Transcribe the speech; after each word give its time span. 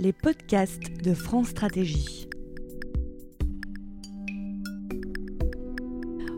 les 0.00 0.12
podcasts 0.12 1.02
de 1.02 1.12
France 1.12 1.48
Stratégie. 1.48 2.28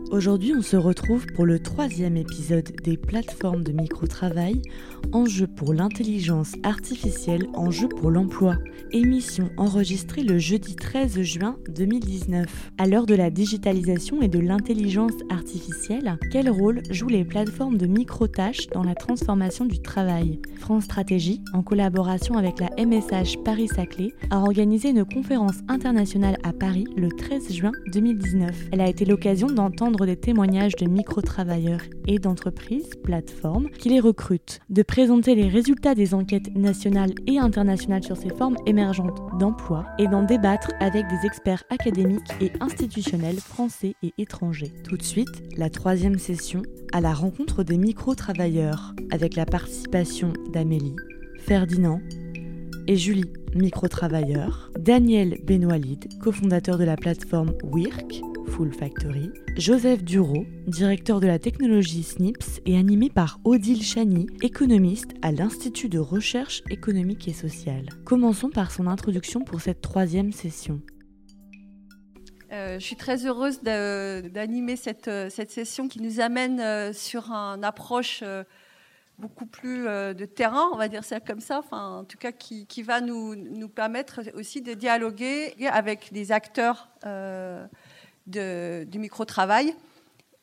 Aujourd'hui, 0.09 0.53
on 0.57 0.63
se 0.63 0.75
retrouve 0.75 1.27
pour 1.35 1.45
le 1.45 1.59
troisième 1.59 2.17
épisode 2.17 2.71
des 2.83 2.97
plateformes 2.97 3.63
de 3.63 3.71
micro-travail, 3.71 4.63
enjeux 5.13 5.47
pour 5.47 5.73
l'intelligence 5.73 6.53
artificielle, 6.63 7.47
enjeux 7.53 7.89
pour 7.89 8.11
l'emploi. 8.11 8.55
Émission 8.91 9.49
enregistrée 9.57 10.23
le 10.23 10.37
jeudi 10.37 10.75
13 10.75 11.21
juin 11.21 11.57
2019. 11.69 12.71
À 12.77 12.87
l'heure 12.87 13.05
de 13.05 13.15
la 13.15 13.29
digitalisation 13.29 14.21
et 14.21 14.27
de 14.27 14.39
l'intelligence 14.39 15.13
artificielle, 15.29 16.17
quel 16.31 16.49
rôle 16.49 16.81
jouent 16.89 17.07
les 17.07 17.23
plateformes 17.23 17.77
de 17.77 17.85
micro-tâches 17.85 18.67
dans 18.67 18.83
la 18.83 18.95
transformation 18.95 19.65
du 19.65 19.79
travail? 19.81 20.39
France 20.59 20.85
Stratégie, 20.85 21.41
en 21.53 21.63
collaboration 21.63 22.35
avec 22.37 22.59
la 22.59 22.69
MSH 22.77 23.37
Paris-Saclay, 23.43 24.13
a 24.29 24.39
organisé 24.39 24.89
une 24.89 25.05
conférence 25.05 25.59
internationale 25.67 26.37
à 26.43 26.53
Paris 26.53 26.85
le 26.95 27.09
13 27.09 27.53
juin 27.53 27.71
2019. 27.93 28.69
Elle 28.71 28.81
a 28.81 28.89
été 28.89 29.05
l'occasion 29.05 29.47
d'entendre 29.47 30.05
des 30.05 30.17
témoignages 30.17 30.75
de 30.75 30.87
micro-travailleurs 30.87 31.81
et 32.07 32.19
d'entreprises, 32.19 32.91
plateformes, 33.03 33.69
qui 33.69 33.89
les 33.89 33.99
recrutent, 33.99 34.59
présenter 34.91 35.35
les 35.35 35.47
résultats 35.47 35.95
des 35.95 36.13
enquêtes 36.13 36.53
nationales 36.53 37.13
et 37.25 37.39
internationales 37.39 38.03
sur 38.03 38.17
ces 38.17 38.27
formes 38.27 38.57
émergentes 38.65 39.21
d'emploi 39.39 39.85
et 39.97 40.05
d'en 40.05 40.21
débattre 40.21 40.71
avec 40.81 41.05
des 41.07 41.25
experts 41.25 41.63
académiques 41.69 42.29
et 42.41 42.51
institutionnels 42.59 43.37
français 43.37 43.93
et 44.03 44.11
étrangers. 44.17 44.73
Tout 44.83 44.97
de 44.97 45.03
suite, 45.03 45.43
la 45.55 45.69
troisième 45.69 46.19
session 46.19 46.61
à 46.91 46.99
la 46.99 47.13
rencontre 47.13 47.63
des 47.63 47.77
micro-travailleurs, 47.77 48.93
avec 49.11 49.37
la 49.37 49.45
participation 49.45 50.33
d'Amélie, 50.51 50.97
Ferdinand 51.39 52.01
et 52.85 52.97
Julie, 52.97 53.31
micro-travailleur, 53.55 54.71
Daniel 54.77 55.37
Benoîlide, 55.45 56.09
cofondateur 56.21 56.77
de 56.77 56.83
la 56.83 56.97
plateforme 56.97 57.53
WIRK, 57.63 58.21
Full 58.51 58.73
Factory, 58.73 59.31
Joseph 59.55 60.03
Duro, 60.03 60.45
directeur 60.67 61.21
de 61.21 61.27
la 61.27 61.39
technologie 61.39 62.03
SNIPS 62.03 62.59
et 62.65 62.77
animé 62.77 63.09
par 63.09 63.39
Odile 63.45 63.81
Chani, 63.81 64.27
économiste 64.41 65.11
à 65.21 65.31
l'Institut 65.31 65.87
de 65.87 65.99
recherche 65.99 66.61
économique 66.69 67.29
et 67.29 67.33
sociale. 67.33 67.87
Commençons 68.03 68.49
par 68.49 68.71
son 68.71 68.87
introduction 68.87 69.45
pour 69.45 69.61
cette 69.61 69.79
troisième 69.79 70.33
session. 70.33 70.81
Euh, 72.51 72.77
je 72.77 72.85
suis 72.85 72.97
très 72.97 73.25
heureuse 73.25 73.61
d'animer 73.61 74.75
cette, 74.75 75.07
euh, 75.07 75.29
cette, 75.29 75.51
session 75.51 75.87
qui 75.87 76.01
nous 76.01 76.19
amène 76.19 76.59
euh, 76.59 76.91
sur 76.91 77.31
une 77.31 77.63
approche 77.63 78.21
beaucoup 79.17 79.45
plus 79.45 79.85
de 79.85 80.25
terrain, 80.25 80.69
on 80.73 80.77
va 80.77 80.87
dire 80.87 81.03
ça 81.03 81.19
comme 81.19 81.39
ça, 81.39 81.59
enfin, 81.59 81.99
en 81.99 82.03
tout 82.03 82.17
cas 82.17 82.31
qui, 82.31 82.83
va 82.83 82.99
nous, 82.99 83.35
nous, 83.35 83.69
permettre 83.69 84.21
aussi 84.33 84.61
de 84.61 84.73
dialoguer 84.73 85.53
avec 85.69 86.11
des 86.11 86.31
acteurs 86.31 86.89
du 88.27 88.99
micro-travail. 88.99 89.75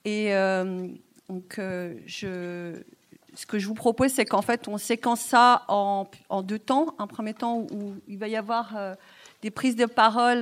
Et 0.04 0.34
euh, 0.34 0.88
donc, 1.28 1.58
euh, 1.58 1.94
ce 2.06 3.46
que 3.46 3.58
je 3.58 3.66
vous 3.66 3.74
propose, 3.74 4.12
c'est 4.12 4.24
qu'en 4.24 4.42
fait, 4.42 4.68
on 4.68 4.78
séquence 4.78 5.20
ça 5.20 5.64
en, 5.68 6.06
deux 6.42 6.58
temps. 6.58 6.94
Un 6.98 7.06
premier 7.06 7.34
temps 7.34 7.66
où 7.72 7.94
il 8.06 8.18
va 8.18 8.28
y 8.28 8.36
avoir 8.36 8.76
euh, 8.76 8.94
des 9.42 9.50
prises 9.50 9.76
de 9.76 9.86
parole 9.86 10.40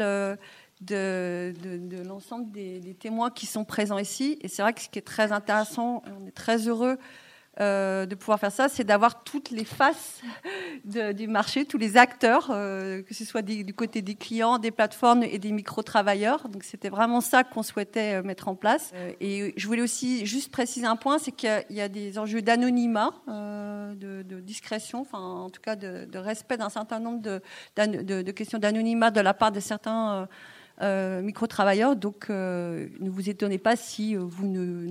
de, 0.81 1.55
de, 1.63 2.03
l'ensemble 2.07 2.51
des, 2.53 2.81
des, 2.81 2.95
témoins 2.95 3.31
qui 3.31 3.47
sont 3.47 3.65
présents 3.65 3.99
ici. 3.99 4.39
Et 4.43 4.49
c'est 4.49 4.63
vrai 4.63 4.73
que 4.73 4.81
ce 4.81 4.89
qui 4.89 4.99
est 4.99 5.07
très 5.07 5.33
intéressant, 5.33 6.03
on 6.23 6.27
est 6.27 6.35
très 6.35 6.69
heureux 6.69 6.99
euh, 7.61 8.05
de 8.05 8.15
pouvoir 8.15 8.39
faire 8.39 8.53
ça, 8.53 8.69
c'est 8.69 8.85
d'avoir 8.85 9.25
toutes 9.25 9.51
les 9.51 9.65
faces 9.65 10.21
du 10.85 11.27
marché, 11.27 11.65
tous 11.65 11.79
les 11.79 11.97
acteurs, 11.97 12.49
euh, 12.51 13.03
que 13.03 13.15
ce 13.15 13.25
soit 13.25 13.43
du 13.43 13.73
côté 13.73 14.03
des 14.03 14.15
clients, 14.15 14.59
des 14.59 14.71
plateformes 14.71 15.23
et 15.23 15.39
des 15.39 15.53
micro-travailleurs. 15.53 16.49
Donc 16.49 16.65
c'était 16.65 16.91
vraiment 16.91 17.23
ça 17.23 17.45
qu'on 17.45 17.63
souhaitait 17.63 18.17
euh, 18.17 18.23
mettre 18.23 18.49
en 18.49 18.57
place. 18.57 18.93
et 19.21 19.55
je 19.57 19.67
voulais 19.67 19.83
aussi 19.83 20.27
juste 20.27 20.53
préciser 20.53 20.87
un 20.87 20.97
point, 20.97 21.19
c'est 21.19 21.33
qu'il 21.33 21.65
y, 21.71 21.81
a 21.81 21.89
des 21.89 22.19
enjeux 22.19 22.43
d'anonymat, 22.43 23.13
de, 23.27 24.23
discrétion, 24.41 25.01
enfin 25.01 25.19
en 25.19 25.51
tout 25.51 25.61
cas 25.61 25.77
de, 25.77 26.19
respect 26.19 26.59
d'un 26.59 26.69
certain 26.69 27.01
nombre 27.01 27.23
de, 27.23 27.41
de 27.77 28.31
questions 28.33 28.59
d'anonymat 28.59 29.11
de 29.11 29.21
la 29.21 29.35
part 29.35 29.51
de 29.51 29.61
certains 29.61 30.29
euh, 30.83 31.23
micro-travailleurs. 31.23 31.97
Donc, 31.97 32.27
euh, 32.29 32.89
ne 33.01 33.09
vous 33.09 33.31
étonnez 33.31 33.59
pas 33.59 33.77
si 33.77 34.15
euh, 34.15 34.21
vous 34.21 34.47
ne, 34.47 34.89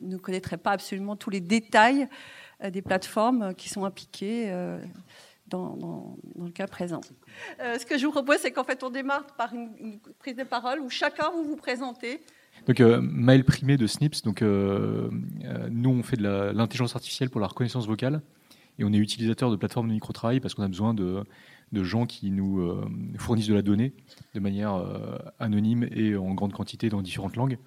ne, 0.00 0.16
connaîtrez 0.16 0.56
pas 0.56 0.70
absolument 0.70 1.16
tous 1.16 1.30
les 1.30 1.40
détails 1.40 2.08
des 2.70 2.82
plateformes 2.82 3.52
qui 3.54 3.68
sont 3.68 3.84
impliquées. 3.84 4.52
Dans, 5.48 5.76
dans, 5.76 6.16
le 6.42 6.50
cas 6.50 6.66
présent. 6.66 7.02
ce 7.60 7.84
que 7.84 7.98
je 7.98 8.06
vous 8.06 8.12
propose, 8.12 8.38
c'est 8.38 8.50
qu'en 8.50 8.64
fait, 8.64 8.82
on 8.82 8.88
démarre 8.88 9.26
par 9.36 9.52
une, 9.52 9.98
prise 10.18 10.34
de 10.34 10.42
parole 10.42 10.80
où 10.80 10.88
chacun 10.88 11.30
vous 11.30 11.44
vous 11.44 11.56
présentez. 11.56 12.22
Donc, 12.66 12.80
Maël 12.80 13.44
Primé 13.44 13.76
de 13.76 13.86
Snips. 13.86 14.22
Donc, 14.24 14.40
nous, 14.40 15.90
on 15.90 16.02
fait 16.02 16.16
de 16.16 16.52
l'intelligence 16.54 16.96
artificielle 16.96 17.28
pour 17.28 17.42
la 17.42 17.46
reconnaissance 17.46 17.86
vocale 17.86 18.22
et 18.78 18.84
on 18.84 18.92
est 18.92 18.96
utilisateur 18.96 19.50
de 19.50 19.56
plateformes 19.56 19.88
de 19.88 19.92
micro-travail 19.92 20.40
parce 20.40 20.54
qu'on 20.54 20.62
a 20.62 20.68
besoin 20.68 20.94
de, 20.94 21.22
de 21.72 21.82
gens 21.82 22.06
qui 22.06 22.30
nous 22.30 22.60
euh, 22.60 22.84
fournissent 23.18 23.48
de 23.48 23.54
la 23.54 23.62
donnée 23.62 23.94
de 24.34 24.40
manière 24.40 24.74
euh, 24.74 25.18
anonyme 25.38 25.88
et 25.92 26.16
en 26.16 26.34
grande 26.34 26.52
quantité 26.52 26.88
dans 26.88 27.02
différentes 27.02 27.36
langues. 27.36 27.58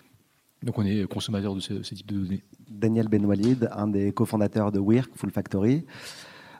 Donc 0.63 0.80
on 0.80 0.85
est 0.85 1.06
consommateur 1.08 1.53
de 1.53 1.59
ce, 1.59 1.74
type 1.74 2.07
de 2.07 2.19
données. 2.19 2.44
Daniel 2.69 3.07
Benwalid, 3.07 3.69
un 3.72 3.88
des 3.88 4.12
cofondateurs 4.12 4.72
de 4.72 4.80
Wirk, 4.80 5.12
Full 5.16 5.31
Factory. 5.31 5.86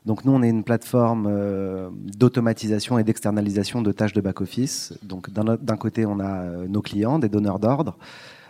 Donc 0.06 0.24
nous, 0.24 0.32
on 0.32 0.42
est 0.44 0.50
une 0.50 0.64
plateforme 0.64 1.28
euh, 1.28 1.90
d'automatisation 1.94 3.00
et 3.00 3.04
d'externalisation 3.04 3.82
de 3.82 3.92
tâches 3.92 4.14
de 4.14 4.22
back-office. 4.22 4.94
Donc 5.04 5.32
d'un 5.32 5.78
côté, 5.78 6.06
on 6.06 6.20
a 6.20 6.68
nos 6.68 6.82
clients, 6.82 7.20
des 7.20 7.30
donneurs 7.30 7.60
d'ordre, 7.60 7.98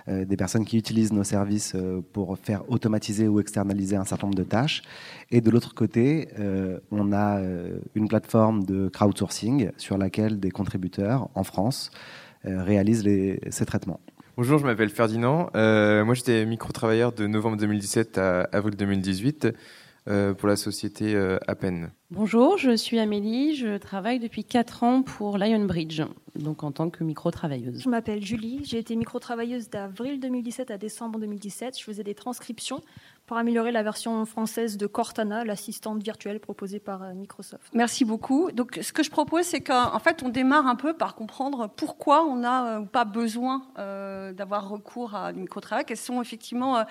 des 0.07 0.38
personnes 0.38 0.66
qui 0.66 0.78
utilisent 0.78 1.13
nos 1.13 1.23
services 1.23 1.73
euh, 1.75 2.01
pour 2.13 2.38
faire 2.38 2.63
automatiser 2.69 3.28
ou 3.28 3.40
externaliser 3.40 3.95
un 3.95 4.06
certain 4.06 4.28
nombre 4.28 4.38
de 4.38 4.44
tâches. 4.44 4.81
Et 5.31 5.41
de 5.41 5.50
l'autre 5.50 5.73
côté, 5.73 6.29
euh, 6.40 6.79
on 6.91 7.13
a 7.13 7.41
une 7.95 8.07
plateforme 8.07 8.63
de 8.63 8.90
crowdsourcing 8.90 9.72
sur 9.78 9.97
laquelle 9.97 10.40
des 10.40 10.51
contributeurs 10.51 11.29
en 11.35 11.44
France 11.44 11.91
réalisent 12.44 13.03
ces 13.50 13.66
traitements. 13.66 14.00
Bonjour, 14.38 14.59
je 14.59 14.66
m'appelle 14.66 14.90
Ferdinand. 14.90 15.50
moi, 15.53 16.13
j'étais 16.13 16.46
micro-travailleur 16.46 17.12
de 17.12 17.28
novembre 17.28 17.57
2017 17.57 18.17
à 18.17 18.41
avril 18.53 18.75
2018. 18.75 19.47
Euh, 20.07 20.34
pour 20.34 20.47
la 20.47 20.56
société 20.56 21.16
euh, 21.16 21.38
Appen. 21.47 21.91
Bonjour, 22.12 22.57
je 22.57 22.73
suis 22.78 22.97
Amélie, 22.97 23.56
je 23.56 23.78
travaille 23.78 24.19
depuis 24.19 24.45
4 24.45 24.84
ans 24.84 25.01
pour 25.01 25.38
Lionbridge, 25.38 26.01
donc 26.35 26.63
en 26.63 26.72
tant 26.72 26.90
que 26.90 27.03
micro-travailleuse. 27.03 27.81
Je 27.81 27.90
m'appelle 27.90 28.23
Julie, 28.23 28.62
j'ai 28.63 28.78
été 28.78 28.96
micro-travailleuse 28.96 29.69
d'avril 29.69 30.22
2017 30.22 30.72
à 30.72 30.78
décembre 30.78 31.19
2017. 31.19 31.78
Je 31.78 31.84
faisais 31.84 32.06
des 32.06 32.16
transcriptions 32.16 32.81
pour 33.28 33.38
améliorer 33.38 33.72
la 33.72 33.84
version 33.84 34.26
française 34.26 34.78
de 34.78 34.88
Cortana, 34.88 35.44
l'assistante 35.44 36.02
virtuelle 36.02 36.40
proposée 36.40 36.80
par 36.80 37.04
euh, 37.04 37.14
Microsoft. 37.14 37.70
Merci 37.74 38.04
beaucoup. 38.04 38.52
Donc, 38.52 38.80
ce 38.82 38.92
que 38.92 39.04
je 39.04 39.12
propose, 39.12 39.44
c'est 39.44 39.62
qu'en 39.62 40.00
fait, 40.00 40.24
on 40.24 40.30
démarre 40.30 40.66
un 40.66 40.76
peu 40.76 40.94
par 40.94 41.14
comprendre 41.14 41.70
pourquoi 41.76 42.26
on 42.26 42.38
n'a 42.38 42.82
pas 42.92 43.06
besoin 43.06 43.68
d'avoir 43.78 44.70
recours 44.70 45.14
à 45.14 45.34
du 45.34 45.42
micro-travail, 45.42 45.86
quelles 45.86 45.98
sont 45.98 46.22
effectivement 46.22 46.84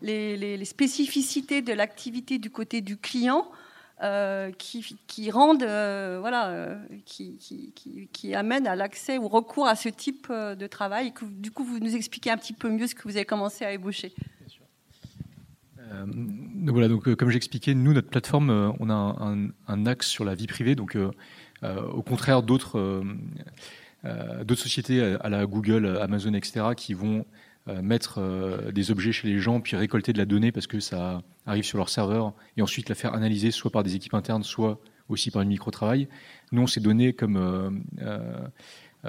les, 0.00 0.64
spécificités 0.64 1.62
de 1.62 1.72
l'activité 1.72 2.38
du 2.38 2.50
côté 2.50 2.80
du 2.80 2.96
client 2.96 3.46
euh, 4.02 4.50
qui, 4.52 5.30
rendent, 5.30 5.62
euh, 5.62 6.16
voilà, 6.20 6.48
euh, 6.48 6.78
qui, 7.04 7.36
qui, 7.36 8.08
qui, 8.10 8.34
amènent 8.34 8.66
à 8.66 8.74
l'accès 8.74 9.18
ou 9.18 9.28
recours 9.28 9.66
à 9.66 9.76
ce 9.76 9.90
type 9.90 10.32
de 10.32 10.66
travail. 10.66 11.12
Du 11.22 11.50
coup, 11.50 11.64
vous 11.64 11.80
nous 11.80 11.94
expliquez 11.94 12.30
un 12.30 12.38
petit 12.38 12.54
peu 12.54 12.70
mieux 12.70 12.86
ce 12.86 12.94
que 12.94 13.02
vous 13.02 13.16
avez 13.16 13.26
commencé 13.26 13.62
à 13.62 13.72
ébaucher. 13.72 14.14
Donc 15.90 16.70
voilà, 16.70 16.88
donc 16.88 17.14
comme 17.16 17.30
j'expliquais, 17.30 17.74
nous 17.74 17.92
notre 17.92 18.08
plateforme, 18.08 18.74
on 18.78 18.90
a 18.90 19.50
un, 19.66 19.86
axe 19.86 20.06
sur 20.06 20.24
la 20.24 20.34
vie 20.34 20.46
privée. 20.46 20.74
Donc 20.74 20.96
au 21.64 22.02
contraire 22.02 22.42
d'autres 22.42 23.04
d'autres 24.04 24.62
sociétés 24.62 25.16
à 25.20 25.28
la 25.28 25.46
Google, 25.46 25.98
Amazon, 26.00 26.34
etc., 26.34 26.66
qui 26.76 26.94
vont 26.94 27.24
euh, 27.68 27.82
mettre 27.82 28.18
euh, 28.18 28.72
des 28.72 28.90
objets 28.90 29.12
chez 29.12 29.28
les 29.28 29.38
gens, 29.38 29.60
puis 29.60 29.76
récolter 29.76 30.14
de 30.14 30.18
la 30.18 30.24
donnée 30.24 30.50
parce 30.50 30.66
que 30.66 30.80
ça 30.80 31.22
arrive 31.44 31.64
sur 31.64 31.76
leur 31.76 31.90
serveur, 31.90 32.32
et 32.56 32.62
ensuite 32.62 32.88
la 32.88 32.94
faire 32.94 33.12
analyser 33.12 33.50
soit 33.50 33.70
par 33.70 33.82
des 33.82 33.94
équipes 33.94 34.14
internes, 34.14 34.42
soit 34.42 34.80
aussi 35.10 35.30
par 35.30 35.42
une 35.42 35.50
micro-travail. 35.50 36.08
Nous, 36.52 36.62
on 36.62 36.66
s'est 36.66 36.80
donné 36.80 37.12
comme, 37.12 37.36
euh, 38.00 38.48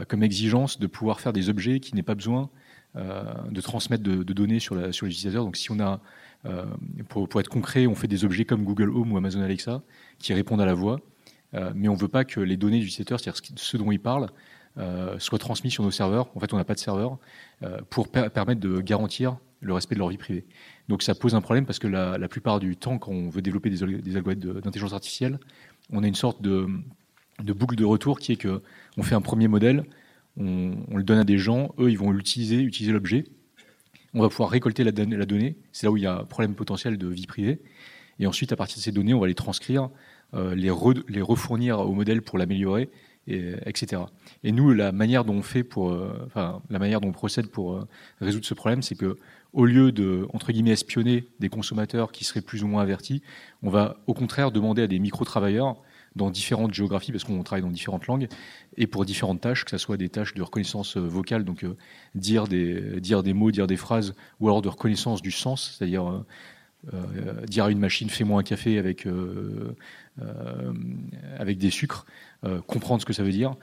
comme 0.09 0.21
exigence 0.21 0.79
de 0.79 0.87
pouvoir 0.87 1.21
faire 1.21 1.31
des 1.31 1.47
objets 1.49 1.79
qui 1.79 1.95
n'aient 1.95 2.03
pas 2.03 2.15
besoin 2.15 2.49
de 2.93 3.61
transmettre 3.61 4.03
de, 4.03 4.21
données 4.33 4.59
sur, 4.59 4.75
la, 4.75 4.91
sur 4.91 5.05
l'utilisateur. 5.05 5.45
Donc 5.45 5.55
si 5.55 5.71
on 5.71 5.79
a, 5.79 6.01
pour, 7.07 7.29
pour, 7.29 7.39
être 7.39 7.49
concret, 7.49 7.87
on 7.87 7.95
fait 7.95 8.07
des 8.07 8.25
objets 8.25 8.45
comme 8.45 8.63
Google 8.63 8.89
Home 8.89 9.11
ou 9.11 9.17
Amazon 9.17 9.41
Alexa 9.41 9.81
qui 10.19 10.33
répondent 10.33 10.61
à 10.61 10.65
la 10.65 10.73
voix, 10.73 10.99
mais 11.75 11.87
on 11.87 11.93
ne 11.93 11.99
veut 11.99 12.07
pas 12.07 12.25
que 12.25 12.39
les 12.39 12.57
données 12.57 12.79
du 12.79 12.85
utilisateur, 12.85 13.19
c'est-à-dire 13.19 13.41
ce 13.55 13.77
dont 13.77 13.91
il 13.91 13.99
parle, 13.99 14.29
euh, 14.77 15.19
soient 15.19 15.37
transmis 15.37 15.69
sur 15.69 15.83
nos 15.83 15.91
serveurs. 15.91 16.29
En 16.33 16.39
fait, 16.39 16.53
on 16.53 16.57
n'a 16.57 16.63
pas 16.63 16.75
de 16.75 16.79
serveur 16.79 17.17
euh, 17.61 17.79
pour 17.89 18.07
permettre 18.07 18.61
de 18.61 18.79
garantir 18.79 19.37
le 19.59 19.73
respect 19.73 19.95
de 19.95 19.99
leur 19.99 20.07
vie 20.07 20.17
privée. 20.17 20.45
Donc 20.87 21.03
ça 21.03 21.13
pose 21.13 21.35
un 21.35 21.41
problème 21.41 21.65
parce 21.65 21.77
que 21.77 21.87
la, 21.87 22.17
plupart 22.29 22.61
du 22.61 22.77
temps, 22.77 22.97
quand 22.97 23.11
on 23.11 23.29
veut 23.29 23.41
développer 23.41 23.69
des, 23.69 24.15
algorithmes 24.15 24.61
d'intelligence 24.61 24.93
artificielle, 24.93 25.39
on 25.91 26.03
a 26.03 26.07
une 26.07 26.15
sorte 26.15 26.41
de, 26.41 26.67
de 27.43 27.51
boucle 27.51 27.75
de 27.75 27.83
retour 27.83 28.19
qui 28.19 28.31
est 28.31 28.37
que 28.37 28.61
on 28.95 29.03
fait 29.03 29.13
un 29.13 29.21
premier 29.21 29.49
modèle, 29.49 29.83
on, 30.37 30.73
le 30.95 31.03
donne 31.03 31.19
à 31.19 31.25
des 31.25 31.37
gens, 31.37 31.75
eux 31.77 31.91
ils 31.91 31.97
vont 31.97 32.11
l'utiliser, 32.11 32.61
utiliser 32.61 32.93
l'objet. 32.93 33.25
On 34.13 34.21
va 34.21 34.29
pouvoir 34.29 34.49
récolter 34.49 34.83
la, 34.83 34.91
donnée, 34.91 35.55
c'est 35.71 35.85
là 35.85 35.91
où 35.91 35.97
il 35.97 36.03
y 36.03 36.07
a 36.07 36.19
un 36.19 36.23
problème 36.25 36.53
potentiel 36.53 36.97
de 36.97 37.07
vie 37.07 37.27
privée. 37.27 37.59
Et 38.19 38.27
ensuite, 38.27 38.51
à 38.51 38.55
partir 38.55 38.77
de 38.77 38.81
ces 38.81 38.91
données, 38.91 39.13
on 39.13 39.19
va 39.19 39.27
les 39.27 39.35
transcrire, 39.35 39.89
euh, 40.33 40.53
les, 40.53 40.69
refournir 40.69 41.79
au 41.79 41.93
modèle 41.93 42.21
pour 42.21 42.37
l'améliorer, 42.37 42.89
et, 43.27 43.53
etc. 43.65 44.01
Et 44.43 44.51
nous, 44.51 44.73
la 44.73 44.91
manière 44.91 45.23
dont 45.23 45.35
on 45.35 45.41
fait 45.41 45.63
pour, 45.63 45.91
euh, 45.91 46.23
enfin, 46.25 46.61
la 46.69 46.79
manière 46.79 47.01
dont 47.01 47.09
on 47.09 47.13
procède 47.13 47.47
pour 47.47 47.73
euh, 47.73 47.87
résoudre 48.19 48.45
ce 48.45 48.53
problème, 48.53 48.81
c'est 48.81 48.95
que 48.95 49.17
au 49.53 49.65
lieu 49.65 49.91
de 49.91 50.27
entre 50.33 50.51
guillemets 50.51 50.71
espionner 50.71 51.25
des 51.39 51.49
consommateurs 51.49 52.11
qui 52.11 52.23
seraient 52.23 52.41
plus 52.41 52.63
ou 52.63 52.67
moins 52.67 52.81
avertis, 52.81 53.21
on 53.63 53.69
va 53.69 53.97
au 54.07 54.13
contraire 54.13 54.51
demander 54.51 54.83
à 54.83 54.87
des 54.87 54.99
micro-travailleurs 54.99 55.77
dans 56.15 56.29
différentes 56.29 56.73
géographies, 56.73 57.11
parce 57.11 57.23
qu'on 57.23 57.41
travaille 57.43 57.63
dans 57.63 57.69
différentes 57.69 58.07
langues, 58.07 58.27
et 58.77 58.87
pour 58.87 59.05
différentes 59.05 59.41
tâches, 59.41 59.63
que 59.63 59.71
ce 59.71 59.77
soit 59.77 59.97
des 59.97 60.09
tâches 60.09 60.33
de 60.33 60.41
reconnaissance 60.41 60.97
euh, 60.97 61.01
vocale, 61.01 61.45
donc 61.45 61.63
euh, 61.63 61.77
dire, 62.15 62.47
des, 62.47 62.99
dire 62.99 63.23
des 63.23 63.33
mots, 63.33 63.51
dire 63.51 63.67
des 63.67 63.77
phrases, 63.77 64.13
ou 64.39 64.47
alors 64.47 64.61
de 64.61 64.69
reconnaissance 64.69 65.21
du 65.21 65.31
sens, 65.31 65.75
c'est-à-dire 65.77 66.23
euh, 66.93 67.45
dire 67.45 67.65
à 67.65 67.71
une 67.71 67.79
machine 67.79 68.09
fais-moi 68.09 68.39
un 68.39 68.43
café 68.43 68.79
avec, 68.79 69.07
avec 71.37 71.59
des 71.59 71.69
sucres, 71.69 72.07
comprendre 72.65 73.01
ce 73.01 73.05
que 73.05 73.13
ça 73.13 73.21
veut 73.21 73.31
dire. 73.31 73.53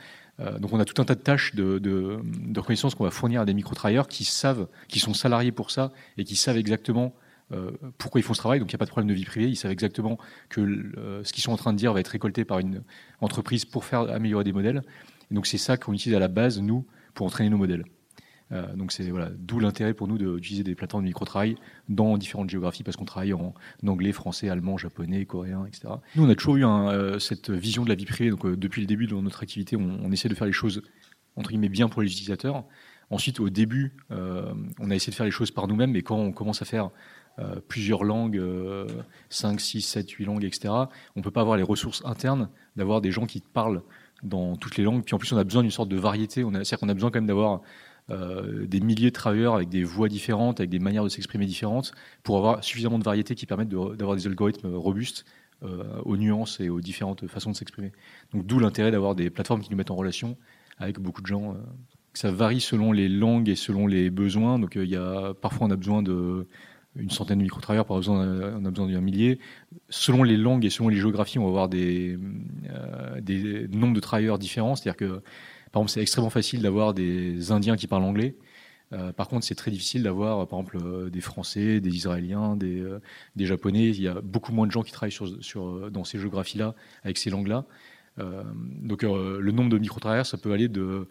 donc 0.61 0.73
on 0.73 0.79
a 0.79 0.85
tout 0.85 1.03
un 1.03 1.05
tas 1.05 1.17
de 1.17 1.21
tâches 1.21 1.57
de, 1.57 2.21
reconnaissance 2.57 2.95
qu'on 2.95 3.03
va 3.03 3.11
fournir 3.11 3.41
à 3.41 3.45
des 3.45 3.55
micro-travailleurs 3.55 4.07
qui 4.07 4.25
savent, 4.25 4.69
qui 4.87 5.01
sont 5.01 5.15
salariés 5.15 5.51
pour 5.51 5.73
ça, 5.73 5.91
et 6.17 6.23
qui 6.23 6.37
savent 6.37 6.59
exactement 6.59 7.13
pourquoi 7.97 8.21
ils 8.21 8.25
font 8.25 8.35
ce 8.35 8.41
travail, 8.41 8.61
donc 8.61 8.71
il 8.71 8.75
n'y 8.75 8.77
a 8.77 8.79
pas 8.79 8.85
de 8.85 8.91
problème 8.91 9.09
de 9.09 9.15
vie 9.15 9.25
privée, 9.25 9.49
ils 9.49 9.57
savent 9.57 9.71
exactement 9.71 10.19
que 10.49 10.61
euh, 10.61 11.25
ce 11.25 11.33
qu'ils 11.33 11.43
sont 11.43 11.53
en 11.53 11.57
train 11.57 11.73
de 11.73 11.79
dire 11.79 11.93
va 11.93 12.01
être 12.01 12.09
récolté 12.09 12.45
par 12.45 12.59
une 12.59 12.83
entreprise 13.21 13.65
pour 13.65 13.85
faire 13.85 14.01
améliorer 14.01 14.45
des 14.45 14.53
modèles. 14.53 14.83
Et 15.31 15.35
donc 15.35 15.47
c'est 15.47 15.59
ça 15.59 15.77
qu'on 15.77 15.93
utilise 15.93 16.17
à 16.17 16.21
la 16.21 16.29
base, 16.29 16.61
nous, 16.61 16.87
pour 17.15 17.27
entraîner 17.27 17.51
nos 17.51 17.57
modèles. 17.57 17.85
Euh, 18.51 18.75
donc 18.77 18.93
c'est 18.93 19.11
voilà, 19.11 19.31
d'où 19.39 19.61
l'intérêt 19.61 19.93
pour 19.93 20.09
nous 20.09 20.17
d'utiliser 20.17 20.65
des 20.65 20.75
plateformes 20.75 21.05
de 21.05 21.09
micro-travail 21.09 21.57
dans 21.91 22.17
différentes 22.17 22.49
géographies 22.49 22.83
parce 22.83 22.97
qu'on 22.97 23.05
travaille 23.05 23.35
en, 23.35 23.55
anglais, 23.87 24.13
français, 24.13 24.49
allemand, 24.49 24.79
japonais, 24.79 25.27
coréen, 25.27 25.67
etc. 25.67 25.95
Nous 26.17 26.25
on 26.25 26.31
a 26.31 26.35
toujours 26.35 26.57
eu 26.57 27.21
cette 27.21 27.51
vision 27.51 27.85
de 27.85 27.91
la 27.91 27.95
vie 27.95 28.07
privée. 28.07 28.31
Donc 28.31 28.47
depuis 28.47 28.81
le 28.81 28.87
début 28.87 29.07
de 29.07 29.15
notre 29.15 29.43
activité, 29.43 29.77
on, 29.77 30.01
on, 30.03 30.13
essaie 30.13 30.31
de 30.31 30.35
faire 30.35 30.47
les 30.47 30.53
choses 30.53 30.83
entre 31.37 31.51
guillemets 31.51 31.69
bien 31.69 31.89
pour 31.89 32.01
les 32.03 32.11
utilisateurs. 32.11 32.65
Ensuite, 33.11 33.41
au 33.41 33.49
début, 33.49 33.97
on 34.11 34.91
a 34.91 34.95
essayé 34.95 35.11
de 35.11 35.17
faire 35.17 35.25
les 35.25 35.33
choses 35.33 35.51
par 35.51 35.67
nous-mêmes, 35.67 35.93
mais 35.93 36.03
quand 36.03 36.17
on 36.17 36.33
commence 36.33 36.61
à 36.61 36.67
faire 36.67 36.87
euh, 36.87 36.91
plusieurs 37.69 38.05
langues, 38.05 38.43
5, 39.31 39.61
6, 39.61 39.83
7, 39.83 40.11
8 40.11 40.25
langues, 40.25 40.45
etc. 40.45 40.75
On 41.15 41.21
ne 41.21 41.23
peut 41.23 41.31
pas 41.31 41.41
avoir 41.41 41.57
les 41.57 41.63
ressources 41.63 42.03
internes 42.05 42.49
d'avoir 42.77 43.01
des 43.01 43.11
gens 43.11 43.27
qui 43.27 43.41
parlent 43.41 43.83
dans 44.23 44.57
toutes 44.57 44.77
les 44.77 44.85
langues. 44.85 45.05
Puis 45.05 45.15
en 45.15 45.19
plus, 45.19 45.33
on 45.33 45.37
a 45.37 45.45
besoin 45.45 45.63
d'une 45.63 45.71
sorte 45.71 45.89
de 45.89 45.97
variété. 45.97 46.43
C'est-à-dire 46.43 46.79
qu'on 46.79 46.89
a 46.89 46.95
besoin 46.95 47.11
quand 47.11 47.19
même 47.19 47.27
d'avoir 47.27 47.61
euh, 48.11 48.67
des 48.67 48.81
milliers 48.81 49.11
de 49.11 49.15
travailleurs 49.15 49.55
avec 49.55 49.69
des 49.69 49.85
voix 49.85 50.09
différentes, 50.09 50.61
avec 50.61 50.71
des 50.71 50.79
manières 50.79 51.05
de 51.05 51.09
s'exprimer 51.09 51.47
différentes, 51.47 51.93
pour 52.23 52.39
avoir 52.39 52.65
suffisamment 52.65 52.99
de 52.99 53.05
variété 53.05 53.35
qui 53.35 53.47
permettent 53.47 53.69
d'avoir 53.69 54.17
des 54.17 54.27
algorithmes 54.27 54.75
robustes 54.75 55.25
euh, 55.63 56.01
aux 56.05 56.17
nuances 56.17 56.61
et 56.61 56.71
aux 56.71 56.81
différentes 56.81 57.27
façons 57.27 57.51
de 57.51 57.57
s'exprimer. 57.57 57.93
Donc 58.33 58.47
d'où 58.47 58.59
l'intérêt 58.59 58.91
d'avoir 58.91 59.15
des 59.15 59.31
plateformes 59.31 59.61
qui 59.61 59.71
nous 59.71 59.77
mettent 59.77 59.91
en 59.91 59.97
relation 59.97 60.37
avec 60.79 61.01
beaucoup 61.01 61.23
de 61.23 61.27
gens. 61.27 61.57
ça 62.15 62.31
varie 62.31 62.61
selon 62.61 62.93
les 62.93 63.09
langues 63.09 63.49
et 63.49 63.57
selon 63.57 63.89
les 63.89 64.11
besoins. 64.11 64.61
Donc 64.61 64.77
il 64.77 64.89
y 64.89 64.97
a, 64.97 65.35
parfois 65.35 65.67
on 65.67 65.71
a 65.71 65.77
besoin 65.77 66.03
de 66.03 66.47
une 66.99 67.11
centaine 67.11 67.39
de 67.39 67.45
micro-travailleurs, 67.45 67.87
par 67.87 67.99
exemple, 67.99 68.27
on 68.57 68.65
a 68.65 68.71
besoin 68.71 68.89
d'un 68.89 69.01
millier. 69.01 69.39
Selon 69.89 70.23
les 70.23 70.37
langues 70.37 70.65
et 70.65 70.71
selon 70.71 70.89
les 70.89 70.97
géographies, 70.97 71.39
on 71.39 71.45
va 71.45 71.49
avoir 71.49 71.69
des, 71.69 72.19
euh, 72.71 73.21
des 73.21 73.69
nombres 73.69 73.95
de 73.95 74.01
travailleurs 74.01 74.39
différents. 74.39 74.77
C'est-à-dire 74.77 74.97
que, 74.97 75.23
par 75.73 75.83
exemple, 75.83 75.91
c'est 75.91 76.01
extrêmement 76.01 76.31
facile 76.31 76.63
d'avoir 76.63 76.95
des 76.95 77.53
Indiens 77.53 77.77
qui 77.77 77.87
parlent 77.87 78.05
anglais. 78.05 78.37
Euh, 78.93 79.13
par 79.13 79.29
contre, 79.29 79.45
c'est 79.45 79.55
très 79.55 79.71
difficile 79.71 80.03
d'avoir, 80.03 80.47
par 80.49 80.61
exemple, 80.61 80.79
euh, 80.83 81.11
des 81.11 81.21
Français, 81.21 81.81
des 81.81 81.95
Israéliens, 81.95 82.57
des, 82.57 82.85
Japonais. 83.37 83.89
Il 83.89 84.03
y 84.03 84.09
a 84.09 84.21
beaucoup 84.21 84.53
moins 84.53 84.67
de 84.67 84.73
gens 84.73 84.83
qui 84.83 84.93
travaillent 84.93 85.17
dans 85.91 86.05
ces 86.05 86.19
géographies-là, 86.19 86.75
avec 87.05 87.19
ces 87.19 87.31
langues-là. 87.31 87.65
donc, 88.83 89.03
le 89.03 89.53
nombre 89.53 89.71
de 89.71 89.79
micro-travailleurs, 89.79 90.27
ça 90.27 90.39
peut 90.39 90.53
aller 90.53 90.69
de 90.69 91.07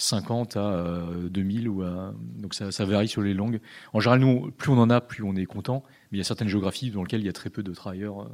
50 0.00 0.56
à 0.56 0.84
2000 1.30 1.66
euh, 1.66 1.70
ou 1.70 1.82
à... 1.82 2.14
donc 2.38 2.54
ça, 2.54 2.72
ça, 2.72 2.84
varie 2.84 3.08
sur 3.08 3.22
les 3.22 3.34
langues. 3.34 3.60
En 3.92 4.00
général, 4.00 4.20
nous, 4.20 4.50
plus 4.50 4.72
on 4.72 4.78
en 4.78 4.90
a, 4.90 5.00
plus 5.00 5.22
on 5.22 5.36
est 5.36 5.46
content. 5.46 5.82
Mais 6.10 6.16
il 6.16 6.18
y 6.18 6.22
a 6.22 6.24
certaines 6.24 6.48
géographies 6.48 6.90
dans 6.90 7.02
lesquelles 7.02 7.20
il 7.20 7.26
y 7.26 7.30
a 7.30 7.34
très 7.34 7.50
peu 7.50 7.62
de 7.62 7.72
travailleurs 7.72 8.22
euh, 8.22 8.26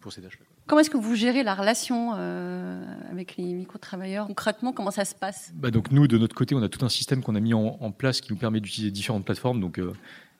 pour 0.00 0.12
ces 0.12 0.22
tâches-là. 0.22 0.44
Comment 0.66 0.80
est-ce 0.80 0.90
que 0.90 0.96
vous 0.96 1.14
gérez 1.14 1.44
la 1.44 1.54
relation 1.54 2.14
euh, 2.16 2.84
avec 3.12 3.36
les 3.36 3.54
micro-travailleurs? 3.54 4.26
Concrètement, 4.26 4.72
comment 4.72 4.90
ça 4.90 5.04
se 5.04 5.14
passe? 5.14 5.52
Bah 5.54 5.70
donc 5.70 5.92
Nous, 5.92 6.08
de 6.08 6.18
notre 6.18 6.34
côté, 6.34 6.56
on 6.56 6.62
a 6.62 6.68
tout 6.68 6.84
un 6.84 6.88
système 6.88 7.22
qu'on 7.22 7.36
a 7.36 7.40
mis 7.40 7.54
en, 7.54 7.78
en, 7.80 7.92
place 7.92 8.20
qui 8.20 8.32
nous 8.32 8.38
permet 8.38 8.58
d'utiliser 8.58 8.90
différentes 8.90 9.24
plateformes. 9.24 9.60
Donc, 9.60 9.78
euh, 9.78 9.92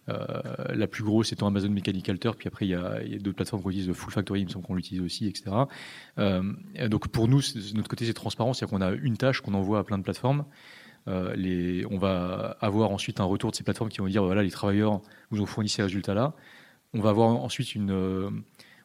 la 0.08 0.87
plus 0.87 1.03
grosse 1.03 1.32
étant 1.32 1.49
Amazon 1.49 1.70
Mechanical 1.70 2.19
Turk, 2.19 2.38
puis 2.38 2.49
après 2.49 2.67
il 2.67 2.70
y 2.70 2.75
a, 2.75 3.00
d'autres 3.19 3.37
plateformes 3.37 3.62
qu'on 3.62 3.70
utilise, 3.70 3.93
Full 3.93 4.12
Factory, 4.12 4.41
il 4.41 4.47
me 4.47 4.50
semble 4.50 4.64
qu'on 4.64 4.75
l'utilise 4.75 5.03
aussi, 5.03 5.26
etc. 5.26 5.50
Euh, 6.19 6.43
donc 6.88 7.08
pour 7.08 7.29
nous, 7.29 7.41
de 7.41 7.76
notre 7.76 7.88
côté, 7.88 8.05
c'est 8.05 8.14
transparent, 8.14 8.53
c'est-à-dire 8.53 8.79
qu'on 8.79 8.85
a 8.85 8.93
une 8.93 9.17
tâche 9.17 9.41
qu'on 9.41 9.55
envoie 9.55 9.81
à 9.81 9.85
plein 9.85 9.99
de 9.99 10.03
plateformes. 10.05 10.44
Euh, 11.08 11.85
on 11.91 11.99
va 11.99 12.56
avoir 12.61 12.91
ensuite 12.91 13.20
un 13.20 13.25
retour 13.25 13.50
de 13.53 13.56
ces 13.56 13.62
plateformes 13.62 13.91
qui 13.91 13.99
vont 13.99 14.08
dire 14.08 14.25
voilà 14.25 14.43
les 14.43 14.50
travailleurs 14.50 15.00
vous 15.31 15.41
ont 15.41 15.47
fourni 15.47 15.69
ces 15.69 15.82
résultats-là. 15.82 16.35
On 16.94 17.00
va 17.00 17.11
avoir 17.11 17.29
ensuite 17.29 17.75
une, 17.75 17.93
euh, 17.93 18.31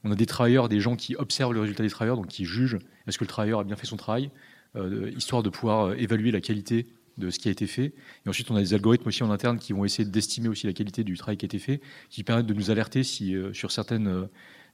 on 0.04 0.12
a 0.12 0.16
des 0.16 0.26
travailleurs, 0.26 0.70
des 0.70 0.80
gens 0.80 0.96
qui 0.96 1.16
observent 1.16 1.54
le 1.54 1.62
résultat 1.62 1.84
des 1.84 1.90
travailleurs, 1.90 2.18
donc 2.18 2.28
qui 2.28 2.46
jugent 2.46 2.80
est-ce 3.08 3.18
que 3.18 3.24
le 3.24 3.30
travailleur 3.30 3.60
a 3.60 3.64
bien 3.64 3.76
fait 3.76 3.88
son 3.88 3.98
travail, 3.98 4.30
euh, 4.76 5.12
histoire 5.16 5.44
de 5.44 5.50
pouvoir 5.50 5.94
évaluer 5.94 6.32
la 6.32 6.42
qualité 6.42 6.88
de 7.18 7.30
ce 7.30 7.40
qui 7.40 7.48
a 7.48 7.52
été 7.52 7.68
fait. 7.68 7.94
Et 8.26 8.30
ensuite, 8.30 8.50
on 8.52 8.56
a 8.56 8.60
des 8.60 8.74
algorithmes 8.74 9.08
aussi 9.08 9.24
en 9.24 9.32
interne 9.32 9.60
qui 9.60 9.74
vont 9.74 9.86
essayer 9.86 10.08
d'estimer 10.08 10.48
aussi 10.48 10.68
la 10.68 10.74
qualité 10.74 11.04
du 11.04 11.18
travail 11.18 11.38
qui 11.38 11.46
a 11.46 11.48
été 11.48 11.60
fait, 11.60 11.82
qui 12.10 12.24
permettent 12.24 12.46
de 12.46 12.54
nous 12.54 12.72
alerter 12.72 13.04
si, 13.04 13.36
euh, 13.36 13.54
sur 13.54 13.72
certaines, 13.72 14.08
euh, 14.08 14.26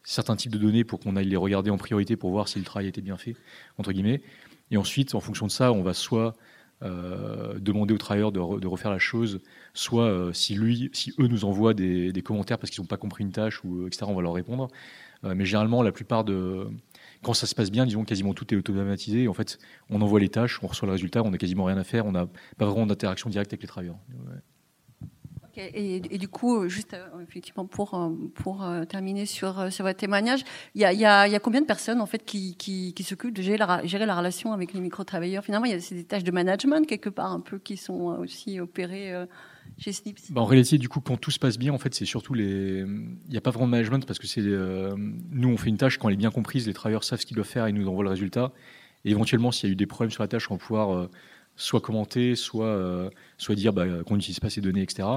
certains 0.04 0.36
types 0.36 0.52
de 0.52 0.58
données 0.58 0.84
pour 0.84 1.00
qu'on 1.00 1.16
aille 1.16 1.28
les 1.28 1.38
regarder 1.38 1.70
en 1.70 1.78
priorité 1.78 2.16
pour 2.16 2.32
voir 2.32 2.48
si 2.48 2.60
le 2.60 2.66
travail 2.66 2.86
a 2.86 2.90
été 2.90 3.02
bien 3.02 3.18
fait, 3.18 3.36
entre 3.78 3.92
guillemets. 3.92 4.22
Et 4.72 4.78
ensuite, 4.78 5.16
en 5.16 5.20
fonction 5.20 5.48
de 5.48 5.52
ça, 5.52 5.72
on 5.72 5.82
va 5.82 5.94
soit 5.94 6.36
euh, 6.84 7.58
demander 7.60 7.94
aux 7.94 7.98
travailleurs 7.98 8.32
de, 8.32 8.40
refaire 8.68 8.92
la 8.92 9.00
chose, 9.00 9.42
soit 9.74 10.30
si 10.34 10.56
lui, 10.56 10.90
si 10.94 11.14
eux 11.20 11.28
nous 11.28 11.46
envoient 11.46 11.74
des, 11.74 12.12
des 12.12 12.22
commentaires 12.22 12.60
parce 12.60 12.70
qu'ils 12.70 12.82
n'ont 12.82 12.88
pas 12.88 12.98
compris 12.98 13.24
une 13.24 13.32
tâche 13.32 13.64
ou 13.64 13.88
etc., 13.88 14.06
on 14.08 14.14
va 14.16 14.22
leur 14.22 14.34
répondre. 14.34 14.68
mais 15.24 15.46
généralement, 15.46 15.82
la 15.82 15.92
plupart 15.92 16.24
de, 16.24 16.68
quand 17.28 17.34
ça 17.34 17.46
se 17.46 17.54
passe 17.54 17.72
bien, 17.72 17.86
disons 17.86 18.06
quasiment 18.06 18.34
tout 18.34 18.54
est 18.54 18.58
automatisé. 18.58 19.28
En 19.28 19.34
fait, 19.34 19.60
on 19.90 20.02
envoie 20.02 20.22
les 20.22 20.30
tâches, 20.30 20.64
on 20.64 20.68
reçoit 20.68 20.86
le 20.86 20.94
résultat, 20.94 21.24
on 21.24 21.32
n'a 21.32 21.38
quasiment 21.38 21.66
rien 21.66 21.78
à 21.78 21.84
faire, 21.84 22.06
on 22.06 22.14
n'a 22.14 22.26
pas 22.58 22.66
vraiment 22.66 22.86
d'interaction 22.86 23.30
directe 23.30 23.52
avec 23.52 23.64
les 23.64 23.68
travailleurs. 23.68 23.98
Et, 25.58 26.00
du 26.00 26.30
coup, 26.30 26.70
juste 26.70 26.94
euh, 26.94 27.08
effectivement 27.28 27.66
pour 27.66 27.96
euh, 27.96 28.12
pour 28.36 28.64
euh, 28.64 28.86
terminer 28.86 29.26
sur 29.26 29.74
sur 29.74 29.84
votre 29.84 29.98
témoignage, 29.98 30.46
il 30.74 30.82
y 30.82 30.86
a, 30.86 30.94
y, 30.94 31.00
y 31.00 31.36
a, 31.36 31.40
combien 31.40 31.62
de 31.62 31.66
personnes 31.66 32.00
en 32.00 32.06
fait 32.06 32.24
qui, 32.24 32.56
qui, 32.56 32.94
qui 32.94 33.04
s'occupent 33.04 33.34
de 33.34 33.42
gérer 33.42 33.58
la, 33.58 33.84
gérer 33.84 34.06
la 34.06 34.16
relation 34.16 34.54
avec 34.54 34.72
les 34.74 34.80
micro 34.80 35.04
travailleurs 35.04 35.44
Finalement, 35.44 35.66
il 35.66 35.72
y 35.72 35.76
a 35.76 35.80
des 35.80 36.04
tâches 36.06 36.24
de 36.24 36.32
management 36.32 36.88
quelque 36.88 37.10
part 37.10 37.34
un 37.34 37.42
peu 37.42 37.58
qui 37.58 37.76
sont 37.76 38.18
aussi 38.22 38.60
opérées 38.62 39.14
Bah, 40.32 40.42
en 40.42 40.46
réalité, 40.46 40.78
du 40.78 40.90
coup, 40.90 41.02
quand 41.02 41.18
tout 41.18 41.32
se 41.32 41.40
passe 41.40 41.58
bien, 41.58 41.74
en 41.74 41.78
fait, 41.78 41.94
c'est 41.94 42.06
surtout 42.06 42.34
les. 42.34 42.80
Il 42.80 43.30
n'y 43.30 43.38
a 43.38 43.42
pas 43.42 43.52
vraiment 43.52 43.68
de 43.68 43.72
management 43.72 44.06
parce 44.06 44.20
que 44.20 44.28
c'est 44.28 44.42
nous, 44.42 45.50
on 45.50 45.58
fait 45.58 45.70
une 45.70 45.78
tâche 45.78 45.98
quand 45.98 46.10
elle 46.10 46.16
est 46.16 46.18
bien 46.18 46.32
comprise, 46.32 46.68
les 46.68 46.74
travailleurs 46.74 47.04
savent 47.04 47.20
ce 47.20 47.26
qu'ils 47.26 47.36
doivent 47.36 47.48
faire 47.48 47.68
et 47.68 47.72
nous 47.72 47.88
envoient 47.88 48.04
le 48.04 48.10
résultat. 48.10 48.52
Et 49.06 49.12
éventuellement, 49.12 49.52
s'il 49.52 49.70
y 49.70 49.72
a 49.72 49.74
eu 49.74 49.76
des 49.76 49.86
problèmes 49.86 50.12
sur 50.12 50.24
la 50.24 50.28
tâche, 50.28 50.50
on 50.50 50.56
va 50.56 50.60
pouvoir 50.60 51.10
soit 51.58 51.82
commenter, 51.82 52.36
soit, 52.36 52.68
euh, 52.68 53.10
soit 53.38 53.56
dire 53.56 53.74
bah, 53.74 53.86
qu'on 54.06 54.16
n'utilise 54.16 54.40
pas 54.40 54.50
ces 54.50 54.62
données, 54.62 54.84
etc. 54.84 55.08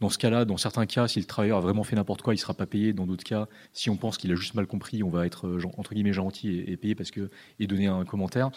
Dans 0.00 0.08
ce 0.08 0.16
cas-là, 0.16 0.44
dans 0.44 0.56
certains 0.56 0.86
cas, 0.86 1.08
si 1.08 1.18
le 1.18 1.26
travailleur 1.26 1.58
a 1.58 1.60
vraiment 1.60 1.82
fait 1.82 1.96
n'importe 1.96 2.22
quoi, 2.22 2.32
il 2.32 2.36
ne 2.36 2.40
sera 2.40 2.54
pas 2.54 2.66
payé. 2.66 2.92
Dans 2.92 3.04
d'autres 3.04 3.24
cas, 3.24 3.48
si 3.72 3.90
on 3.90 3.96
pense 3.96 4.16
qu'il 4.16 4.30
a 4.32 4.36
juste 4.36 4.54
mal 4.54 4.66
compris, 4.66 5.02
on 5.02 5.10
va 5.10 5.26
être 5.26 5.48
euh, 5.48 5.60
entre 5.76 5.94
guillemets 5.94 6.12
gentil 6.12 6.64
et, 6.66 6.76
payé 6.76 6.94
parce 6.94 7.10
que 7.10 7.30
et 7.58 7.66
donner 7.66 7.88
un 7.88 8.04
commentaire. 8.04 8.50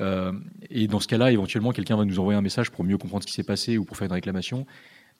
Euh, 0.00 0.32
et 0.68 0.88
dans 0.88 1.00
ce 1.00 1.06
cas-là, 1.06 1.30
éventuellement, 1.30 1.70
quelqu'un 1.70 1.96
va 1.96 2.04
nous 2.04 2.18
envoyer 2.18 2.36
un 2.36 2.42
message 2.42 2.70
pour 2.70 2.84
mieux 2.84 2.98
comprendre 2.98 3.22
ce 3.22 3.28
qui 3.28 3.34
s'est 3.34 3.44
passé 3.44 3.78
ou 3.78 3.84
pour 3.84 3.96
faire 3.96 4.06
une 4.06 4.12
réclamation. 4.12 4.66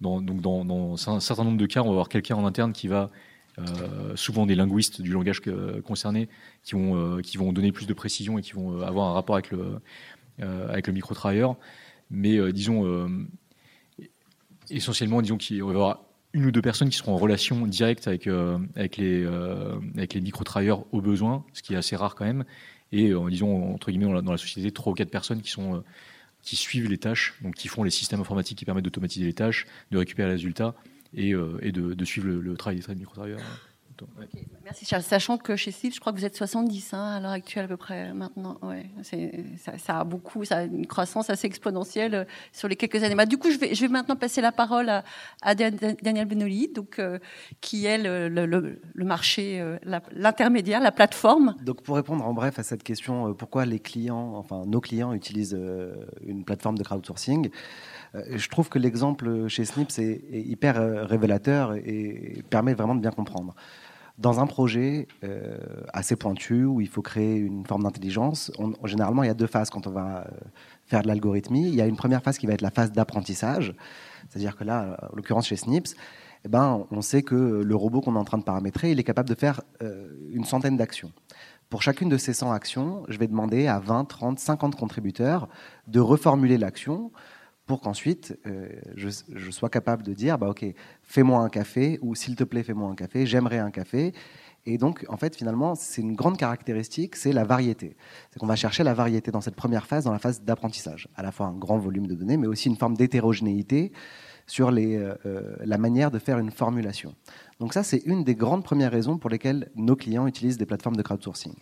Dans, 0.00 0.21
donc 0.21 0.40
dans, 0.40 0.95
un 1.09 1.21
certain 1.21 1.45
nombre 1.45 1.59
de 1.59 1.66
cas, 1.66 1.83
on 1.83 1.87
va 1.87 1.90
avoir 1.90 2.09
quelqu'un 2.09 2.37
en 2.37 2.47
interne 2.47 2.73
qui 2.73 2.88
va 2.88 3.11
euh, 3.59 4.16
souvent 4.16 4.47
des 4.47 4.54
linguistes 4.54 5.02
du 5.02 5.11
langage 5.12 5.42
concerné 5.85 6.28
qui 6.62 6.75
vont, 6.75 7.21
qui 7.21 7.37
vont 7.37 7.52
donner 7.52 7.73
plus 7.73 7.87
de 7.87 7.92
précision 7.92 8.38
et 8.38 8.42
qui 8.42 8.52
vont 8.52 8.80
avoir 8.80 9.09
un 9.09 9.12
rapport 9.12 9.35
avec 9.35 9.50
le, 9.50 9.80
euh, 10.42 10.69
avec 10.71 10.87
le 10.87 10.95
micro-travailleur. 10.95 11.57
Mais 12.11 12.38
euh, 12.38 12.50
disons, 12.50 12.87
euh, 12.87 13.09
essentiellement, 14.71 15.21
disons 15.21 15.37
qu'il 15.37 15.62
va 15.62 15.71
avoir 15.71 16.04
une 16.33 16.47
ou 16.47 16.50
deux 16.50 16.62
personnes 16.62 16.88
qui 16.88 16.97
seront 16.97 17.12
en 17.12 17.19
relation 17.19 17.66
directe 17.66 18.07
avec, 18.07 18.25
les, 18.25 19.26
avec 19.97 20.14
micro-travailleurs 20.14 20.85
au 20.92 21.00
besoin, 21.02 21.45
ce 21.52 21.61
qui 21.61 21.75
est 21.75 21.76
assez 21.76 21.97
rare 21.97 22.14
quand 22.14 22.25
même. 22.25 22.45
Et 22.92 23.12
disons, 23.28 23.75
entre 23.75 23.90
guillemets, 23.90 24.23
dans 24.23 24.30
la, 24.30 24.38
société, 24.38 24.71
trois 24.71 24.92
ou 24.92 24.95
quatre 24.95 25.11
personnes 25.11 25.42
qui 25.42 25.50
sont 25.50 25.83
qui 26.42 26.56
suivent 26.56 26.88
les 26.88 26.99
tâches, 26.99 27.35
donc 27.42 27.54
qui 27.54 27.68
font 27.68 27.82
les 27.82 27.90
systèmes 27.90 28.20
informatiques 28.20 28.59
qui 28.59 28.64
permettent 28.64 28.85
d'automatiser 28.85 29.26
les 29.26 29.35
tâches, 29.35 29.66
de 29.90 29.99
récupérer 29.99 30.28
les 30.28 30.35
résultats 30.35 30.75
et, 31.14 31.30
et 31.62 31.73
de, 31.73 32.04
suivre 32.04 32.28
le, 32.28 32.56
travail 32.56 32.80
des 32.80 32.94
micro-travailleurs. 32.94 33.40
Merci 34.64 34.85
Charles. 34.85 35.02
Sachant 35.02 35.38
que 35.38 35.57
chez 35.57 35.71
Steve, 35.71 35.92
je 35.95 36.00
crois 36.00 36.12
que 36.12 36.19
vous 36.19 36.25
êtes 36.25 36.37
70 36.37 36.95
hein, 36.95 37.16
à 37.16 37.21
l'heure 37.21 37.33
actuelle 37.33 37.64
à 37.64 37.69
peu 37.69 37.76
près 37.76 38.12
maintenant. 38.12 38.59
Ouais, 38.62 38.87
ça, 39.02 39.78
ça, 39.78 40.00
a 40.00 40.04
beaucoup, 40.04 40.45
ça 40.45 40.59
a 40.59 40.62
une 40.62 40.87
croissance 40.87 41.30
assez 41.30 41.47
exponentielle 41.47 42.14
euh, 42.14 42.25
sur 42.52 42.69
les 42.69 42.76
quelques 42.76 43.02
années. 43.02 43.14
Bah, 43.14 43.26
du 43.26 43.38
coup, 43.38 43.50
je 43.50 43.59
vais, 43.59 43.75
je 43.75 43.80
vais 43.80 43.88
maintenant 43.88 44.16
passer 44.16 44.40
la 44.40 44.52
parole 44.52 44.88
à, 44.88 45.04
à 45.42 45.54
Daniel 45.54 46.26
Benoli, 46.26 46.69
donc 46.69 46.99
euh, 46.99 47.19
qui 47.61 47.87
est 47.87 47.99
le, 47.99 48.28
le, 48.28 48.47
le 48.47 49.04
marché, 49.04 49.61
euh, 49.61 49.78
l'intermédiaire, 50.12 50.80
la, 50.80 50.92
plateforme. 50.92 51.54
Donc 51.62 51.83
pour 51.83 51.97
répondre 51.97 52.26
en 52.26 52.35
bref 52.35 52.59
à 52.59 52.62
cette 52.62 52.83
question, 52.83 53.33
pourquoi 53.35 53.64
les 53.64 53.78
clients, 53.78 54.35
enfin 54.35 54.64
nos 54.66 54.80
clients 54.80 55.12
utilisent 55.12 55.59
une 56.26 56.45
plateforme 56.45 56.76
de 56.76 56.83
crowdsourcing 56.83 57.50
je 58.12 58.49
trouve 58.49 58.69
que 58.69 58.80
l'exemple 58.80 59.47
chez 59.47 59.64
Snips 59.64 60.00
est, 60.00 60.25
est 60.33 60.42
hyper 60.42 61.09
révélateur 61.09 61.75
et 61.75 62.42
permet 62.50 62.75
vraiment 62.75 62.97
de 62.97 63.00
bien 63.00 63.12
comprendre 63.12 63.54
dans 64.19 64.40
un 64.40 64.47
projet 64.47 65.09
euh, 65.25 65.57
assez 65.93 66.17
pointu 66.17 66.64
où 66.64 66.81
il 66.81 66.88
faut 66.88 67.02
créer 67.02 67.37
une 67.37 67.64
forme 67.67 67.85
d'intelligence, 67.85 68.52
généralement 68.85 69.23
il 69.23 69.29
y 69.29 69.31
a 69.31 69.35
deux 69.35 69.47
phases 69.47 69.71
quand 69.71 69.87
on 69.87 69.90
va 69.90 70.19
euh, 70.19 70.31
faire 70.87 71.02
de 71.02 71.09
l'algorithmie. 71.09 71.69
Il 71.69 71.75
y 71.75 71.81
a 71.81 71.87
une 71.87 71.97
première 71.97 72.23
phase 72.23 72.38
qui 72.38 72.47
va 72.47 72.52
être 72.52 72.61
la 72.61 72.71
phase 72.71 72.93
d'apprentissage, 72.93 73.75
c'est-à-dire 74.29 74.57
que 74.57 74.64
là, 74.64 74.99
en 75.11 75.17
l'occurrence 75.17 75.47
chez 75.47 75.57
Snips, 75.57 75.95
eh 76.45 76.49
ben, 76.49 76.87
on 76.90 77.02
sait 77.02 77.23
que 77.23 77.35
le 77.35 77.76
robot 77.76 78.00
qu'on 78.00 78.14
est 78.17 78.19
en 78.19 78.25
train 78.25 78.38
de 78.38 78.45
paramétrer, 78.45 78.93
il 78.93 78.99
est 78.99 79.05
capable 79.05 79.29
de 79.29 79.35
faire 79.35 79.61
euh, 79.83 80.09
une 80.31 80.45
centaine 80.45 80.76
d'actions. 80.76 81.12
Pour 81.69 81.83
chacune 81.83 82.09
de 82.09 82.17
ces 82.17 82.33
100 82.33 82.50
actions, 82.50 83.05
je 83.09 83.19
vais 83.19 83.29
demander 83.29 83.67
à 83.67 83.79
20, 83.79 84.05
30, 84.05 84.38
50 84.38 84.75
contributeurs 84.75 85.49
de 85.87 86.00
reformuler 86.00 86.59
l'action 86.59 87.12
pour 87.70 87.80
qu'ensuite 87.80 88.36
euh, 88.48 88.68
je, 88.96 89.50
sois 89.52 89.68
capable 89.68 90.02
de 90.02 90.12
dire 90.12 90.38
bah 90.38 90.48
ok 90.48 90.66
fais-moi 91.04 91.38
un 91.38 91.48
café 91.48 92.00
ou 92.02 92.16
s'il 92.16 92.34
te 92.34 92.42
plaît 92.42 92.64
fais-moi 92.64 92.90
un 92.90 92.96
café 92.96 93.26
j'aimerais 93.26 93.60
un 93.60 93.70
café. 93.70 94.12
Et 94.66 94.76
donc 94.76 95.06
en 95.08 95.16
fait 95.16 95.36
finalement 95.36 95.76
c'est 95.76 96.02
une 96.02 96.16
grande 96.16 96.36
caractéristique 96.36 97.14
c'est 97.14 97.32
la 97.32 97.44
variété. 97.44 97.96
C'est 98.32 98.40
qu'on 98.40 98.48
va 98.48 98.56
chercher 98.56 98.82
la 98.82 98.92
variété 98.92 99.30
dans 99.30 99.40
cette 99.40 99.54
première 99.54 99.86
phase 99.86 100.02
dans 100.02 100.10
la 100.10 100.18
phase 100.18 100.42
d'apprentissage. 100.42 101.06
À 101.14 101.22
la 101.22 101.30
fois 101.30 101.46
un 101.46 101.56
grand 101.56 101.78
volume 101.78 102.08
de 102.08 102.16
données 102.16 102.36
mais 102.36 102.48
aussi 102.48 102.68
une 102.68 102.76
forme 102.76 102.96
d'hétérogénéité 102.96 103.92
sur 104.48 104.72
les, 104.72 104.96
euh, 104.96 105.14
euh, 105.24 105.54
la 105.60 105.78
manière 105.78 106.10
de 106.10 106.18
faire 106.18 106.40
une 106.40 106.50
formulation. 106.50 107.14
Donc 107.60 107.72
ça 107.72 107.84
c'est 107.84 108.02
une 108.04 108.24
des 108.24 108.34
grandes 108.34 108.64
premières 108.64 108.90
raisons 108.90 109.16
pour 109.16 109.30
lesquelles 109.30 109.70
nos 109.76 109.94
clients 109.94 110.26
utilisent 110.26 110.58
des 110.58 110.66
plateformes 110.66 110.96
de 110.96 111.02
crowdsourcing. 111.02 111.54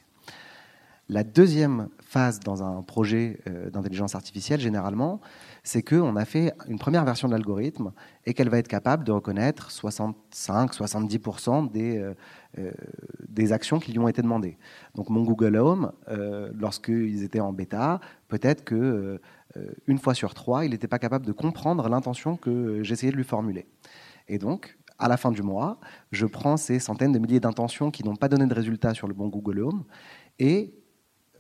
La 1.11 1.23
deuxième 1.23 1.89
phase 2.01 2.41
dans 2.41 2.63
un 2.63 2.83
projet 2.83 3.41
d'intelligence 3.73 4.15
artificielle, 4.15 4.61
généralement, 4.61 5.23
c'est 5.69 5.83
qu'on 5.83 6.17
a 6.17 6.25
fait 6.25 6.55
une 6.67 6.79
première 6.79 7.05
version 7.05 7.29
de 7.29 7.35
l'algorithme 7.35 7.93
et 8.25 8.33
qu'elle 8.33 8.49
va 8.49 8.57
être 8.57 8.69
capable 8.69 9.05
de 9.05 9.13
reconnaître 9.13 9.71
65-70% 9.71 11.71
des, 11.71 11.99
euh, 11.99 12.15
euh, 12.57 12.73
des 13.29 13.53
actions 13.53 13.79
qui 13.79 13.93
lui 13.93 13.99
ont 13.99 14.09
été 14.09 14.23
demandées. 14.23 14.57
Donc 14.95 15.11
mon 15.11 15.23
Google 15.25 15.57
Home, 15.57 15.93
euh, 16.09 16.51
lorsqu'ils 16.55 17.23
étaient 17.23 17.41
en 17.41 17.53
bêta, 17.53 18.01
peut-être 18.29 18.65
que 18.65 19.21
une 19.87 19.99
fois 19.99 20.15
sur 20.15 20.33
trois, 20.33 20.65
il 20.65 20.71
n'était 20.71 20.89
pas 20.89 20.99
capable 20.99 21.27
de 21.27 21.33
comprendre 21.33 21.87
l'intention 21.89 22.37
que 22.37 22.83
j'essayais 22.83 23.13
de 23.13 23.17
lui 23.17 23.25
formuler. 23.25 23.67
Et 24.29 24.39
donc, 24.39 24.79
à 24.99 25.09
la 25.09 25.19
fin 25.19 25.33
du 25.33 25.43
mois, 25.43 25.81
je 26.13 26.25
prends 26.25 26.57
ces 26.57 26.79
centaines 26.79 27.13
de 27.13 27.19
milliers 27.19 27.41
d'intentions 27.41 27.91
qui 27.91 28.05
n'ont 28.05 28.17
pas 28.17 28.29
donné 28.29 28.47
de 28.47 28.55
résultat 28.55 28.95
sur 28.95 29.07
le 29.07 29.15
bon 29.15 29.29
Google 29.29 29.61
Home 29.61 29.85
et 30.39 30.79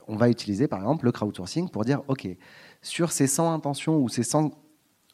on 0.08 0.16
va 0.16 0.28
utiliser 0.28 0.66
par 0.66 0.80
exemple 0.80 1.04
le 1.04 1.12
crowdsourcing 1.12 1.68
pour 1.68 1.84
dire 1.84 2.02
OK, 2.08 2.26
sur 2.82 3.12
ces 3.12 3.26
100 3.26 3.52
intentions 3.52 3.98
ou, 3.98 4.08
ces 4.08 4.22
100, 4.22 4.50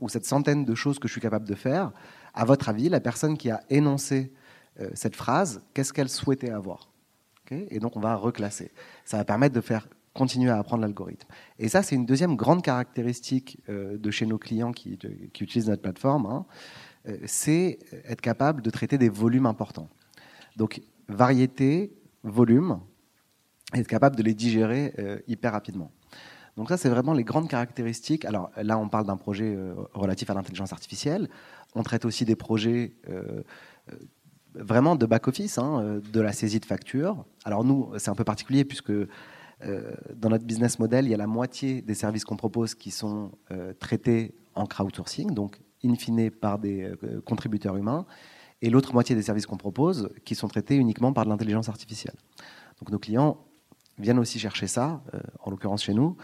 ou 0.00 0.08
cette 0.08 0.26
centaine 0.26 0.64
de 0.64 0.74
choses 0.74 0.98
que 0.98 1.08
je 1.08 1.12
suis 1.12 1.20
capable 1.20 1.48
de 1.48 1.54
faire, 1.54 1.92
à 2.34 2.44
votre 2.44 2.68
avis, 2.68 2.88
la 2.88 3.00
personne 3.00 3.38
qui 3.38 3.50
a 3.50 3.62
énoncé 3.70 4.32
euh, 4.80 4.90
cette 4.94 5.14
phrase, 5.14 5.62
qu'est-ce 5.72 5.92
qu'elle 5.92 6.08
souhaitait 6.08 6.50
avoir? 6.50 6.90
Et 7.50 7.78
donc, 7.78 7.96
on 7.96 8.00
va 8.00 8.16
reclasser. 8.16 8.72
Ça 9.04 9.18
va 9.18 9.24
permettre 9.24 9.54
de 9.54 9.60
faire 9.60 9.86
continuer 10.12 10.50
à 10.50 10.58
apprendre 10.58 10.82
l'algorithme. 10.82 11.28
Et 11.58 11.68
ça, 11.68 11.82
c'est 11.82 11.94
une 11.94 12.06
deuxième 12.06 12.34
grande 12.34 12.62
caractéristique 12.62 13.60
euh, 13.68 13.96
de 13.96 14.10
chez 14.10 14.26
nos 14.26 14.38
clients 14.38 14.72
qui, 14.72 14.98
utilisent 15.40 15.68
notre 15.68 15.82
plateforme, 15.82 16.26
hein, 16.26 16.46
euh, 17.06 17.18
c'est 17.26 17.78
être 18.06 18.20
capable 18.20 18.62
de 18.62 18.70
traiter 18.70 18.98
des 18.98 19.08
volumes 19.08 19.46
importants. 19.46 19.88
Donc, 20.56 20.80
variété, 21.08 21.94
volume, 22.24 22.80
être 23.74 23.86
capable 23.86 24.16
de 24.16 24.22
les 24.22 24.34
digérer 24.34 24.94
hyper 25.28 25.52
rapidement. 25.52 25.92
Donc 26.56 26.68
ça, 26.68 26.76
c'est 26.76 26.88
vraiment 26.88 27.12
les 27.12 27.24
grandes 27.24 27.48
caractéristiques. 27.48 28.24
Alors 28.24 28.50
là, 28.56 28.78
on 28.78 28.88
parle 28.88 29.06
d'un 29.06 29.16
projet 29.16 29.54
euh, 29.54 29.74
relatif 29.92 30.30
à 30.30 30.34
l'intelligence 30.34 30.72
artificielle. 30.72 31.28
On 31.74 31.82
traite 31.82 32.04
aussi 32.04 32.24
des 32.24 32.36
projets 32.36 32.94
euh, 33.08 33.42
euh, 33.92 33.96
vraiment 34.54 34.94
de 34.94 35.04
back-office, 35.04 35.58
hein, 35.58 36.00
de 36.12 36.20
la 36.20 36.32
saisie 36.32 36.60
de 36.60 36.64
factures. 36.64 37.24
Alors 37.44 37.64
nous, 37.64 37.90
c'est 37.98 38.10
un 38.10 38.14
peu 38.14 38.24
particulier 38.24 38.64
puisque 38.64 38.92
dans 40.14 40.28
notre 40.28 40.44
business 40.44 40.78
model, 40.78 41.06
il 41.06 41.10
y 41.10 41.14
a 41.14 41.16
la 41.16 41.26
moitié 41.26 41.80
des 41.80 41.94
services 41.94 42.24
qu'on 42.24 42.36
propose 42.36 42.74
qui 42.74 42.90
sont 42.90 43.32
traités 43.80 44.34
en 44.54 44.66
crowdsourcing, 44.66 45.32
donc 45.32 45.60
in 45.82 45.94
fine 45.94 46.30
par 46.30 46.58
des 46.58 46.92
contributeurs 47.24 47.76
humains, 47.76 48.04
et 48.62 48.70
l'autre 48.70 48.92
moitié 48.92 49.16
des 49.16 49.22
services 49.22 49.46
qu'on 49.46 49.56
propose 49.56 50.10
qui 50.24 50.34
sont 50.34 50.48
traités 50.48 50.76
uniquement 50.76 51.12
par 51.12 51.24
de 51.24 51.30
l'intelligence 51.30 51.68
artificielle. 51.68 52.14
Donc 52.78 52.90
nos 52.90 52.98
clients 52.98 53.38
viennent 53.98 54.18
aussi 54.18 54.38
chercher 54.38 54.66
ça, 54.66 55.02
euh, 55.14 55.20
en 55.40 55.50
l'occurrence 55.50 55.84
chez 55.84 55.94
nous. 55.94 56.16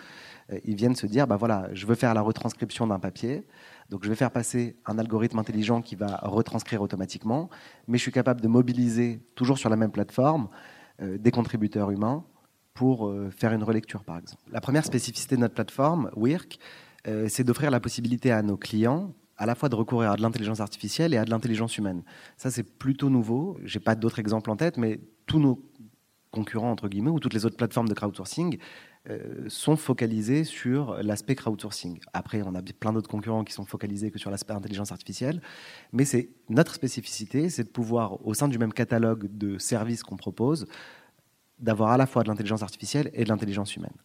Euh, 0.53 0.59
ils 0.65 0.77
viennent 0.77 0.97
se 0.97 1.07
dire, 1.07 1.27
bah 1.27 1.37
voilà, 1.37 1.69
je 1.73 1.87
veux 1.87 1.95
faire 1.95 2.15
la 2.15 2.21
retranscription 2.21 2.87
d'un 2.87 2.99
papier, 2.99 3.47
donc 3.89 4.05
je 4.05 4.09
vais 4.09 4.15
faire 4.15 4.31
passer 4.31 4.77
un 4.87 4.99
algorithme 4.99 5.39
intelligent 5.39 5.83
qui 5.83 5.95
va 5.95 6.19
retranscrire 6.23 6.83
automatiquement, 6.83 7.50
mais 7.87 7.99
je 7.99 8.03
suis 8.03 8.12
capable 8.12 8.41
de 8.41 8.49
mobiliser, 8.49 9.21
toujours 9.35 9.59
sur 9.59 9.71
la 9.71 9.77
même 9.77 9.93
plateforme, 9.93 10.49
euh, 11.03 11.19
des 11.19 11.31
contributeurs 11.31 11.91
humains 11.91 12.25
pour 12.75 13.12
faire 13.31 13.53
une 13.53 13.65
relecture, 13.65 14.05
par 14.05 14.17
exemple. 14.17 14.43
La 14.50 14.61
première 14.61 14.87
spécificité 14.87 15.37
de 15.37 15.41
notre 15.41 15.53
plateforme, 15.53 16.09
WIRK, 16.17 16.59
c'est 17.29 17.45
d'offrir 17.45 17.71
la 17.71 17.81
possibilité 17.81 18.33
à 18.33 18.41
nos 18.41 18.57
clients 18.57 19.12
à 19.37 19.45
la 19.47 19.55
fois 19.55 19.69
de 19.69 19.75
recourir 19.75 20.12
à 20.12 20.17
de 20.17 20.23
l'intelligence 20.23 20.61
artificielle 20.61 21.12
et 21.12 21.17
à 21.17 21.25
de 21.25 21.31
l'intelligence 21.31 21.77
humaine. 21.79 22.05
Ça, 22.37 22.50
c'est 22.50 22.62
plutôt 22.62 23.09
nouveau. 23.11 23.59
Je 23.65 23.79
n'ai 23.79 23.83
pas 23.83 23.95
d'autres 23.95 24.19
exemples 24.19 24.50
en 24.50 24.57
tête, 24.57 24.77
mais 24.77 25.00
tous 25.27 25.41
nos 25.41 25.62
concurrents, 26.30 26.70
entre 26.70 26.88
guillemets, 26.88 27.10
ou 27.10 27.20
toutes 27.20 27.34
les 27.34 27.44
autres 27.44 27.56
plateformes 27.56 27.88
de 27.88 27.94
crowdsourcing 27.94 28.58
euh, 29.08 29.44
sont 29.49 29.76
focalisées 29.76 30.44
sur 30.44 31.02
l'aspect 31.02 31.34
crowdsourcing. 31.34 32.00
Après, 32.12 32.42
on 32.42 32.54
a 32.54 32.62
plein 32.62 32.92
d'autres 32.92 33.08
concurrents 33.08 33.44
qui 33.44 33.52
sont 33.52 33.64
focalisés 33.64 34.10
que 34.10 34.18
sur 34.18 34.30
l'aspect 34.30 34.52
intelligence 34.52 34.92
artificielle, 34.92 35.40
mais 35.92 36.04
c'est 36.04 36.30
notre 36.49 36.75
spécificité, 36.75 37.49
c'est 37.49 37.64
de 37.64 37.68
pouvoir, 37.68 38.25
au 38.26 38.34
sein 38.34 38.49
du 38.49 38.58
même 38.58 38.72
catalogue 38.72 39.26
de 39.30 39.58
services 39.58 40.02
qu'on 40.02 40.16
propose, 40.16 40.66
d'avoir 41.58 41.90
à 41.90 41.96
la 41.96 42.06
fois 42.06 42.22
de 42.22 42.28
l'intelligence 42.28 42.62
artificielle 42.62 43.10
et 43.12 43.25
de 43.25 43.28
l'intelligence 43.28 43.76
humaine. 43.76 43.96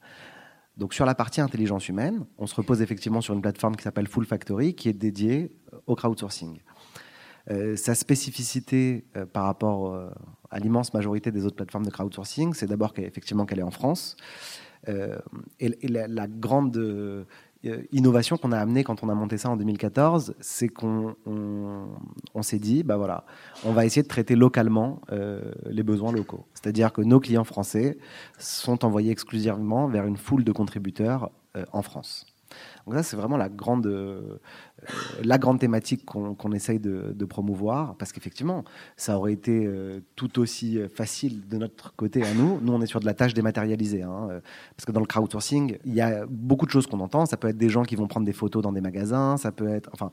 Donc 0.77 0.93
sur 0.93 1.05
la 1.05 1.15
partie 1.15 1.39
intelligence 1.41 1.87
humaine, 1.87 2.25
on 2.37 2.47
se 2.47 2.55
repose 2.55 2.81
effectivement 2.81 3.21
sur 3.21 3.33
une 3.33 3.41
plateforme 3.41 3.75
qui 3.75 3.83
s'appelle 3.83 4.07
Full 4.07 4.25
Factory, 4.25 4.75
qui 4.75 4.89
est 4.89 4.93
dédiée 4.93 5.55
au 5.87 5.95
crowdsourcing. 5.95 6.59
Euh, 7.51 7.75
sa 7.75 7.93
spécificité 7.93 9.05
euh, 9.15 9.25
par 9.25 9.43
rapport 9.43 9.93
euh, 9.93 10.09
à 10.49 10.59
l'immense 10.59 10.93
majorité 10.95 11.31
des 11.31 11.45
autres 11.45 11.55
plateformes 11.55 11.85
de 11.85 11.91
crowdsourcing, 11.91 12.53
c'est 12.53 12.65
d'abord 12.65 12.93
qu'effectivement 12.93 13.45
qu'elle 13.45 13.59
est 13.59 13.63
en 13.63 13.71
France. 13.71 14.15
et, 14.87 15.87
la, 15.87 16.27
grande 16.27 17.25
innovation 17.91 18.37
qu'on 18.37 18.51
a 18.51 18.59
amenée 18.59 18.83
quand 18.83 19.03
on 19.03 19.09
a 19.09 19.15
monté 19.15 19.39
ça 19.39 19.49
en 19.49 19.57
2014, 19.57 20.35
c'est 20.39 20.69
qu'on 20.69 21.15
on, 21.25 22.41
s'est 22.43 22.59
dit, 22.59 22.83
bah 22.83 22.95
voilà, 22.95 23.25
on 23.63 23.71
va 23.71 23.85
essayer 23.85 24.03
de 24.03 24.07
traiter 24.07 24.35
localement 24.35 25.01
les 25.65 25.81
besoins 25.81 26.11
locaux. 26.11 26.45
C'est-à-dire 26.53 26.93
que 26.93 27.01
nos 27.01 27.19
clients 27.19 27.43
français 27.43 27.97
sont 28.37 28.85
envoyés 28.85 29.11
exclusivement 29.11 29.87
vers 29.87 30.05
une 30.05 30.17
foule 30.17 30.43
de 30.43 30.51
contributeurs 30.51 31.31
en 31.71 31.81
France. 31.81 32.27
Donc 32.85 32.93
ça, 32.93 33.01
c'est 33.01 33.17
vraiment 33.17 33.37
la 33.37 33.49
grande, 33.49 33.87
la 35.23 35.37
grande 35.37 35.59
thématique 35.59 36.05
qu'on 36.05 36.51
essaye 36.51 36.79
de, 36.79 37.25
promouvoir, 37.25 37.95
parce 37.95 38.11
qu'effectivement, 38.11 38.63
ça 38.97 39.17
aurait 39.17 39.33
été 39.33 39.65
euh, 39.65 39.99
tout 40.15 40.39
aussi 40.39 40.79
facile 40.93 41.47
de 41.47 41.57
notre 41.57 41.95
côté 41.95 42.23
à 42.23 42.33
nous. 42.35 42.59
Nous, 42.61 42.71
on 42.71 42.79
est 42.81 42.85
sur 42.85 42.99
de 42.99 43.05
la 43.05 43.15
tâche 43.15 43.33
dématérialisée, 43.33 44.03
hein, 44.03 44.27
euh, 44.29 44.39
parce 44.77 44.85
que 44.85 44.91
dans 44.91 44.99
le 44.99 45.07
crowdsourcing, 45.07 45.79
il 45.85 45.93
y 45.93 46.01
a 46.01 46.25
beaucoup 46.27 46.67
de 46.67 46.71
choses 46.71 46.85
qu'on 46.85 46.99
entend. 46.99 47.25
Ça 47.25 47.35
peut 47.35 47.47
être 47.47 47.57
des 47.57 47.69
gens 47.69 47.83
qui 47.83 47.95
vont 47.95 48.07
prendre 48.07 48.25
des 48.25 48.33
photos 48.33 48.61
dans 48.61 48.71
des 48.71 48.81
magasins, 48.81 49.37
ça 49.37 49.51
peut 49.51 49.67
être, 49.67 49.89
enfin, 49.93 50.11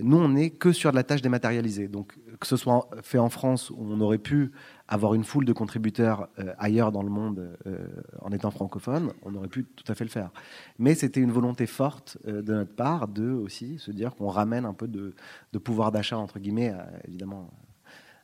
nous, 0.00 0.16
on 0.16 0.28
n'est 0.28 0.50
que 0.50 0.72
sur 0.72 0.90
de 0.90 0.96
la 0.96 1.02
tâche 1.02 1.22
dématérialisée. 1.22 1.88
Donc, 1.88 2.14
que 2.40 2.46
ce 2.46 2.56
soit 2.56 2.88
fait 3.02 3.18
en 3.18 3.28
France, 3.28 3.70
où 3.70 3.78
on 3.80 4.00
aurait 4.00 4.18
pu 4.18 4.52
avoir 4.88 5.14
une 5.14 5.24
foule 5.24 5.44
de 5.44 5.52
contributeurs 5.52 6.28
euh, 6.38 6.52
ailleurs 6.58 6.92
dans 6.92 7.02
le 7.02 7.08
monde 7.08 7.56
euh, 7.66 7.86
en 8.20 8.32
étant 8.32 8.50
francophone, 8.50 9.12
on 9.22 9.34
aurait 9.34 9.48
pu 9.48 9.64
tout 9.64 9.90
à 9.90 9.94
fait 9.94 10.04
le 10.04 10.10
faire. 10.10 10.30
Mais 10.78 10.94
c'était 10.94 11.20
une 11.20 11.32
volonté 11.32 11.66
forte 11.66 12.18
euh, 12.26 12.42
de 12.42 12.52
notre 12.52 12.74
part 12.74 13.08
de 13.08 13.30
aussi 13.30 13.78
se 13.78 13.90
dire 13.90 14.14
qu'on 14.14 14.28
ramène 14.28 14.66
un 14.66 14.74
peu 14.74 14.86
de, 14.86 15.14
pouvoir 15.58 15.92
d'achat, 15.92 16.18
entre 16.18 16.38
guillemets, 16.38 16.74
évidemment 17.08 17.50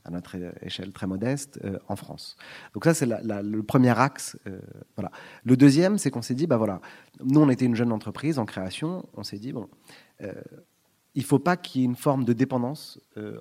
à 0.05 0.11
notre 0.11 0.37
échelle 0.63 0.93
très 0.93 1.07
modeste, 1.07 1.61
en 1.89 1.97
France. 1.97 2.37
Donc 2.75 2.85
ça, 2.85 2.93
c'est 2.93 3.07
le 3.07 3.63
premier 3.63 3.99
axe. 3.99 4.37
voilà. 4.97 5.11
Le 5.45 5.57
deuxième, 5.57 5.97
c'est 5.97 6.11
qu'on 6.11 6.23
s'est 6.23 6.35
dit, 6.35 6.47
bah 6.47 6.57
voilà, 6.57 6.81
nous, 7.23 7.41
on 7.41 7.49
était 7.49 7.65
une 7.65 7.77
jeune 7.77 7.93
entreprise 7.93 8.39
en 8.39 8.47
création, 8.47 9.07
on 9.15 9.23
s'est 9.23 9.39
dit, 9.39 9.53
bon, 9.53 9.69
il 10.21 11.23
ne 11.23 11.23
faut 11.23 11.39
pas 11.39 11.57
qu'il 11.57 11.81
y 11.81 11.85
ait 11.85 11.87
une 11.87 11.97
forme 11.97 12.25
de 12.25 12.33
dépendance 12.33 13.01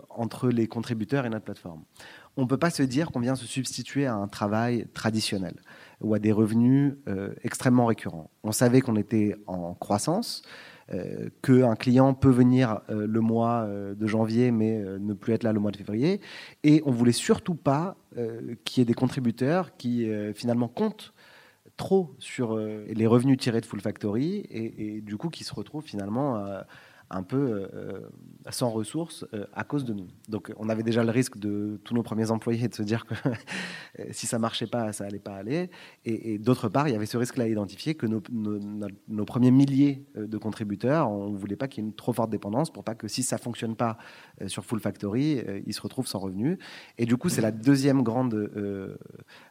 entre 0.10 0.50
les 0.50 0.68
contributeurs 0.68 1.26
et 1.26 1.30
notre 1.30 1.46
plateforme. 1.46 1.84
On 2.38 2.44
ne 2.44 2.48
peut 2.48 2.58
pas 2.58 2.70
se 2.70 2.84
dire 2.84 3.12
qu'on 3.12 3.20
vient 3.20 3.36
se 3.36 3.46
substituer 3.46 4.06
à 4.06 4.16
un 4.16 4.28
travail 4.28 4.88
traditionnel 4.94 5.56
ou 6.02 6.14
à 6.14 6.20
des 6.20 6.32
revenus 6.32 6.94
extrêmement 7.44 7.86
récurrents. 7.86 8.30
On 8.44 8.54
savait 8.54 8.80
qu'on 8.80 8.96
était 8.96 9.36
en 9.48 9.74
croissance, 9.74 10.44
euh, 10.92 11.30
qu'un 11.44 11.76
client 11.76 12.16
peut 12.16 12.32
venir 12.32 12.82
euh, 12.90 13.06
le 13.06 13.22
mois 13.22 13.62
euh, 13.62 13.94
de 13.94 14.08
janvier 14.08 14.50
mais 14.50 14.80
ne 14.80 15.14
plus 15.14 15.34
être 15.34 15.44
là 15.44 15.54
le 15.54 15.60
mois 15.60 15.72
de 15.72 15.78
février. 15.78 16.20
Et 16.64 16.82
on 16.86 16.92
voulait 16.92 17.12
surtout 17.12 17.56
pas 17.56 17.96
qu'il 18.66 18.80
y 18.80 18.82
ait 18.82 18.86
des 18.86 18.94
contributeurs 18.94 19.78
qui 19.78 20.10
finalement 20.34 20.68
comptent 20.68 21.14
trop 21.78 22.16
sur 22.18 22.58
les 22.58 23.06
revenus 23.06 23.38
tirés 23.38 23.62
de 23.62 23.66
Full 23.66 23.82
Factory 23.82 24.46
et, 24.50 25.02
du 25.02 25.16
coup 25.18 25.30
qui 25.30 25.44
se 25.44 25.54
retrouvent 25.54 25.86
finalement 25.86 26.44
un 27.12 27.24
peu 27.24 27.38
euh, 27.38 27.68
euh, 27.74 28.00
sans 28.52 28.70
ressources 28.70 29.26
euh, 29.34 29.46
à 29.54 29.64
cause 29.64 29.84
de 29.84 29.94
nous. 29.94 30.08
Donc 30.28 30.52
on 30.58 30.70
avait 30.70 30.84
déjà 30.84 31.04
le 31.04 31.10
risque 31.10 31.38
de 31.38 31.80
tous 31.84 31.94
nos 31.94 32.04
premiers 32.04 32.30
employés 32.30 32.68
de 32.68 32.76
se 32.76 32.84
dire 32.84 33.06
que 33.06 33.16
si 34.12 34.28
ça 34.28 34.38
marchait 34.38 34.68
pas, 34.68 34.94
ça 34.94 35.06
allait 35.06 35.20
pas 35.20 35.36
aller. 35.36 35.70
Et, 36.06 36.38
d'autre 36.38 36.70
part, 36.70 36.88
il 36.88 36.92
y 36.92 36.96
avait 36.96 37.06
ce 37.06 37.18
risque-là 37.18 37.46
à 37.46 37.48
identifier 37.48 37.96
que 37.96 38.06
nos, 38.06 39.26
premiers 39.26 39.52
milliers 39.52 40.06
de 40.16 40.38
contributeurs, 40.38 41.10
on 41.10 41.30
ne 41.30 41.38
voulait 41.38 41.56
pas 41.56 41.68
qu'il 41.68 41.84
y 41.84 41.86
ait 41.86 41.90
une 41.90 41.96
trop 41.96 42.14
forte 42.14 42.30
dépendance 42.30 42.72
pour 42.72 42.84
pas 42.84 42.96
que 42.96 43.08
si 43.08 43.24
ça 43.24 43.38
fonctionne 43.38 43.76
pas 43.76 43.98
sur 44.48 44.66
Full 44.66 44.80
Factory, 44.80 45.42
ils 45.66 45.74
se 45.74 45.82
retrouvent 45.82 46.08
sans 46.08 46.20
revenus. 46.20 46.58
Et 46.98 47.06
du 47.06 47.18
coup, 47.18 47.30
c'est 47.30 47.42
la 47.42 47.52
deuxième 47.52 48.04
grande 48.04 48.50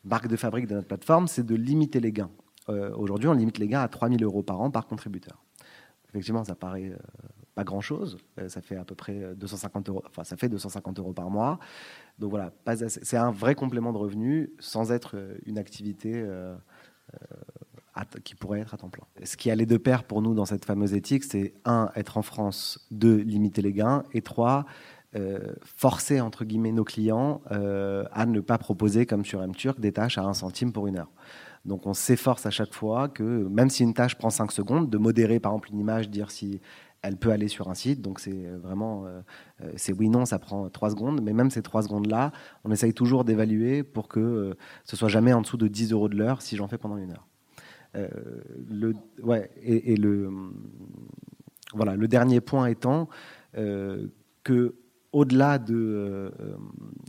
marque 0.04 0.28
de 0.28 0.36
fabrique 0.36 0.66
de 0.66 0.74
notre 0.74 0.88
plateforme, 0.88 1.28
c'est 1.28 1.44
de 1.44 1.54
limiter 1.54 2.00
les 2.00 2.12
gains. 2.12 2.30
Aujourd'hui, 2.68 3.28
on 3.28 3.34
limite 3.34 3.58
les 3.58 3.68
gains 3.68 3.82
à 3.82 3.88
3000 3.88 4.22
euros 4.24 4.42
par 4.42 4.60
an 4.60 4.70
par 4.70 4.86
contributeur. 4.86 5.42
Effectivement, 6.10 6.44
ça 6.44 6.54
paraît 6.54 6.92
pas 7.58 7.64
grand 7.64 7.80
chose. 7.80 8.18
Euh, 8.38 8.48
ça 8.48 8.60
fait 8.60 8.76
à 8.76 8.84
peu 8.84 8.94
près 8.94 9.34
250 9.34 9.88
euros. 9.88 10.04
Enfin, 10.08 10.22
ça 10.22 10.36
fait 10.36 10.48
250 10.48 11.00
euros 11.00 11.12
par 11.12 11.28
mois. 11.28 11.58
Donc 12.20 12.30
voilà, 12.30 12.52
c'est 12.78 13.16
un 13.16 13.32
vrai 13.32 13.56
complément 13.56 13.92
de 13.92 13.98
revenu 13.98 14.52
sans 14.60 14.92
être 14.92 15.16
euh, 15.16 15.36
une 15.44 15.58
activité 15.58 16.12
euh, 16.14 16.54
qui 18.22 18.36
pourrait 18.36 18.60
être 18.60 18.74
à 18.74 18.76
temps 18.76 18.90
plein. 18.90 19.04
Ce 19.24 19.36
qui 19.36 19.50
allait 19.50 19.66
de 19.66 19.76
pair 19.76 20.04
pour 20.04 20.22
nous 20.22 20.34
dans 20.34 20.44
cette 20.44 20.64
fameuse 20.64 20.94
éthique, 20.94 21.24
c'est 21.24 21.52
un, 21.64 21.90
être 21.96 22.16
en 22.16 22.22
France, 22.22 22.86
deux, 22.92 23.16
limiter 23.16 23.60
les 23.60 23.72
gains, 23.72 24.04
et 24.12 24.22
trois, 24.22 24.66
forcer 25.64 26.20
entre 26.20 26.44
guillemets 26.44 26.70
nos 26.70 26.84
clients 26.84 27.40
à 27.50 28.24
ne 28.26 28.38
pas 28.38 28.58
proposer 28.58 29.04
comme 29.04 29.24
sur 29.24 29.44
MTurk 29.44 29.80
des 29.80 29.90
tâches 29.90 30.16
à 30.16 30.22
un 30.22 30.34
centime 30.34 30.72
pour 30.72 30.86
une 30.86 30.98
heure. 30.98 31.10
Donc 31.64 31.86
on 31.86 31.94
s'efforce 31.94 32.46
à 32.46 32.50
chaque 32.50 32.72
fois 32.72 33.08
que 33.08 33.22
même 33.22 33.68
si 33.70 33.82
une 33.82 33.94
tâche 33.94 34.14
prend 34.16 34.30
5 34.30 34.52
secondes, 34.52 34.90
de 34.90 34.98
modérer 34.98 35.40
par 35.40 35.52
exemple 35.52 35.70
une 35.72 35.80
image, 35.80 36.08
dire 36.08 36.30
si 36.30 36.60
elle 37.02 37.16
peut 37.16 37.30
aller 37.30 37.48
sur 37.48 37.68
un 37.68 37.74
site. 37.74 38.02
Donc 38.02 38.20
c'est 38.20 38.46
euh, 38.46 38.58
vraiment, 38.58 39.06
euh, 39.06 39.20
euh, 39.62 39.72
c'est 39.76 39.92
oui, 39.92 40.08
non, 40.08 40.24
ça 40.24 40.38
prend 40.38 40.68
trois 40.68 40.90
secondes. 40.90 41.20
Mais 41.22 41.32
même 41.32 41.50
ces 41.50 41.62
trois 41.62 41.82
secondes-là, 41.82 42.32
on 42.64 42.70
essaye 42.70 42.94
toujours 42.94 43.24
d'évaluer 43.24 43.82
pour 43.82 44.08
que 44.08 44.56
ce 44.84 44.96
soit 44.96 45.08
jamais 45.08 45.32
en 45.32 45.42
dessous 45.42 45.56
de 45.56 45.68
10 45.68 45.92
euros 45.92 46.08
de 46.08 46.16
l'heure 46.16 46.42
si 46.42 46.56
j'en 46.56 46.68
fais 46.68 46.78
pendant 46.78 46.96
une 46.96 47.12
heure. 47.12 47.26
le, 47.94 48.94
ouais, 49.22 49.50
et, 49.62 49.96
le, 49.96 50.30
voilà, 51.74 51.96
le 51.96 52.08
dernier 52.08 52.40
point 52.40 52.66
étant 52.66 53.08
que 53.54 54.74
au-delà 55.10 55.58
de 55.58 56.30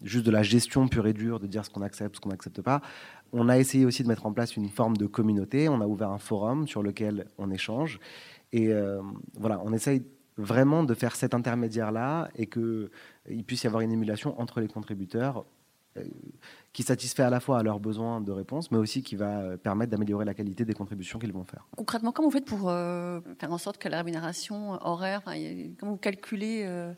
juste 0.04 0.26
de 0.26 0.32
la 0.32 0.42
gestion 0.42 0.88
pure 0.88 1.06
et 1.06 1.14
dure, 1.14 1.40
de 1.40 1.48
dire 1.48 1.66
ce 1.66 1.70
qu'on 1.70 1.82
accepte, 1.82 2.16
ce 2.16 2.22
qu'on 2.22 2.30
n'accepte 2.30 2.62
pas, 2.62 2.82
on 3.32 3.50
a 3.50 3.58
essayé 3.58 3.86
aussi 3.86 4.04
de 4.04 4.08
mettre 4.08 4.26
en 4.26 4.34
place 4.34 4.56
une 4.56 4.70
forme 4.70 4.98
de 4.98 5.06
communauté. 5.06 5.70
On 5.70 5.82
a 5.82 5.88
ouvert 5.88 6.10
un 6.10 6.18
forum 6.18 6.68
sur 6.68 6.82
lequel 6.82 7.28
on 7.38 7.52
échange. 7.52 8.00
Et 8.52 8.70
euh, 8.70 9.02
voilà, 9.38 9.62
on 9.64 9.74
essaye 9.74 10.04
vraiment 10.38 10.84
de 10.84 10.94
faire 10.94 11.16
cet 11.16 11.34
intermédiaire-là 11.34 12.30
et 12.36 12.48
qu'il 12.48 12.90
puisse 13.46 13.64
y 13.64 13.68
avoir 13.68 13.82
une 13.82 13.92
émulation 13.92 14.40
entre 14.40 14.62
les 14.62 14.68
contributeurs 14.68 15.46
euh, 15.98 16.04
qui 16.72 16.84
satisfait 16.84 17.24
à 17.24 17.30
la 17.30 17.40
fois 17.40 17.60
à 17.60 17.64
leurs 17.64 17.80
besoins 17.80 18.22
de 18.22 18.32
réponse, 18.32 18.72
mais 18.72 18.78
aussi 18.78 19.04
qui 19.04 19.16
va 19.16 19.40
euh, 19.40 19.58
permettre 19.58 19.92
d'améliorer 19.92 20.26
la 20.26 20.34
qualité 20.34 20.66
des 20.66 20.74
contributions 20.74 21.20
qu'ils 21.20 21.34
vont 21.34 21.44
faire. 21.44 21.68
Concrètement, 21.76 22.12
comment 22.12 22.30
vous 22.30 22.34
faites 22.34 22.46
pour 22.46 22.70
faire 22.70 23.52
en 23.52 23.58
sorte 23.58 23.78
que 23.78 23.90
la 23.90 23.98
rémunération 23.98 24.74
horaire, 24.86 25.24
comment 25.78 25.94
vous 25.94 25.98
calculez 25.98 26.94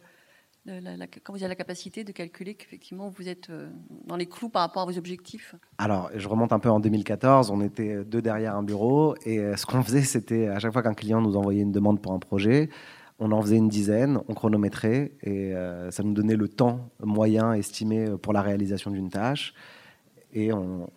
quand 0.66 1.34
vous 1.34 1.40
avez 1.40 1.48
la 1.48 1.56
capacité 1.56 2.04
de 2.04 2.12
calculer 2.12 2.54
qu'effectivement 2.54 3.10
vous 3.10 3.28
êtes 3.28 3.50
euh, 3.50 3.70
dans 4.06 4.16
les 4.16 4.28
clous 4.28 4.50
par 4.50 4.62
rapport 4.62 4.84
à 4.84 4.86
vos 4.86 4.98
objectifs 4.98 5.56
Alors, 5.80 6.12
je 6.16 6.28
remonte 6.28 6.54
un 6.54 6.60
peu 6.60 6.70
en 6.70 6.80
2014, 6.80 7.50
on 7.50 7.62
était 7.62 8.04
deux 8.06 8.22
derrière 8.22 8.56
un 8.56 8.62
bureau 8.62 9.16
et 9.26 9.40
euh, 9.40 9.56
ce 9.56 9.66
qu'on 9.66 9.82
faisait, 9.82 10.04
c'était 10.04 10.48
à 10.50 10.60
chaque 10.60 10.72
fois 10.72 10.84
qu'un 10.84 10.94
client 10.94 11.20
nous 11.20 11.36
envoyait 11.36 11.62
une 11.62 11.72
demande 11.72 12.00
pour 12.00 12.14
un 12.14 12.20
projet, 12.20 12.70
on 13.18 13.32
en 13.32 13.42
faisait 13.42 13.58
une 13.58 13.70
dizaine, 13.70 14.20
on 14.28 14.34
chronométrait 14.36 15.14
et 15.24 15.56
euh, 15.56 15.90
ça 15.90 16.04
nous 16.04 16.14
donnait 16.14 16.36
le 16.36 16.48
temps 16.48 16.92
moyen 17.00 17.54
estimé 17.54 18.16
pour 18.22 18.32
la 18.32 18.44
réalisation 18.44 18.92
d'une 18.92 19.10
tâche 19.10 19.56
et 20.32 20.54
on, 20.54 20.90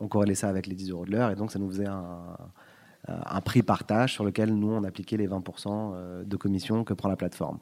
on, 0.00 0.08
corrélait 0.08 0.34
ça 0.34 0.48
avec 0.48 0.66
les 0.66 0.74
10 0.74 0.90
euros 0.90 1.04
de 1.04 1.12
l'heure 1.12 1.30
et 1.30 1.36
donc 1.36 1.52
ça 1.52 1.58
nous 1.58 1.68
faisait 1.68 1.86
un, 1.86 2.36
un 3.06 3.40
prix 3.42 3.62
par 3.62 3.84
tâche 3.84 4.14
sur 4.14 4.24
lequel 4.24 4.52
nous 4.54 4.72
on 4.72 4.82
appliquait 4.82 5.16
les 5.16 5.28
20% 5.28 6.24
de 6.24 6.36
commission 6.36 6.84
que 6.84 6.94
prend 6.94 7.08
la 7.08 7.16
plateforme. 7.16 7.58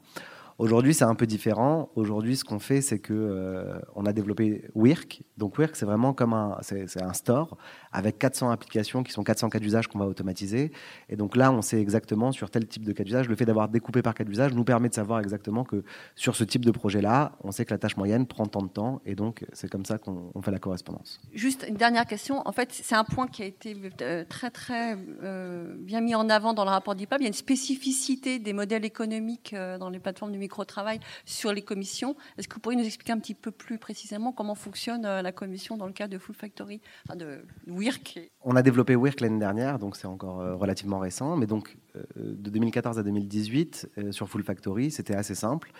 Aujourd'hui, 0.59 0.93
c'est 0.93 1.05
un 1.05 1.15
peu 1.15 1.25
différent. 1.25 1.89
Aujourd'hui, 1.95 2.35
ce 2.35 2.43
qu'on 2.43 2.59
fait, 2.59 2.81
c'est 2.81 2.99
que 2.99 3.13
euh, 3.13 3.79
on 3.95 4.05
a 4.05 4.11
développé 4.11 4.65
Wirk. 4.75 5.23
Donc 5.37 5.57
Wirk, 5.57 5.73
c'est 5.77 5.85
vraiment 5.85 6.13
comme 6.13 6.33
un, 6.33 6.57
c'est 6.61 7.01
un 7.01 7.13
store 7.13 7.55
avec 7.93 8.19
400 8.19 8.49
applications 8.49 9.01
qui 9.01 9.13
sont 9.13 9.23
400 9.23 9.47
cas 9.51 9.59
d'usage 9.59 9.87
qu'on 9.87 9.99
va 9.99 10.05
automatiser. 10.05 10.73
Et 11.07 11.15
donc 11.15 11.37
là, 11.37 11.53
on 11.53 11.61
sait 11.61 11.79
exactement 11.79 12.33
sur 12.33 12.51
tel 12.51 12.67
type 12.67 12.83
de 12.83 12.91
cas 12.91 13.05
d'usage. 13.05 13.29
Le 13.29 13.37
fait 13.37 13.45
d'avoir 13.45 13.69
découpé 13.69 14.01
par 14.01 14.13
cas 14.13 14.25
d'usage 14.25 14.53
nous 14.53 14.65
permet 14.65 14.89
de 14.89 14.93
savoir 14.93 15.21
exactement 15.21 15.63
que 15.63 15.81
sur 16.17 16.35
ce 16.35 16.43
type 16.43 16.65
de 16.65 16.71
projet-là, 16.71 17.31
on 17.41 17.53
sait 17.53 17.63
que 17.63 17.73
la 17.73 17.77
tâche 17.77 17.95
moyenne 17.95 18.27
prend 18.27 18.45
tant 18.45 18.61
de 18.61 18.67
temps. 18.67 19.01
Et 19.05 19.15
donc, 19.15 19.45
c'est 19.53 19.69
comme 19.69 19.85
ça 19.85 19.97
qu'on 19.97 20.41
fait 20.41 20.51
la 20.51 20.59
correspondance. 20.59 21.21
Juste 21.33 21.65
une 21.69 21.77
dernière 21.77 22.05
question. 22.05 22.45
En 22.45 22.51
fait, 22.51 22.73
c'est 22.73 22.95
un 22.95 23.05
point 23.05 23.27
qui 23.27 23.43
a 23.43 23.45
été 23.45 23.77
euh, 24.01 24.25
très 24.27 24.51
très 24.51 24.97
euh, 25.23 25.73
bien 25.77 26.01
mis 26.01 26.15
en 26.15 26.29
avant 26.29 26.53
dans 26.53 26.65
le 26.65 26.71
rapport 26.71 26.95
d'IPAB. 26.95 27.21
Il 27.21 27.23
y 27.23 27.27
a 27.27 27.29
une 27.29 27.33
spécificité 27.33 28.39
des 28.39 28.51
modèles 28.51 28.83
économiques 28.83 29.55
dans 29.79 29.89
les 29.89 29.99
plateformes 29.99 30.31
numériques 30.31 30.48
micro-travail 30.49 30.99
sur 31.25 31.53
les 31.53 31.61
commissions. 31.61 32.15
Est-ce 32.37 32.47
que 32.47 32.55
vous 32.55 32.59
pourriez 32.59 32.77
nous 32.77 32.85
expliquer 32.85 33.13
un 33.13 33.19
petit 33.19 33.35
peu 33.35 33.51
plus 33.51 33.77
précisément 33.77 34.31
comment 34.31 34.55
fonctionne 34.55 35.05
euh, 35.05 35.21
la 35.21 35.31
commission 35.31 35.77
dans 35.77 35.85
le 35.85 35.93
cas 35.93 36.07
de 36.07 36.17
Full 36.17 36.35
Factory, 36.35 36.81
enfin 37.07 37.15
de 37.15 37.45
WIRC 37.67 38.31
On 38.41 38.55
a 38.55 38.63
développé 38.63 38.95
WIRC 38.95 39.21
l'année 39.21 39.39
dernière, 39.39 39.77
donc 39.77 39.95
c'est 39.95 40.07
encore 40.07 40.41
euh, 40.41 40.55
relativement 40.55 40.97
récent, 40.97 41.37
mais 41.37 41.45
donc 41.45 41.77
euh, 41.95 42.01
de 42.15 42.49
2014 42.49 42.97
à 42.97 43.03
2018 43.03 43.89
sur 44.09 44.27
Full 44.27 44.43
Factory, 44.43 44.89
c'était 44.89 45.15
assez 45.15 45.35
simple. 45.35 45.71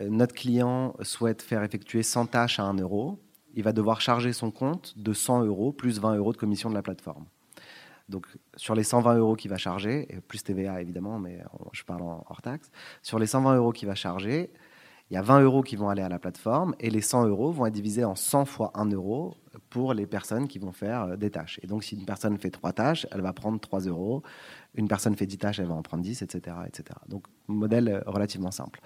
Notre 0.00 0.34
client 0.34 0.94
souhaite 1.02 1.42
faire 1.42 1.62
effectuer 1.62 2.02
100 2.02 2.26
tâches 2.26 2.60
à 2.60 2.64
1 2.64 2.74
euro. 2.74 3.18
Il 3.54 3.64
va 3.64 3.72
devoir 3.72 4.00
charger 4.00 4.32
son 4.32 4.50
compte 4.50 4.96
de 4.96 5.12
100 5.12 5.44
euros 5.44 5.72
plus 5.72 5.98
20 5.98 6.16
euros 6.16 6.32
de 6.32 6.36
commission 6.36 6.68
de 6.70 6.74
la 6.74 6.82
plateforme. 6.82 7.26
Donc 8.08 8.26
sur 8.56 8.74
les 8.74 8.84
120 8.84 9.16
euros 9.16 9.36
qu'il 9.36 9.50
va 9.50 9.58
charger, 9.58 10.08
plus 10.28 10.42
TVA 10.42 10.80
évidemment, 10.80 11.18
mais 11.18 11.42
je 11.72 11.82
parle 11.84 12.02
en 12.02 12.24
hors 12.28 12.42
taxe, 12.42 12.70
sur 13.02 13.18
les 13.18 13.26
120 13.26 13.56
euros 13.56 13.72
qu'il 13.72 13.88
va 13.88 13.94
charger, 13.94 14.50
il 15.10 15.14
y 15.14 15.16
a 15.16 15.22
20 15.22 15.40
euros 15.40 15.62
qui 15.62 15.76
vont 15.76 15.88
aller 15.88 16.02
à 16.02 16.08
la 16.08 16.18
plateforme 16.18 16.74
et 16.80 16.90
les 16.90 17.00
100 17.00 17.26
euros 17.26 17.50
vont 17.50 17.64
être 17.64 17.72
divisés 17.72 18.04
en 18.04 18.14
100 18.14 18.44
fois 18.44 18.70
1 18.74 18.90
euro 18.92 19.36
pour 19.70 19.94
les 19.94 20.06
personnes 20.06 20.46
qui 20.48 20.58
vont 20.58 20.72
faire 20.72 21.02
euh, 21.04 21.16
des 21.16 21.30
tâches. 21.30 21.58
Et 21.62 21.66
donc 21.66 21.82
si 21.82 21.96
une 21.96 22.04
personne 22.04 22.36
fait 22.38 22.50
3 22.50 22.72
tâches, 22.72 23.06
elle 23.10 23.22
va 23.22 23.32
prendre 23.32 23.58
3 23.58 23.80
euros. 23.80 24.22
Une 24.74 24.86
personne 24.86 25.16
fait 25.16 25.26
10 25.26 25.38
tâches, 25.38 25.58
elle 25.60 25.66
va 25.66 25.74
en 25.74 25.82
prendre 25.82 26.02
10, 26.02 26.22
etc. 26.22 26.56
etc. 26.66 26.84
Donc 27.08 27.24
modèle 27.46 27.88
euh, 27.88 28.00
relativement 28.06 28.50
simple. 28.50 28.80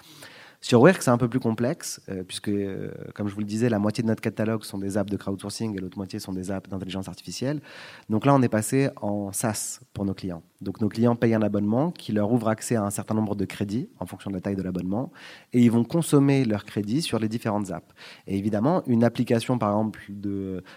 Sur 0.64 0.80
Work, 0.80 1.02
c'est 1.02 1.10
un 1.10 1.18
peu 1.18 1.28
plus 1.28 1.40
complexe, 1.40 2.00
euh, 2.08 2.22
puisque, 2.22 2.48
euh, 2.48 2.92
comme 3.16 3.26
je 3.26 3.34
vous 3.34 3.40
le 3.40 3.46
disais, 3.46 3.68
la 3.68 3.80
moitié 3.80 4.02
de 4.02 4.06
notre 4.06 4.20
catalogue 4.22 4.62
sont 4.62 4.78
des 4.78 4.96
apps 4.96 5.10
de 5.10 5.16
crowdsourcing 5.16 5.76
et 5.76 5.80
l'autre 5.80 5.98
moitié 5.98 6.20
sont 6.20 6.32
des 6.32 6.52
apps 6.52 6.70
d'intelligence 6.70 7.08
artificielle. 7.08 7.60
Donc 8.08 8.24
là, 8.24 8.32
on 8.32 8.40
est 8.42 8.48
passé 8.48 8.88
en 9.00 9.32
SaaS 9.32 9.80
pour 9.92 10.04
nos 10.04 10.14
clients. 10.14 10.44
Donc 10.60 10.80
nos 10.80 10.88
clients 10.88 11.16
payent 11.16 11.34
un 11.34 11.42
abonnement 11.42 11.90
qui 11.90 12.12
leur 12.12 12.30
ouvre 12.30 12.46
accès 12.46 12.76
à 12.76 12.84
un 12.84 12.90
certain 12.90 13.14
nombre 13.14 13.34
de 13.34 13.44
crédits 13.44 13.88
en 13.98 14.06
fonction 14.06 14.30
de 14.30 14.36
la 14.36 14.40
taille 14.40 14.54
de 14.54 14.62
l'abonnement, 14.62 15.10
et 15.52 15.60
ils 15.60 15.70
vont 15.70 15.82
consommer 15.82 16.44
leurs 16.44 16.64
crédits 16.64 17.02
sur 17.02 17.18
les 17.18 17.28
différentes 17.28 17.72
apps. 17.72 17.92
Et 18.28 18.38
évidemment, 18.38 18.84
une 18.86 19.02
application, 19.02 19.58
par 19.58 19.70
exemple, 19.70 20.00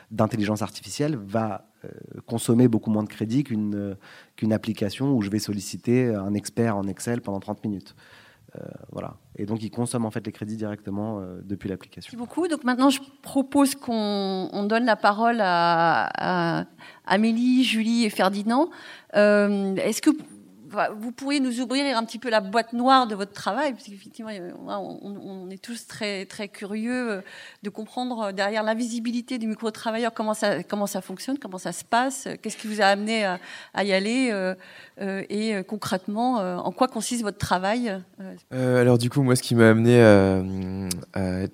d'intelligence 0.10 0.64
artificielle 0.64 1.16
va 1.16 1.70
euh, 1.86 1.90
consommer 2.26 2.68
beaucoup 2.68 2.90
moins 2.90 3.04
de 3.04 3.10
crédits 3.10 3.44
qu'une 3.44 3.96
qu'une 4.36 4.52
application 4.52 5.14
où 5.14 5.22
je 5.22 5.30
vais 5.30 5.38
solliciter 5.38 6.08
un 6.08 6.34
expert 6.34 6.76
en 6.76 6.88
Excel 6.88 7.22
pendant 7.22 7.40
30 7.40 7.64
minutes. 7.64 7.96
Euh, 8.56 8.66
voilà. 8.92 9.16
Et 9.36 9.46
donc, 9.46 9.62
ils 9.64 9.70
consomment 9.70 10.06
en 10.06 10.12
fait 10.12 10.26
les 10.26 10.32
crédits 10.32 10.56
directement 10.56 11.20
euh, 11.20 11.42
depuis 11.44 11.70
l'application. 11.70 12.10
Merci 12.12 12.16
beaucoup. 12.16 12.48
Donc 12.48 12.64
maintenant, 12.64 12.90
je 12.90 13.00
propose 13.22 13.76
qu'on 13.76 14.66
donne 14.68 14.86
la 14.86 14.96
parole 14.96 15.40
à, 15.42 16.66
Amélie, 17.06 17.64
Julie 17.64 18.06
et 18.06 18.10
Ferdinand. 18.10 18.70
Euh, 19.16 19.76
est-ce 19.76 20.02
que 20.02 20.12
vous 20.98 21.12
pourriez 21.12 21.40
nous 21.40 21.60
ouvrir 21.60 21.98
un 21.98 22.04
petit 22.06 22.20
peu 22.20 22.30
la 22.30 22.42
boîte 22.42 22.74
noire 22.74 23.08
de 23.08 23.16
votre 23.16 23.34
travail, 23.34 23.74
parce 23.74 23.86
qu'effectivement, 23.86 24.32
on, 24.68 25.50
est 25.50 25.62
tous 25.62 25.88
très 25.88 26.26
très 26.26 26.48
curieux 26.48 27.22
de 27.64 27.70
comprendre 27.70 28.32
derrière 28.32 28.64
l'invisibilité 28.64 29.38
du 29.38 29.48
micro-travailleur 29.48 30.14
comment 30.14 30.34
ça 30.34 30.64
comment 30.64 30.88
ça 30.88 31.02
fonctionne, 31.02 31.38
comment 31.38 31.58
ça 31.58 31.72
se 31.72 31.84
passe, 31.84 32.28
qu'est-ce 32.42 32.58
qui 32.58 32.68
vous 32.68 32.82
a 32.82 32.86
amené 32.86 33.26
à, 33.74 33.84
y 33.84 33.94
aller, 33.94 34.54
et 35.00 35.64
concrètement, 35.68 36.36
en 36.36 36.72
quoi 36.72 36.88
consiste 36.88 37.24
votre 37.24 37.38
travail 37.38 38.02
Alors 38.52 38.98
du 38.98 39.10
coup, 39.10 39.22
moi, 39.22 39.36
ce 39.36 39.44
qui 39.44 39.56
m'a 39.56 39.70
amené 39.70 40.02
à, 40.02 40.42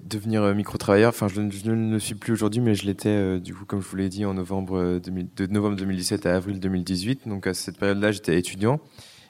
devenir 0.04 0.44
micro-travailleur, 0.54 1.10
enfin, 1.10 1.28
je, 1.28 1.42
ne 1.42 1.92
le 1.92 2.00
suis 2.00 2.16
plus 2.16 2.34
aujourd'hui, 2.34 2.62
mais 2.62 2.76
je 2.76 2.86
l'étais 2.86 3.40
du 3.40 3.54
coup, 3.54 3.66
comme 3.66 3.82
je 3.82 3.88
vous 3.88 3.96
l'ai 3.96 4.10
dit, 4.10 4.26
en 4.26 4.34
de 4.34 5.48
novembre 5.48 5.76
2017 5.76 6.26
à 6.26 6.36
avril 6.36 6.60
2018. 6.60 7.28
Donc 7.28 7.48
à 7.48 7.54
cette 7.54 7.78
période-là, 7.78 8.12
j'étais 8.12 8.38
étudiant. 8.38 8.80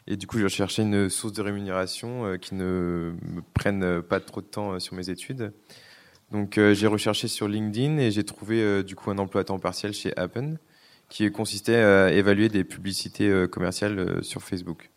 Et 0.08 0.18
du 0.18 0.28
coup, 0.28 0.40
je 0.40 0.44
recherchais 0.44 0.82
une 0.82 1.10
source 1.10 1.34
de 1.34 1.42
rémunération 1.42 2.26
euh, 2.26 2.38
qui 2.38 2.56
ne 2.56 3.14
me 3.22 3.42
prenne 3.54 4.02
pas 4.02 4.20
trop 4.20 4.42
de 4.42 4.48
temps 4.48 4.74
euh, 4.74 4.80
sur 4.80 4.96
mes 4.96 5.10
études. 5.10 5.54
Donc 6.32 6.58
euh, 6.58 6.74
j'ai 6.74 6.88
recherché 6.88 7.28
sur 7.28 7.48
LinkedIn 7.48 7.98
et 7.98 8.10
j'ai 8.10 8.24
trouvé 8.24 8.84
du 8.84 8.96
coup 8.96 9.12
un 9.12 9.18
emploi 9.18 9.42
à 9.42 9.44
temps 9.44 9.60
partiel 9.60 9.94
chez 9.94 10.16
Appen 10.18 10.58
qui 11.10 11.30
consistait 11.30 11.76
à 11.76 12.12
évaluer 12.12 12.48
des 12.48 12.64
publicités 12.64 13.46
commerciales 13.52 14.24
sur 14.24 14.42
Facebook. 14.42 14.92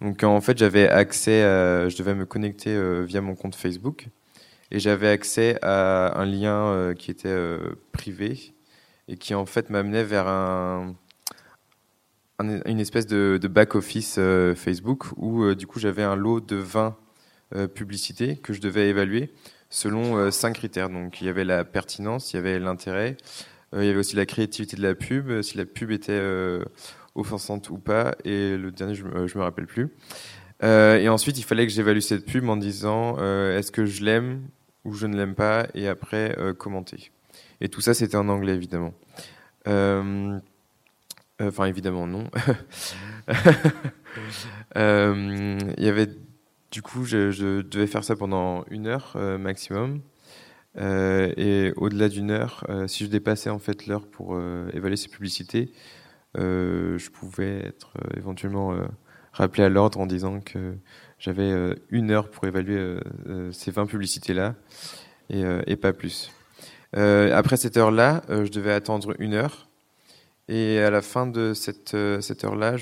Donc 0.00 0.24
en 0.24 0.40
fait, 0.40 0.58
j'avais 0.58 0.88
accès, 0.88 1.42
je 1.88 1.96
devais 1.96 2.16
me 2.16 2.26
connecter 2.26 2.76
via 3.04 3.20
mon 3.20 3.36
compte 3.36 3.54
Facebook 3.54 4.08
et 4.72 4.80
j'avais 4.80 5.06
accès 5.06 5.56
à 5.62 6.18
un 6.20 6.26
lien 6.26 6.94
qui 6.98 7.12
était 7.12 7.56
privé 7.92 8.54
et 9.06 9.16
qui 9.16 9.36
en 9.36 9.46
fait 9.46 9.70
m'amenait 9.70 10.02
vers 10.02 10.26
un, 10.26 10.96
une 12.40 12.80
espèce 12.80 13.06
de, 13.06 13.38
back-office 13.48 14.16
euh, 14.18 14.54
Facebook 14.54 15.06
où 15.16 15.42
euh, 15.42 15.54
du 15.54 15.66
coup 15.66 15.78
j'avais 15.78 16.02
un 16.02 16.16
lot 16.16 16.40
de 16.40 16.56
20 16.56 16.96
euh, 17.54 17.66
publicités 17.66 18.36
que 18.36 18.52
je 18.52 18.60
devais 18.60 18.88
évaluer 18.88 19.32
selon 19.70 20.30
cinq 20.30 20.54
critères. 20.54 20.88
Donc 20.88 21.20
il 21.20 21.26
y 21.26 21.28
avait 21.28 21.44
la 21.44 21.64
pertinence, 21.64 22.32
il 22.32 22.36
y 22.36 22.38
avait 22.38 22.58
l'intérêt, 22.60 23.16
il 23.72 23.84
y 23.84 23.88
avait 23.88 23.98
aussi 23.98 24.14
la 24.14 24.24
créativité 24.24 24.76
de 24.76 24.82
la 24.82 24.94
pub, 24.94 25.42
si 25.42 25.58
la 25.58 25.66
pub 25.66 25.90
était 25.90 26.22
offensante 27.16 27.68
ou 27.70 27.78
pas, 27.78 28.14
et 28.24 28.56
le 28.56 28.70
dernier 28.70 28.94
je, 28.94 29.04
je 29.26 29.38
me 29.38 29.42
rappelle 29.42 29.66
plus. 29.66 29.88
et 30.62 31.08
ensuite 31.08 31.36
il 31.36 31.42
fallait 31.42 31.66
que 31.66 31.72
j'évalue 31.72 31.98
cette 31.98 32.26
pub 32.26 32.48
en 32.48 32.56
disant 32.56 33.18
est-ce 33.18 33.72
que 33.72 33.86
je 33.86 34.04
l'aime 34.04 34.42
ou 34.84 34.94
je 34.94 35.08
ne 35.08 35.16
l'aime 35.16 35.34
pas, 35.34 35.66
et 35.74 35.88
après 35.88 36.36
commenter. 36.56 37.10
Et 37.60 37.68
tout 37.68 37.80
ça 37.80 37.92
c'était 37.92 38.16
en 38.16 38.28
anglais 38.28 38.54
évidemment. 38.54 38.94
Enfin, 41.40 41.66
évidemment, 41.66 42.06
non. 42.06 42.30
Euh, 44.76 45.58
il 45.76 45.84
y 45.84 45.88
avait, 45.88 46.08
du 46.70 46.82
coup, 46.82 47.04
je, 47.04 47.60
devais 47.60 47.86
faire 47.86 48.04
ça 48.04 48.16
pendant 48.16 48.64
une 48.70 48.86
heure 48.86 49.12
euh, 49.16 49.38
maximum. 49.38 50.00
et 50.76 51.72
au-delà 51.76 52.08
d'une 52.08 52.30
heure, 52.30 52.66
si 52.86 53.04
je 53.04 53.10
dépassais 53.10 53.50
en 53.50 53.58
fait 53.58 53.86
l'heure 53.86 54.06
pour 54.06 54.38
évaluer 54.72 54.96
ces 54.96 55.08
publicités, 55.08 55.72
je 56.34 57.10
pouvais 57.10 57.58
être 57.66 57.92
éventuellement 58.16 58.74
rappelé 59.32 59.64
à 59.64 59.68
l'ordre 59.68 60.00
en 60.00 60.06
disant 60.06 60.40
que 60.40 60.74
j'avais 61.18 61.74
une 61.90 62.10
heure 62.10 62.30
pour 62.30 62.44
évaluer 62.44 62.98
ces 63.52 63.70
20 63.70 63.86
publicités-là 63.86 64.54
et, 65.30 65.42
et, 65.66 65.76
pas 65.76 65.92
plus. 65.92 66.30
après 66.92 67.56
cette 67.56 67.76
heure-là, 67.76 68.22
je 68.28 68.50
devais 68.50 68.72
attendre 68.72 69.14
une 69.18 69.34
heure 69.34 69.65
et 70.48 70.78
à 70.80 70.90
la 70.90 71.02
fin 71.02 71.26
de 71.26 71.54
cette, 71.54 71.94
euh, 71.94 72.20
cette 72.20 72.44
heure-là, 72.44 72.76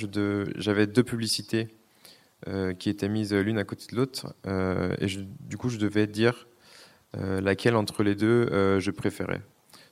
j'avais 0.56 0.86
deux 0.86 1.02
publicités 1.02 1.68
euh, 2.46 2.74
qui 2.74 2.90
étaient 2.90 3.08
mises 3.08 3.32
l'une 3.32 3.58
à 3.58 3.64
côté 3.64 3.86
de 3.90 3.96
l'autre. 3.96 4.34
Euh, 4.46 4.94
et 5.00 5.06
du 5.40 5.56
coup, 5.56 5.70
je 5.70 5.78
devais 5.78 6.06
dire 6.06 6.46
laquelle 7.16 7.76
entre 7.76 8.02
les 8.02 8.16
deux 8.16 8.80
je 8.80 8.90
préférais, 8.90 9.40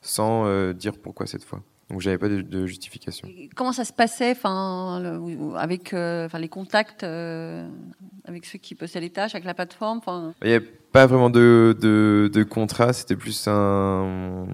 sans 0.01 0.73
dire 0.73 0.99
pourquoi 0.99 1.29
cette 1.29 1.45
fois. 1.45 1.63
Donc 1.89 2.01
j'avais 2.01 2.19
pas 2.19 2.29
de, 2.29 2.67
justification. 2.67 3.29
comment 3.55 3.71
ça 3.71 3.85
se 3.85 3.93
passait, 3.93 4.33
enfin, 4.33 5.23
avec, 5.55 5.95
enfin, 5.95 6.41
les 6.41 6.49
contacts 6.49 7.05
avec 7.05 8.45
ceux 8.45 8.59
qui 8.59 8.75
postaient 8.75 8.99
les 8.99 9.11
tâches, 9.11 9.37
avec 9.37 9.45
la 9.45 9.55
plateforme. 9.55 10.01
Il 10.43 10.49
n'y 10.49 10.55
avait 10.55 10.67
pas 10.67 11.07
vraiment 11.07 11.31
de, 11.31 11.77
de, 11.81 12.29
de 12.33 12.43
contrat. 12.43 12.93
C'était 12.93 13.15
plus 13.15 13.47
un 13.47 14.49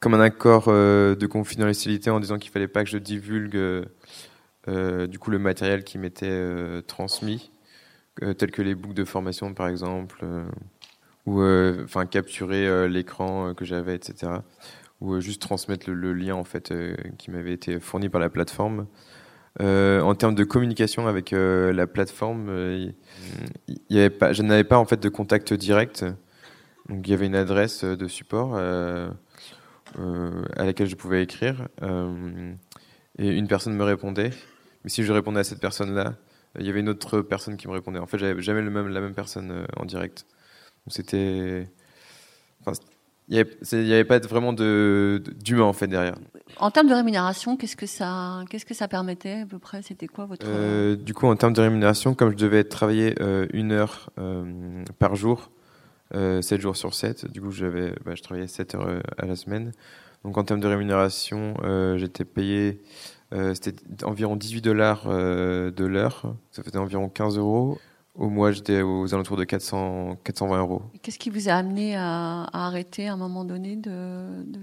comme 0.00 0.14
un 0.14 0.20
accord 0.20 0.66
euh, 0.68 1.14
de 1.14 1.26
confidentialité 1.26 2.10
en 2.10 2.20
disant 2.20 2.38
qu'il 2.38 2.50
fallait 2.50 2.68
pas 2.68 2.84
que 2.84 2.90
je 2.90 2.98
divulgue 2.98 3.56
euh, 3.56 3.84
euh, 4.68 5.06
du 5.06 5.18
coup 5.18 5.30
le 5.30 5.38
matériel 5.38 5.84
qui 5.84 5.98
m'était 5.98 6.82
transmis, 6.86 7.50
tel 8.36 8.50
que 8.50 8.62
les 8.62 8.74
boucles 8.74 8.94
de 8.94 9.04
formation 9.04 9.54
par 9.54 9.68
exemple, 9.68 10.24
ou 11.24 11.42
enfin 11.84 12.04
capturer 12.04 12.88
l'écran 12.88 13.54
que 13.54 13.64
j'avais, 13.64 13.94
etc. 13.94 14.32
Ou 15.00 15.20
juste 15.20 15.40
transmettre 15.40 15.88
le, 15.88 16.12
lien 16.12 16.34
en 16.34 16.44
fait 16.44 16.74
qui 17.16 17.30
m'avait 17.30 17.52
été 17.52 17.80
fourni 17.80 18.08
par 18.08 18.20
la 18.20 18.28
plateforme. 18.28 18.88
en 19.60 20.14
termes 20.16 20.34
de 20.34 20.44
communication 20.44 21.06
avec 21.06 21.30
la 21.30 21.86
plateforme, 21.86 22.48
je 23.88 24.42
n'avais 24.42 24.64
pas 24.64 24.78
en 24.78 24.84
fait 24.84 25.00
de 25.00 25.08
contact 25.08 25.54
direct. 25.54 26.04
Donc 26.90 27.06
il 27.06 27.10
y 27.10 27.14
avait 27.14 27.26
une 27.26 27.36
adresse 27.36 27.84
de 27.84 28.08
support 28.08 28.58
à 30.56 30.64
laquelle 30.64 30.88
je 30.88 30.96
pouvais 30.96 31.22
écrire. 31.22 31.68
Euh, 31.82 32.52
et 33.18 33.28
une 33.28 33.48
personne 33.48 33.74
me 33.74 33.84
répondait. 33.84 34.30
Mais 34.84 34.90
si 34.90 35.04
je 35.04 35.12
répondais 35.12 35.40
à 35.40 35.44
cette 35.44 35.60
personne-là, 35.60 36.14
il 36.58 36.66
y 36.66 36.70
avait 36.70 36.80
une 36.80 36.88
autre 36.88 37.20
personne 37.20 37.56
qui 37.56 37.68
me 37.68 37.72
répondait. 37.72 37.98
En 37.98 38.06
fait, 38.06 38.18
j'avais 38.18 38.40
jamais 38.42 38.62
le 38.62 38.70
même, 38.70 38.88
la 38.88 39.00
même 39.00 39.14
personne 39.14 39.50
euh, 39.50 39.66
en 39.76 39.84
direct. 39.84 40.26
c'était. 40.88 41.68
il 42.66 42.72
n'y 43.28 43.38
avait, 43.38 43.92
avait, 43.92 44.04
pas 44.04 44.18
vraiment 44.20 44.52
d'humain 44.52 45.64
en 45.64 45.72
fait 45.72 45.88
derrière. 45.88 46.16
En 46.58 46.70
termes 46.70 46.88
de 46.88 46.94
rémunération, 46.94 47.56
qu'est-ce 47.56 47.76
que 47.76 47.86
ça, 47.86 48.42
qu'est-ce 48.48 48.64
que 48.64 48.74
ça 48.74 48.88
permettait 48.88 49.42
à 49.42 49.46
peu 49.46 49.58
près? 49.58 49.82
C'était 49.82 50.06
quoi 50.06 50.26
votre 50.26 50.94
Du 50.94 51.12
coup, 51.12 51.26
en 51.26 51.36
termes 51.36 51.52
de 51.52 51.60
rémunération, 51.60 52.14
comme 52.14 52.30
je 52.30 52.36
devais 52.36 52.64
travailler 52.64 53.14
une 53.52 53.72
heure 53.72 54.10
par 54.98 55.16
jour, 55.16 55.50
7 56.12 56.16
euh, 56.16 56.60
jours 56.60 56.76
sur 56.76 56.94
7. 56.94 57.30
Du 57.30 57.40
coup, 57.40 57.50
j'avais, 57.50 57.92
bah, 58.04 58.14
je 58.14 58.22
travaillais 58.22 58.46
7 58.46 58.74
heures 58.74 58.88
euh, 58.88 59.00
à 59.18 59.26
la 59.26 59.36
semaine. 59.36 59.72
Donc 60.24 60.36
en 60.36 60.44
termes 60.44 60.60
de 60.60 60.66
rémunération, 60.66 61.54
euh, 61.62 61.96
j'étais 61.96 62.24
payé, 62.24 62.80
c'était 63.54 63.74
environ 64.04 64.36
18 64.36 64.62
dollars 64.62 65.06
de 65.06 65.84
l'heure. 65.84 66.34
Ça 66.50 66.62
faisait 66.62 66.78
environ 66.78 67.08
15 67.08 67.38
euros. 67.38 67.78
Au 68.16 68.28
mois, 68.28 68.50
j'étais 68.50 68.82
aux 68.82 69.14
alentours 69.14 69.36
de 69.36 69.44
400, 69.44 70.18
420 70.24 70.58
euros. 70.58 70.82
Qu'est-ce 71.02 71.20
qui 71.20 71.30
vous 71.30 71.48
a 71.48 71.52
amené 71.52 71.94
à, 71.94 72.48
arrêter 72.52 73.06
à 73.06 73.12
un 73.12 73.16
moment 73.16 73.44
donné 73.44 73.76
de, 73.76 74.42
de, 74.44 74.62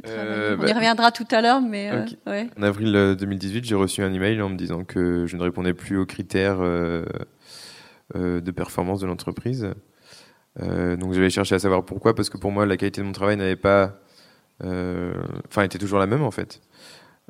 travailler 0.00 0.56
On 0.58 0.66
y 0.66 0.66
bah, 0.66 0.74
reviendra 0.74 1.12
tout 1.12 1.28
à 1.30 1.40
l'heure, 1.40 1.60
mais 1.60 1.92
ouais. 2.26 2.48
En 2.58 2.62
avril 2.62 3.14
2018, 3.16 3.64
j'ai 3.64 3.76
reçu 3.76 4.02
un 4.02 4.12
email 4.12 4.42
en 4.42 4.48
me 4.48 4.56
disant 4.56 4.82
que 4.82 5.26
je 5.26 5.36
ne 5.36 5.42
répondais 5.42 5.74
plus 5.74 5.98
aux 5.98 6.06
critères 6.06 6.58
de 6.58 8.50
performance 8.50 8.98
de 8.98 9.06
l'entreprise. 9.06 9.68
Euh, 10.62 10.96
donc 10.96 11.12
j'avais 11.12 11.30
cherché 11.30 11.54
à 11.54 11.58
savoir 11.58 11.84
pourquoi, 11.84 12.14
parce 12.14 12.30
que 12.30 12.38
pour 12.38 12.50
moi 12.50 12.66
la 12.66 12.76
qualité 12.76 13.00
de 13.00 13.06
mon 13.06 13.12
travail 13.12 13.36
n'avait 13.36 13.56
pas, 13.56 13.98
euh, 14.64 15.14
enfin 15.48 15.62
était 15.62 15.78
toujours 15.78 15.98
la 15.98 16.06
même 16.06 16.22
en 16.22 16.30
fait. 16.30 16.60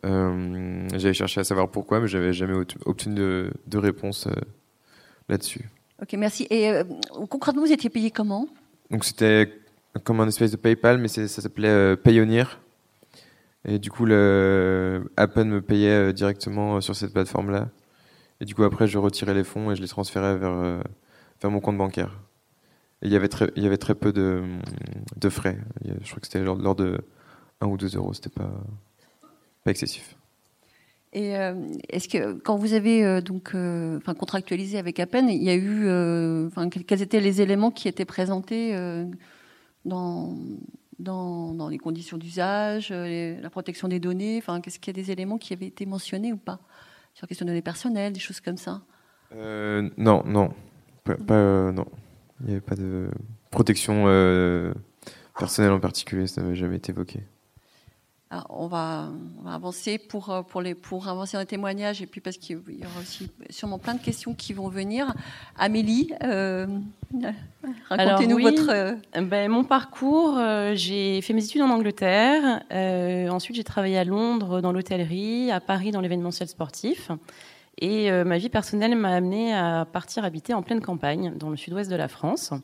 Euh, 0.05 0.87
j'avais 0.95 1.15
cherché 1.15 1.41
à 1.41 1.45
savoir 1.45 1.71
pourquoi, 1.71 2.01
mais 2.01 2.09
j'avais 2.09 2.33
jamais 2.33 2.55
obtenu 2.85 3.15
de, 3.15 3.51
de 3.67 3.79
réponse 3.79 4.29
là-dessus. 5.29 5.69
Ok, 6.01 6.13
merci. 6.13 6.47
Et 6.51 6.71
concrètement, 7.31 7.63
vous 7.63 7.73
étiez 7.73 7.91
payé 7.91 8.11
comment? 8.11 8.47
Donc 8.91 9.05
c'était 9.05 9.51
comme 10.05 10.21
un 10.21 10.29
espèce 10.29 10.51
de 10.51 10.57
PayPal, 10.57 10.99
mais 10.99 11.09
ça 11.09 11.27
s'appelait 11.27 11.97
Payoneer. 11.97 12.61
Et 13.65 13.79
du 13.81 13.91
coup, 13.91 14.05
le 14.05 15.11
Apple 15.17 15.45
me 15.45 15.61
payait 15.61 16.13
directement 16.13 16.81
sur 16.81 16.95
cette 16.95 17.13
plateforme-là. 17.13 17.71
Et 18.41 18.45
du 18.45 18.55
coup, 18.55 18.63
après, 18.63 18.87
je 18.87 18.99
retirais 18.99 19.35
les 19.35 19.43
fonds 19.43 19.73
et 19.73 19.77
je 19.77 19.81
les 19.81 19.89
transférais 19.89 20.37
vers, 20.37 20.83
vers 21.41 21.51
mon 21.51 21.61
compte 21.61 21.79
bancaire 21.79 22.13
il 23.03 23.13
y 23.13 23.17
avait 23.17 23.29
très, 23.29 23.51
il 23.57 23.63
y 23.63 23.67
avait 23.67 23.77
très 23.77 23.95
peu 23.95 24.13
de, 24.13 24.43
de 25.17 25.29
frais. 25.29 25.59
Je 25.85 26.09
crois 26.09 26.21
que 26.21 26.27
c'était 26.27 26.43
l'ordre 26.43 26.75
de 26.75 26.99
1 27.61 27.67
ou 27.67 27.77
2 27.77 27.97
euros. 27.97 28.13
C'était 28.15 28.31
pas, 28.31 28.51
pas 29.65 29.71
excessif. 29.71 30.17
Et 31.13 31.35
euh, 31.35 31.55
est-ce 31.89 32.09
que 32.09 32.35
quand 32.35 32.57
vous 32.57 32.75
avez 32.75 33.03
euh, 33.03 33.23
donc 33.23 33.55
euh, 33.55 33.97
enfin 33.97 34.15
contractualisé 34.15 34.77
avec 34.77 35.01
Appen, 35.01 35.29
il 35.29 35.43
y 35.43 35.49
a 35.49 35.55
eu 35.55 35.89
enfin 36.47 36.69
quels 36.69 37.01
étaient 37.01 37.21
les 37.21 37.41
éléments 37.41 37.71
qui 37.71 37.89
étaient 37.89 38.05
présentés 38.05 38.77
dans, 39.87 40.37
dans, 40.99 41.55
dans 41.55 41.69
les 41.69 41.79
conditions 41.79 42.19
d'usage, 42.19 42.91
la 42.91 43.51
protection 43.51 43.89
des 43.89 43.99
données, 43.99 44.37
enfin 44.39 44.61
qu'est-ce 44.61 44.79
qu'il 44.79 44.95
y 44.95 45.01
a 45.01 45.03
des 45.03 45.11
éléments 45.11 45.39
qui 45.39 45.55
avaient 45.55 45.69
été 45.69 45.87
mentionnés 45.87 46.35
ou 46.35 46.37
pas 46.37 46.61
sur 47.15 47.25
la 47.25 47.29
question 47.29 47.47
des 47.47 47.53
données 47.53 47.63
personnelles, 47.63 48.13
des 48.13 48.21
choses 48.21 48.41
comme 48.41 48.59
ça? 48.59 48.83
Non, 49.33 50.23
non, 50.27 50.51
pas 51.05 51.73
non. 51.73 51.87
Il 52.41 52.47
n'y 52.47 52.53
avait 52.53 52.61
pas 52.61 52.75
de 52.75 53.11
protection 53.51 54.05
euh, 54.07 54.73
personnelle 55.39 55.73
en 55.73 55.81
particulier, 55.81 56.27
ça 56.27 56.43
n'avait 56.43 56.57
jamais 56.57 56.77
été 56.77 56.93
évoqué. 56.93 57.21
on, 58.51 58.67
va, 58.67 59.09
avancer 59.47 59.97
pour, 59.97 60.31
euh, 60.31 60.43
pour, 60.43 60.61
les, 60.61 60.75
pour 60.75 61.09
avancer 61.09 61.39
dans 61.39 61.41
les 61.41 61.47
témoignages 61.47 62.03
et 62.03 62.07
puis 62.07 62.21
parce 62.21 62.37
qu'il 62.37 62.57
y 62.57 62.85
aura 62.85 63.01
aussi 63.01 63.31
sûrement 63.49 63.79
plein 63.79 63.95
de 63.95 64.03
questions 64.03 64.35
qui 64.35 64.53
vont 64.53 64.69
venir. 64.69 65.15
Amélie, 65.57 66.13
euh, 66.23 66.67
racontez-nous 67.89 68.39
votre. 68.39 68.99
Ben, 69.19 69.49
mon 69.51 69.65
parcours, 69.65 70.39
j'ai 70.75 71.23
fait 71.23 71.33
mes 71.33 71.45
études 71.45 71.63
en 71.63 71.71
Angleterre. 71.71 72.63
ensuite, 73.33 73.57
j'ai 73.57 73.65
travaillé 73.65 73.97
à 73.97 74.05
Londres 74.05 74.61
dans 74.61 74.73
l'hôtellerie, 74.73 75.51
à 75.51 75.61
Paris 75.61 75.91
dans 75.91 76.03
l'événementiel 76.03 76.49
sportif. 76.49 77.11
Et 77.79 78.11
ma 78.25 78.39
vie 78.39 78.49
personnelle 78.49 78.97
m'a 78.97 79.11
amenée 79.11 79.55
à 79.55 79.87
partir 79.91 80.25
habiter 80.25 80.55
en 80.55 80.63
pleine 80.63 80.81
campagne, 80.81 81.35
dans 81.37 81.51
le 81.51 81.57
sud-ouest 81.57 81.91
de 81.91 81.97
la 81.97 82.09
France. 82.09 82.55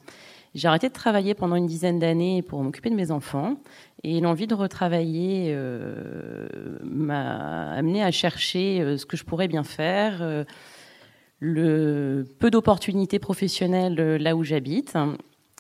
J'ai 0.55 0.69
arrêté 0.69 0.89
de 0.89 0.93
travailler 0.93 1.35
pendant 1.35 1.57
une 1.57 1.67
dizaine 1.67 1.99
d'années 1.99 2.43
pour 2.43 2.63
m'occuper 2.63 2.91
de 2.91 2.95
mes 2.95 3.11
enfants. 3.11 3.57
Et 4.05 4.21
l'envie 4.21 4.47
de 4.47 4.55
retravailler 4.55 5.47
euh, 5.49 6.47
m'a 6.85 7.71
amené 7.73 8.03
à 8.03 8.11
chercher 8.11 8.81
euh, 8.81 8.97
ce 8.99 9.07
que 9.07 9.17
je 9.17 9.25
pourrais 9.25 9.49
bien 9.49 9.65
faire. 9.65 10.19
Euh, 10.21 10.45
le 11.39 12.25
peu 12.39 12.51
d'opportunités 12.51 13.19
professionnelles 13.19 13.95
là 13.95 14.37
où 14.37 14.45
j'habite. 14.45 14.97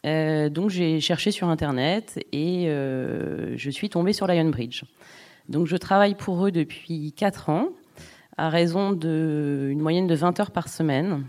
donc 0.04 0.70
j'ai 0.70 1.00
cherché 1.00 1.32
sur 1.32 1.48
Internet 1.48 2.24
et 2.30 2.66
je 2.68 3.70
suis 3.70 3.88
tombée 3.88 4.12
sur 4.12 4.28
Lionbridge. 4.28 4.84
Donc 5.48 5.66
je 5.66 5.76
travaille 5.76 6.14
pour 6.14 6.46
eux 6.46 6.52
depuis 6.52 7.12
4 7.14 7.48
ans 7.48 7.70
à 8.36 8.48
raison 8.48 8.92
d'une 8.92 9.80
moyenne 9.80 10.06
de 10.06 10.14
20 10.14 10.40
heures 10.40 10.50
par 10.50 10.68
semaine. 10.68 11.24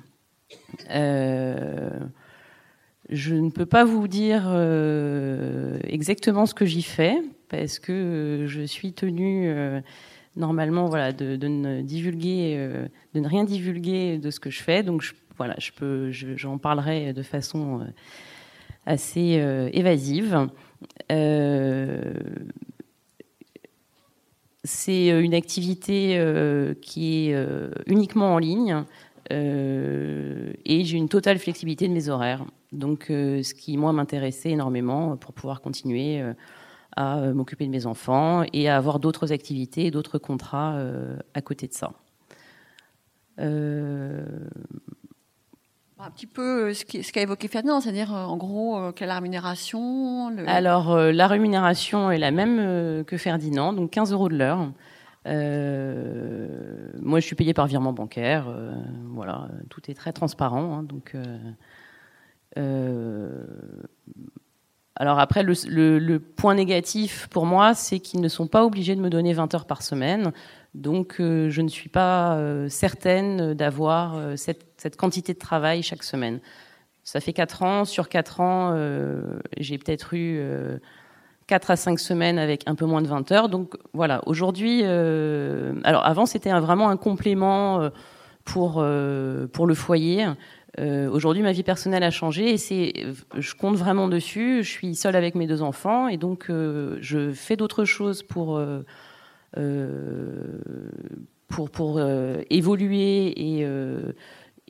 Je 3.09 3.35
ne 3.35 3.49
peux 3.49 3.65
pas 3.65 3.83
vous 3.83 4.07
dire 4.07 4.45
euh, 4.47 5.77
exactement 5.83 6.45
ce 6.45 6.53
que 6.53 6.65
j'y 6.65 6.81
fais 6.81 7.21
parce 7.49 7.79
que 7.79 7.91
euh, 7.91 8.47
je 8.47 8.61
suis 8.61 8.93
tenue 8.93 9.49
euh, 9.49 9.81
normalement 10.37 10.85
voilà 10.85 11.11
de, 11.11 11.35
ne 11.47 11.81
divulguer, 11.81 12.57
de 13.13 13.19
ne 13.19 13.27
rien 13.27 13.43
divulguer 13.43 14.17
de 14.17 14.31
ce 14.31 14.39
que 14.39 14.49
je 14.49 14.63
fais. 14.63 14.83
Donc 14.83 15.03
voilà, 15.37 15.55
je 15.59 15.71
peux, 15.71 16.11
j'en 16.11 16.57
parlerai 16.57 17.13
de 17.13 17.21
façon 17.23 17.85
assez 18.85 19.39
évasive. 19.73 20.47
C'est 24.63 25.09
une 25.09 25.33
activité 25.33 26.19
qui 26.81 27.29
est 27.29 27.35
uniquement 27.87 28.33
en 28.33 28.37
ligne 28.37 28.83
et 29.29 30.83
j'ai 30.83 30.97
une 30.97 31.09
totale 31.09 31.37
flexibilité 31.39 31.87
de 31.87 31.93
mes 31.93 32.09
horaires. 32.09 32.45
Donc, 32.73 33.11
euh, 33.11 33.43
ce 33.43 33.53
qui, 33.53 33.77
moi, 33.77 33.93
m'intéressait 33.93 34.49
énormément 34.49 35.15
pour 35.15 35.33
pouvoir 35.33 35.61
continuer 35.61 36.19
euh, 36.19 36.33
à 36.95 37.19
euh, 37.19 37.33
m'occuper 37.33 37.65
de 37.65 37.71
mes 37.71 37.85
enfants 37.85 38.43
et 38.51 38.67
à 38.67 38.75
avoir 38.75 38.99
d'autres 38.99 39.31
activités, 39.31 39.91
d'autres 39.91 40.17
contrats 40.17 40.79
à 41.33 41.41
côté 41.41 41.67
de 41.67 41.73
ça. 41.73 41.93
Un 46.05 46.11
petit 46.11 46.27
peu 46.27 46.73
ce 46.73 47.11
qu'a 47.11 47.21
évoqué 47.21 47.47
Ferdinand, 47.47 47.79
c'est-à-dire 47.79 48.11
en 48.11 48.35
gros 48.35 48.91
quelle 48.91 49.07
la 49.07 49.15
rémunération 49.15 50.35
Alors 50.47 50.97
la 50.97 51.27
rémunération 51.27 52.11
est 52.11 52.17
la 52.17 52.31
même 52.31 53.05
que 53.05 53.17
Ferdinand, 53.17 53.71
donc 53.71 53.91
15 53.91 54.11
euros 54.11 54.27
de 54.27 54.35
l'heure. 54.35 54.71
moi, 55.25 57.19
je 57.19 57.25
suis 57.25 57.35
payée 57.35 57.53
par 57.53 57.67
virement 57.67 57.93
bancaire. 57.93 58.53
voilà, 59.13 59.47
tout 59.69 59.81
est 59.89 59.93
très 59.93 60.11
transparent. 60.11 60.79
Hein, 60.79 60.83
donc, 60.83 61.15
euh, 62.57 63.43
alors 64.95 65.19
après, 65.19 65.43
le, 65.43 66.17
point 66.19 66.55
négatif 66.55 67.27
pour 67.29 67.45
moi, 67.45 67.73
c'est 67.73 67.99
qu'ils 67.99 68.21
ne 68.21 68.27
sont 68.27 68.47
pas 68.47 68.63
obligés 68.63 68.95
de 68.95 69.01
me 69.01 69.09
donner 69.09 69.33
20 69.33 69.53
heures 69.55 69.65
par 69.65 69.81
semaine. 69.81 70.31
Donc 70.73 71.17
euh, 71.19 71.49
je 71.49 71.61
ne 71.61 71.67
suis 71.67 71.89
pas 71.89 72.35
euh, 72.35 72.67
certaine 72.69 73.53
d'avoir 73.53 74.37
cette, 74.37 74.95
quantité 74.97 75.33
de 75.33 75.39
travail 75.39 75.83
chaque 75.83 76.03
semaine. 76.03 76.39
Ça 77.03 77.19
fait 77.19 77.33
4 77.33 77.63
ans. 77.63 77.85
Sur 77.85 78.09
4 78.09 78.39
ans, 78.39 78.75
j'ai 79.57 79.77
peut-être 79.77 80.13
eu 80.13 80.41
4 81.47 81.71
à 81.71 81.75
5 81.75 81.99
semaines 81.99 82.39
avec 82.39 82.63
un 82.65 82.75
peu 82.75 82.85
moins 82.85 83.01
de 83.01 83.07
20 83.07 83.31
heures. 83.33 83.49
Donc 83.49 83.75
voilà, 83.93 84.21
aujourd'hui, 84.25 84.83
alors 84.83 86.05
avant 86.05 86.25
c'était 86.25 86.51
vraiment 86.51 86.89
un 86.89 86.95
complément 86.95 87.89
pour, 88.45 88.85
pour 89.51 89.67
le 89.67 89.73
foyer. 89.73 90.27
Euh, 90.79 91.09
Aujourd'hui, 91.09 91.43
ma 91.43 91.51
vie 91.51 91.63
personnelle 91.63 92.03
a 92.03 92.09
changé 92.09 92.51
et 92.51 92.57
c'est, 92.57 92.93
je 93.37 93.53
compte 93.53 93.75
vraiment 93.75 94.07
dessus. 94.07 94.63
Je 94.63 94.69
suis 94.69 94.95
seule 94.95 95.15
avec 95.15 95.35
mes 95.35 95.45
deux 95.45 95.61
enfants 95.61 96.07
et 96.07 96.17
donc 96.17 96.49
euh, 96.49 96.97
je 96.99 97.31
fais 97.31 97.55
d'autres 97.55 97.85
choses 97.85 98.23
pour 98.23 98.57
euh, 98.57 98.63
euh 98.63 98.83
pour 101.47 101.69
pour 101.69 101.97
euh, 101.97 102.41
évoluer 102.49 103.27
et 103.27 103.67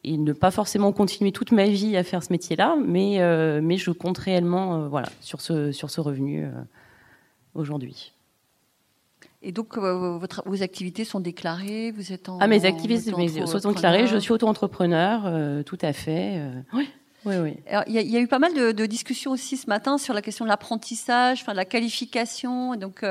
et 0.06 0.18
ne 0.18 0.34
pas 0.34 0.52
forcément 0.52 0.92
continuer 0.92 1.32
toute 1.32 1.52
ma 1.52 1.68
vie 1.68 1.96
à 1.96 2.04
faire 2.04 2.24
ce 2.24 2.34
métier-là, 2.34 2.76
mais 2.86 3.20
mais 3.62 3.78
je 3.78 3.92
compte 3.92 4.18
réellement 4.18 4.88
voilà 4.88 5.10
sur 5.22 5.42
ce 5.42 5.72
sur 5.72 5.90
ce 5.90 6.02
revenu 6.02 6.48
aujourd'hui. 7.56 8.14
Et 9.46 9.52
donc, 9.52 9.78
euh, 9.78 10.18
votre, 10.18 10.42
vos 10.46 10.64
activités 10.64 11.04
sont 11.04 11.20
déclarées 11.20 11.92
Vous 11.92 12.14
êtes 12.14 12.30
en. 12.30 12.40
Ah, 12.40 12.48
mes 12.48 12.64
activités 12.64 13.12
sont 13.12 13.70
déclarées. 13.70 14.08
Je 14.08 14.18
suis 14.18 14.32
auto-entrepreneur, 14.32 15.24
euh, 15.26 15.64
tout 15.64 15.78
à 15.82 15.92
fait. 15.94 16.38
Euh. 16.38 16.62
oui. 16.74 16.90
Oui, 17.26 17.36
oui. 17.38 17.56
Il 17.88 17.94
y, 17.94 18.18
a 18.18 18.20
eu 18.20 18.28
pas 18.28 18.40
mal 18.40 18.54
de, 18.54 18.74
de, 18.74 18.86
discussions 18.86 19.32
aussi 19.32 19.56
ce 19.56 19.68
matin 19.68 19.98
sur 19.98 20.14
la 20.14 20.22
question 20.22 20.44
de 20.44 20.50
l'apprentissage, 20.50 21.40
enfin 21.42 21.54
de 21.54 21.58
la 21.58 21.64
qualification. 21.64 22.76
Donc, 22.76 23.06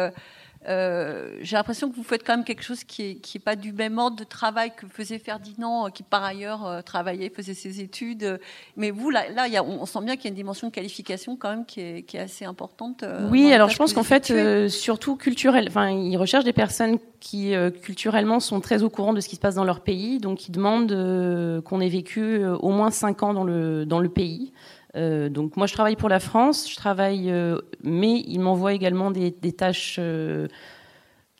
euh, 0.68 1.36
j'ai 1.40 1.56
l'impression 1.56 1.90
que 1.90 1.96
vous 1.96 2.04
faites 2.04 2.24
quand 2.24 2.36
même 2.36 2.44
quelque 2.44 2.62
chose 2.62 2.84
qui 2.84 3.02
est, 3.02 3.14
qui 3.16 3.38
est 3.38 3.40
pas 3.40 3.56
du 3.56 3.72
même 3.72 3.98
ordre 3.98 4.16
de 4.16 4.24
travail 4.24 4.72
que 4.76 4.86
faisait 4.86 5.18
Ferdinand, 5.18 5.86
euh, 5.86 5.90
qui 5.90 6.02
par 6.02 6.22
ailleurs 6.22 6.66
euh, 6.66 6.82
travaillait, 6.82 7.30
faisait 7.30 7.54
ses 7.54 7.80
études. 7.80 8.38
Mais 8.76 8.90
vous, 8.90 9.10
là, 9.10 9.28
là 9.30 9.48
y 9.48 9.56
a, 9.56 9.64
on 9.64 9.84
sent 9.86 10.00
bien 10.02 10.16
qu'il 10.16 10.26
y 10.26 10.28
a 10.28 10.30
une 10.30 10.36
dimension 10.36 10.68
de 10.68 10.72
qualification 10.72 11.36
quand 11.36 11.50
même 11.50 11.66
qui 11.66 11.80
est, 11.80 12.02
qui 12.02 12.16
est 12.16 12.20
assez 12.20 12.44
importante. 12.44 13.04
oui, 13.30 13.52
alors 13.52 13.70
je 13.70 13.76
pense 13.76 13.92
qu'en 13.92 14.02
fait, 14.02 14.32
surtout 14.68 15.16
culturel, 15.16 15.66
enfin, 15.68 15.90
ils 15.90 16.16
recherchent 16.16 16.44
des 16.44 16.52
personnes 16.52 16.98
qui 17.20 17.54
culturellement 17.82 18.40
sont 18.40 18.60
très 18.60 18.82
au 18.82 18.90
courant 18.90 19.12
de 19.12 19.20
ce 19.20 19.28
qui 19.28 19.36
se 19.36 19.40
passe 19.40 19.54
dans 19.54 19.64
leur 19.64 19.80
pays, 19.80 20.18
donc 20.18 20.48
ils 20.48 20.52
demandent 20.52 21.62
qu'on 21.64 21.80
ait 21.80 21.88
vécu 21.88 22.44
au 22.44 22.70
moins 22.70 22.90
cinq 22.90 23.22
ans 23.22 23.34
dans 23.34 23.44
le 23.44 23.84
dans 23.86 24.00
le 24.00 24.08
pays. 24.08 24.52
Euh, 24.94 25.28
donc 25.28 25.56
moi 25.56 25.66
je 25.66 25.72
travaille 25.72 25.96
pour 25.96 26.08
la 26.08 26.20
France, 26.20 26.70
je 26.70 26.76
travaille, 26.76 27.30
euh, 27.30 27.58
mais 27.82 28.20
il 28.26 28.40
m'envoie 28.40 28.74
également 28.74 29.10
des, 29.10 29.32
tâches 29.52 29.96
euh, 29.98 30.48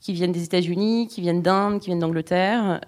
qui 0.01 0.15
viennent 0.15 0.33
des 0.33 0.45
États-Unis, 0.45 1.07
qui 1.09 1.21
viennent 1.21 1.43
d'Inde, 1.43 1.81
qui 1.81 1.87
viennent 1.87 1.99
d'Angleterre. 1.99 2.81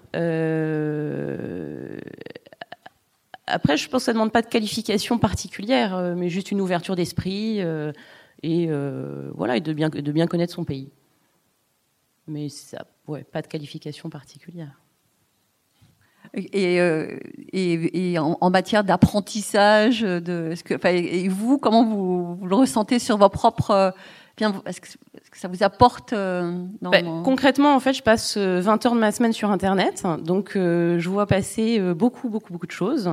après, 3.47 3.77
je 3.77 3.87
pense 3.89 4.01
que 4.01 4.05
ça 4.05 4.11
ne 4.11 4.15
demande 4.15 4.31
pas 4.31 4.41
de 4.41 4.47
qualification 4.47 5.19
particulière, 5.19 6.15
mais 6.17 6.29
juste 6.29 6.51
une 6.51 6.61
ouverture 6.61 6.95
d'esprit 6.95 7.59
et 8.43 8.69
voilà, 9.35 9.57
et 9.57 9.61
de 9.61 9.73
bien, 9.73 9.89
de 9.89 10.11
bien 10.11 10.27
connaître 10.27 10.53
son 10.53 10.65
pays. 10.65 10.89
Mais 12.27 12.49
ça, 12.49 12.87
ouais, 13.07 13.23
pas 13.23 13.43
de 13.43 13.47
qualification 13.47 14.09
particulière. 14.09 14.81
Et, 16.35 16.81
euh, 16.81 17.17
et, 17.53 18.11
et 18.11 18.19
en, 18.19 18.37
en, 18.41 18.49
matière 18.49 18.83
d'apprentissage, 18.83 20.01
de, 20.01 20.49
est-ce 20.51 20.65
que, 20.65 20.73
et 20.87 21.29
vous, 21.29 21.57
comment 21.57 21.85
vous, 21.85 22.35
vous, 22.35 22.45
le 22.45 22.55
ressentez 22.55 22.99
sur 22.99 23.17
vos 23.17 23.29
propres 23.29 23.93
Bien, 24.37 24.53
est-ce 24.65 24.81
que, 24.81 24.87
ça 25.31 25.47
vous 25.47 25.63
apporte 25.63 26.11
euh, 26.13 26.65
dans, 26.81 26.89
ben, 26.89 27.21
Concrètement, 27.23 27.73
en 27.75 27.79
fait, 27.79 27.93
je 27.93 28.03
passe 28.03 28.37
20 28.37 28.41
euh, 28.41 28.87
heures 28.87 28.95
de 28.95 28.99
ma 28.99 29.11
semaine 29.13 29.31
sur 29.31 29.49
Internet, 29.49 30.03
donc 30.21 30.55
euh, 30.55 30.99
je 30.99 31.09
vois 31.09 31.25
passer 31.25 31.79
beaucoup, 31.93 32.29
beaucoup, 32.29 32.51
beaucoup 32.51 32.67
de 32.67 32.71
choses. 32.71 33.09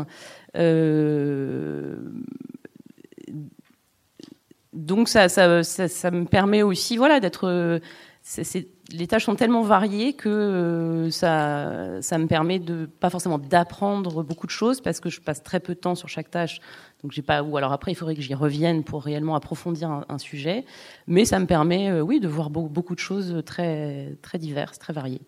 donc 4.73 5.09
ça 5.09 5.29
ça, 5.29 5.63
ça, 5.63 5.89
ça, 5.89 6.11
me 6.11 6.25
permet 6.25 6.63
aussi, 6.63 6.97
voilà, 6.97 7.21
d'être 7.21 7.81
c'est 8.23 8.67
les 8.92 9.07
tâches 9.07 9.24
sont 9.24 9.35
tellement 9.35 9.62
variées 9.62 10.12
que 10.12 10.28
euh, 10.28 11.11
ça, 11.11 12.00
ça 12.00 12.18
me 12.18 12.26
permet 12.26 12.59
de 12.59 12.87
pas 12.87 13.11
forcément 13.11 13.38
d'apprendre 13.38 14.22
beaucoup 14.22 14.46
de 14.46 14.52
choses 14.52 14.81
parce 14.81 15.00
que 15.00 15.11
je 15.11 15.20
passe 15.20 15.42
très 15.42 15.61
peu 15.61 15.74
de 15.74 15.78
temps 15.81 15.94
sur 15.94 16.09
chaque 16.09 16.31
tâche. 16.31 16.61
Donc 17.02 17.12
j'ai 17.12 17.22
pas 17.22 17.42
ou 17.42 17.57
alors 17.57 17.72
après 17.72 17.92
il 17.92 17.94
faudrait 17.94 18.14
que 18.14 18.22
j'y 18.22 18.35
revienne 18.35 18.85
pour 18.85 19.02
réellement 19.02 19.35
approfondir 19.35 20.05
un, 20.09 20.18
sujet, 20.18 20.64
mais 21.07 21.24
ça 21.24 21.38
me 21.38 21.46
permet 21.46 21.90
euh, 21.90 22.00
oui 22.00 22.20
de 22.20 22.28
voir 22.28 22.50
beaucoup 22.50 22.94
de 22.94 23.00
choses 23.00 23.42
très 23.44 24.16
très 24.22 24.38
diverses, 24.38 24.78
très 24.78 24.92
variées. 24.92 25.22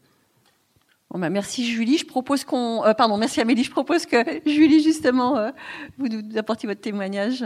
Bon 1.11 1.19
bah 1.19 1.31
merci 1.31 1.67
Julie, 1.67 1.99
je 1.99 2.07
propose 2.07 2.45
qu'on 2.45 2.85
euh, 2.85 2.95
pardon, 2.95 3.17
merci 3.17 3.41
Amélie, 3.41 3.65
je 3.65 3.71
propose 3.71 4.07
que 4.07 4.17
Julie 4.49 4.83
justement 4.83 5.51
vous 5.99 6.07
apportiez 6.37 6.69
votre 6.69 6.81
témoignage. 6.81 7.45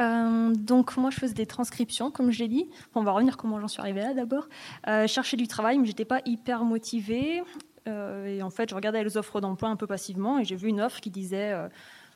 Euh, 0.00 0.52
donc 0.54 0.96
moi 0.96 1.10
je 1.10 1.16
faisais 1.16 1.34
des 1.34 1.46
transcriptions 1.46 2.10
comme 2.10 2.32
je 2.32 2.40
l'ai 2.40 2.48
dit. 2.48 2.68
on 2.96 3.04
va 3.04 3.12
revenir 3.12 3.36
comment 3.36 3.60
j'en 3.60 3.68
suis 3.68 3.80
arrivée 3.80 4.02
là 4.02 4.14
d'abord. 4.14 4.48
Euh, 4.88 5.06
chercher 5.06 5.36
du 5.36 5.46
travail 5.46 5.78
mais 5.78 5.86
j'étais 5.86 6.04
pas 6.04 6.20
hyper 6.24 6.64
motivée 6.64 7.42
euh, 7.86 8.26
et 8.26 8.42
en 8.42 8.50
fait 8.50 8.68
je 8.68 8.74
regardais 8.74 9.04
les 9.04 9.16
offres 9.16 9.40
d'emploi 9.40 9.68
un 9.68 9.76
peu 9.76 9.86
passivement 9.86 10.40
et 10.40 10.44
j'ai 10.44 10.56
vu 10.56 10.68
une 10.68 10.80
offre 10.80 11.00
qui 11.00 11.10
disait 11.10 11.54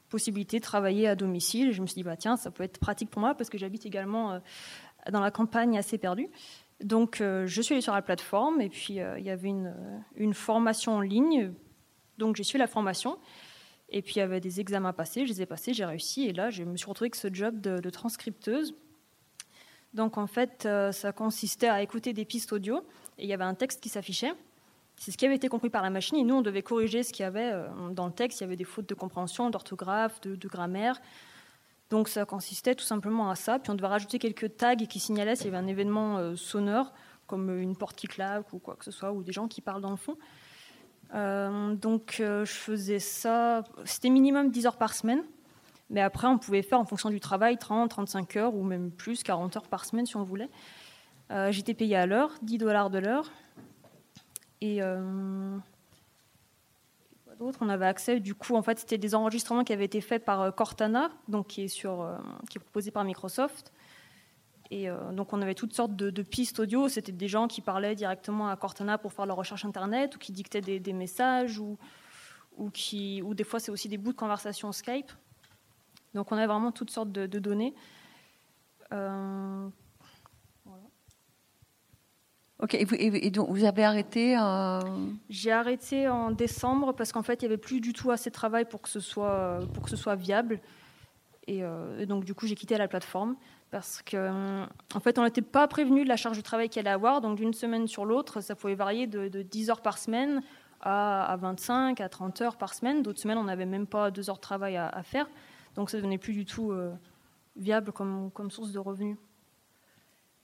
possibilité 0.08 0.58
de 0.58 0.64
travailler 0.64 1.06
à 1.06 1.14
domicile. 1.14 1.68
Et 1.68 1.72
je 1.72 1.80
me 1.80 1.86
suis 1.86 1.94
dit 1.94 2.02
bah 2.02 2.16
tiens 2.16 2.36
ça 2.36 2.50
peut 2.50 2.64
être 2.64 2.78
pratique 2.78 3.08
pour 3.08 3.20
moi 3.20 3.34
parce 3.34 3.48
que 3.48 3.56
j'habite 3.56 3.86
également 3.86 4.40
dans 5.10 5.20
la 5.20 5.30
campagne 5.30 5.78
assez 5.78 5.96
perdue. 5.96 6.28
Donc, 6.82 7.18
je 7.20 7.60
suis 7.60 7.74
allée 7.74 7.82
sur 7.82 7.92
la 7.92 8.02
plateforme 8.02 8.60
et 8.60 8.68
puis 8.68 8.94
il 8.94 9.24
y 9.24 9.30
avait 9.30 9.48
une, 9.48 9.74
une, 10.16 10.34
formation 10.34 10.96
en 10.96 11.00
ligne. 11.00 11.52
Donc, 12.18 12.36
j'ai 12.36 12.42
suivi 12.42 12.58
la 12.58 12.66
formation. 12.66 13.18
Et 13.90 14.02
puis, 14.02 14.14
il 14.16 14.18
y 14.18 14.22
avait 14.22 14.40
des 14.40 14.60
examens 14.60 14.90
à 14.90 14.92
passer. 14.92 15.26
Je 15.26 15.32
les 15.32 15.42
ai 15.42 15.46
passés, 15.46 15.74
j'ai 15.74 15.84
réussi. 15.84 16.26
Et 16.26 16.32
là, 16.32 16.50
je 16.50 16.62
me 16.62 16.76
suis 16.76 16.88
retrouvée 16.88 17.06
avec 17.06 17.16
ce 17.16 17.32
job 17.32 17.60
de, 17.60 17.78
de 17.78 17.90
transcripteuse. 17.90 18.74
Donc, 19.94 20.18
en 20.18 20.26
fait, 20.28 20.68
ça 20.92 21.12
consistait 21.12 21.68
à 21.68 21.82
écouter 21.82 22.12
des 22.12 22.24
pistes 22.24 22.52
audio. 22.52 22.84
Et 23.18 23.24
il 23.24 23.28
y 23.28 23.32
avait 23.32 23.44
un 23.44 23.54
texte 23.54 23.80
qui 23.80 23.88
s'affichait. 23.88 24.32
C'est 25.00 25.12
ce 25.12 25.16
qui 25.16 25.24
avait 25.24 25.36
été 25.36 25.48
compris 25.48 25.70
par 25.70 25.82
la 25.82 25.88
machine 25.88 26.18
et 26.18 26.24
nous, 26.24 26.34
on 26.34 26.42
devait 26.42 26.60
corriger 26.60 27.02
ce 27.02 27.10
qu'il 27.14 27.22
y 27.22 27.26
avait 27.26 27.52
euh, 27.52 27.68
dans 27.92 28.04
le 28.04 28.12
texte. 28.12 28.40
Il 28.40 28.42
y 28.42 28.44
avait 28.44 28.56
des 28.56 28.64
fautes 28.64 28.86
de 28.86 28.94
compréhension, 28.94 29.48
d'orthographe, 29.48 30.20
de, 30.20 30.46
grammaire. 30.46 31.00
Donc 31.88 32.10
ça 32.10 32.26
consistait 32.26 32.74
tout 32.74 32.84
simplement 32.84 33.30
à 33.30 33.34
ça. 33.34 33.58
Puis 33.58 33.70
on 33.70 33.74
devait 33.74 33.86
rajouter 33.86 34.18
quelques 34.18 34.58
tags 34.58 34.76
qui 34.76 35.00
signalaient 35.00 35.36
s'il 35.36 35.46
y 35.46 35.48
avait 35.48 35.56
un 35.56 35.66
événement 35.66 36.18
euh, 36.18 36.36
sonore, 36.36 36.92
comme 37.26 37.48
une 37.58 37.76
porte 37.76 37.96
qui 37.96 38.08
claque 38.08 38.52
ou 38.52 38.58
quoi 38.58 38.76
que 38.76 38.84
ce 38.84 38.90
soit, 38.90 39.10
ou 39.10 39.22
des 39.22 39.32
gens 39.32 39.48
qui 39.48 39.62
parlent 39.62 39.80
dans 39.80 39.90
le 39.90 39.96
fond. 39.96 40.18
Euh, 41.14 41.74
donc 41.74 42.16
je 42.18 42.44
faisais 42.44 42.98
ça, 42.98 43.64
c'était 43.84 44.10
minimum 44.10 44.50
10 44.50 44.66
heures 44.66 44.76
par 44.78 44.94
semaine. 44.94 45.22
Mais 45.90 46.00
après, 46.00 46.28
on 46.28 46.38
pouvait 46.38 46.62
faire 46.62 46.78
en 46.78 46.84
fonction 46.84 47.10
du 47.10 47.18
travail 47.18 47.58
30, 47.58 47.90
35 47.90 48.36
heures 48.36 48.54
ou 48.54 48.62
même 48.62 48.90
plus, 48.92 49.24
40 49.24 49.56
heures 49.56 49.68
par 49.68 49.84
semaine 49.84 50.06
si 50.06 50.16
on 50.16 50.22
voulait. 50.22 50.48
J'étais 51.50 51.74
payé 51.74 51.94
à 51.94 52.06
l'heure, 52.06 52.32
10 52.42 52.58
dollars 52.58 52.90
de 52.90 52.98
l'heure. 52.98 53.30
Et 54.60 54.82
euh, 54.82 55.56
d'autres, 57.38 57.58
on 57.62 57.68
avait 57.68 57.86
accès. 57.86 58.20
Du 58.20 58.34
coup, 58.34 58.54
en 58.54 58.62
fait, 58.62 58.78
c'était 58.78 58.98
des 58.98 59.14
enregistrements 59.14 59.64
qui 59.64 59.72
avaient 59.72 59.86
été 59.86 60.00
faits 60.00 60.24
par 60.24 60.42
euh, 60.42 60.50
Cortana, 60.50 61.10
donc 61.28 61.48
qui 61.48 61.62
est 61.62 61.68
sur, 61.68 62.02
euh, 62.02 62.16
qui 62.50 62.58
est 62.58 62.60
proposé 62.60 62.90
par 62.90 63.04
Microsoft. 63.04 63.72
Et 64.72 64.88
donc, 65.12 65.32
on 65.32 65.42
avait 65.42 65.56
toutes 65.56 65.74
sortes 65.74 65.96
de, 65.96 66.22
pistes 66.22 66.60
audio. 66.60 66.88
C'était 66.88 67.12
des 67.12 67.26
gens 67.26 67.48
qui 67.48 67.60
parlaient 67.60 67.96
directement 67.96 68.48
à 68.48 68.56
Cortana 68.56 68.98
pour 68.98 69.12
faire 69.12 69.26
leur 69.26 69.36
recherche 69.36 69.64
internet, 69.64 70.14
ou 70.14 70.18
qui 70.18 70.30
dictaient 70.30 70.60
des, 70.60 70.92
messages, 70.92 71.58
ou, 71.58 71.76
ou, 72.56 72.70
qui, 72.70 73.20
ou 73.22 73.34
des 73.34 73.42
fois, 73.42 73.58
c'est 73.58 73.72
aussi 73.72 73.88
des 73.88 73.98
bouts 73.98 74.12
de 74.12 74.16
conversation 74.16 74.70
Skype. 74.70 75.10
Donc, 76.14 76.30
on 76.30 76.36
avait 76.36 76.46
vraiment 76.46 76.70
toutes 76.70 76.90
sortes 76.90 77.10
de, 77.10 77.26
données. 77.26 77.74
Ok, 82.62 82.74
et, 82.74 83.30
donc 83.30 83.48
vous 83.48 83.64
avez 83.64 83.84
arrêté 83.84 84.36
euh, 84.36 84.80
J'ai 85.30 85.50
arrêté 85.50 86.08
en 86.08 86.30
décembre 86.30 86.92
parce 86.92 87.10
qu'en 87.10 87.22
fait, 87.22 87.40
il 87.40 87.46
n'y 87.46 87.54
avait 87.54 87.60
plus 87.60 87.80
du 87.80 87.94
tout 87.94 88.10
assez 88.10 88.28
de 88.28 88.34
travail 88.34 88.66
pour 88.66 88.82
que 88.82 88.90
ce 88.90 89.00
soit, 89.00 89.60
pour 89.72 89.82
que 89.82 89.90
ce 89.90 89.96
soit 89.96 90.14
viable. 90.14 90.60
Et, 91.50 91.64
euh, 91.64 92.06
donc, 92.06 92.24
du 92.24 92.32
coup, 92.32 92.46
j'ai 92.46 92.54
quitté 92.54 92.78
la 92.78 92.86
plateforme 92.86 93.34
parce 93.72 94.02
qu'en 94.02 94.18
euh, 94.18 94.66
en 94.94 95.00
fait, 95.00 95.18
on 95.18 95.24
n'était 95.24 95.42
pas 95.42 95.66
prévenu 95.66 96.04
de 96.04 96.08
la 96.08 96.16
charge 96.16 96.36
de 96.36 96.42
travail 96.42 96.68
qu'elle 96.68 96.86
allait 96.86 96.94
avoir. 96.94 97.20
Donc, 97.20 97.36
d'une 97.36 97.54
semaine 97.54 97.88
sur 97.88 98.04
l'autre, 98.04 98.40
ça 98.40 98.54
pouvait 98.54 98.76
varier 98.76 99.08
de, 99.08 99.42
10 99.42 99.70
heures 99.70 99.80
par 99.80 99.98
semaine 99.98 100.42
à, 100.80 101.36
25, 101.40 102.00
à 102.00 102.08
30 102.08 102.40
heures 102.42 102.56
par 102.56 102.72
semaine. 102.72 103.02
D'autres 103.02 103.18
semaines, 103.18 103.38
on 103.38 103.44
n'avait 103.44 103.66
même 103.66 103.88
pas 103.88 104.12
2 104.12 104.30
heures 104.30 104.36
de 104.36 104.40
travail 104.40 104.76
à, 104.76 105.02
faire. 105.02 105.28
Donc, 105.74 105.90
ça 105.90 105.96
ne 105.96 106.02
devenait 106.02 106.18
plus 106.18 106.34
du 106.34 106.44
tout 106.44 106.72
viable 107.56 107.90
comme, 107.90 108.30
comme 108.30 108.52
source 108.52 108.70
de 108.70 108.78
revenus. 108.78 109.16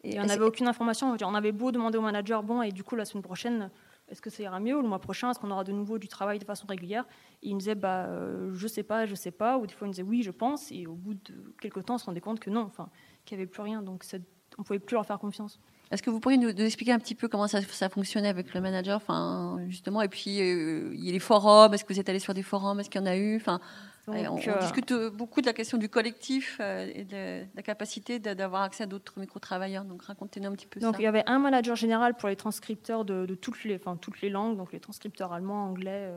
Et 0.03 0.19
on 0.19 0.25
n'avait 0.25 0.45
aucune 0.45 0.67
information. 0.67 1.17
On 1.21 1.35
avait 1.35 1.53
beau 1.53 1.71
demander 1.71 1.99
au 1.99 2.03
manager, 2.03 2.43
bon, 2.43 2.63
et 2.63 2.73
du 2.73 2.83
coup, 2.83 2.97
la 2.97 3.05
semaine 3.05 3.23
prochaine, 3.23 3.71
est-ce 4.09 4.23
que 4.23 4.31
ça 4.31 4.43
ira 4.43 4.61
mieux 4.61 4.81
le 4.81 4.89
mois 4.89 5.01
prochain, 5.01 5.31
est-ce 5.31 5.41
qu'on 5.41 5.51
aura 5.51 5.65
de 5.65 5.73
nouveau 5.73 5.99
du 5.99 6.07
travail 6.07 6.39
de 6.39 6.45
façon 6.45 6.67
régulière? 6.67 7.05
Et 7.43 7.49
il 7.49 7.55
me 7.55 7.61
disait, 7.61 7.75
bah, 7.75 8.07
euh, 8.07 8.53
je 8.55 8.69
sais 8.69 8.85
pas, 8.85 9.05
je 9.07 9.15
sais 9.15 9.33
pas. 9.33 9.59
Ou 9.59 9.67
des 9.67 9.75
fois, 9.75 9.87
il 9.87 9.91
me 9.91 9.95
disait, 9.95 10.05
oui, 10.05 10.23
je 10.23 10.31
pense. 10.31 10.71
Et 10.71 10.87
au 10.87 10.95
bout 10.95 11.15
de 11.15 11.55
quelques 11.61 11.85
temps, 11.85 11.95
on 11.95 11.99
se 11.99 12.07
rendait 12.07 12.21
compte 12.21 12.39
que 12.39 12.51
non, 12.51 12.63
enfin, 12.63 12.89
qu'il 13.25 13.37
n'y 13.37 13.43
avait 13.43 13.51
plus 13.51 13.63
rien. 13.63 13.83
Donc, 13.83 14.05
on 14.13 14.63
ne 14.63 14.65
pouvait 14.65 14.79
plus 14.79 14.95
leur 14.95 15.05
faire 15.05 15.19
confiance. 15.19 15.59
Est-ce 15.91 16.03
que 16.03 16.11
vous 16.11 16.21
pourriez 16.21 16.39
nous, 16.39 16.49
expliquer 16.49 16.93
un 16.93 16.99
petit 16.99 17.15
peu 17.15 17.29
comment 17.29 17.47
ça, 17.47 17.63
ça 17.63 17.89
fonctionnait 17.89 18.29
avec 18.29 18.55
le 18.55 18.61
manager, 18.61 18.97
enfin 18.97 19.59
justement, 19.69 20.03
et 20.03 20.09
puis 20.09 20.41
euh, 20.41 20.91
il 20.95 21.05
y 21.05 21.11
a 21.11 21.13
les 21.13 21.21
forums. 21.21 21.73
Est-ce 21.73 21.85
que 21.85 21.93
vous 21.93 22.01
êtes 22.01 22.09
allé 22.09 22.19
sur 22.19 22.35
des 22.35 22.43
forums? 22.43 22.81
Est-ce 22.81 22.91
qu'il 22.91 23.01
y 23.01 23.05
en 23.05 23.07
a 23.07 23.17
eu? 23.17 23.37
Enfin, 23.37 23.61
on, 24.09 24.39
euh, 24.39 24.59
discute 24.61 24.93
euh, 24.93 25.11
beaucoup 25.11 25.41
de 25.41 25.47
la 25.47 25.53
question 25.53 25.79
du 25.79 25.89
collectif 25.89 26.59
euh, 26.61 26.91
et 26.95 27.05
de, 27.05 27.45
la 27.55 27.63
capacité 27.63 28.19
d'avoir 28.19 28.63
accès 28.63 28.85
à 28.85 28.87
d'autres 28.87 29.19
micro-travailleurs. 29.19 29.85
Donc 29.85 30.03
racontez-nous 30.03 30.49
un 30.49 30.53
petit 30.53 30.67
peu 30.67 30.81
donc, 30.81 30.95
ça. 30.95 31.01
Il 31.01 31.05
y 31.05 31.09
avait 31.09 31.25
un 31.27 31.39
manager 31.39 31.77
général 31.77 32.15
pour 32.15 32.29
les 32.29 32.37
transcripteurs 32.37 33.05
de, 33.05 33.35
toutes, 33.35 33.65
les, 33.65 33.77
enfin, 33.77 33.97
toutes 33.97 34.21
les 34.21 34.31
langues, 34.31 34.57
donc 34.57 34.73
les 34.73 34.81
transcripteurs 34.81 35.33
allemands, 35.33 35.67
anglais, 35.67 36.13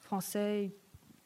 français, 0.00 0.72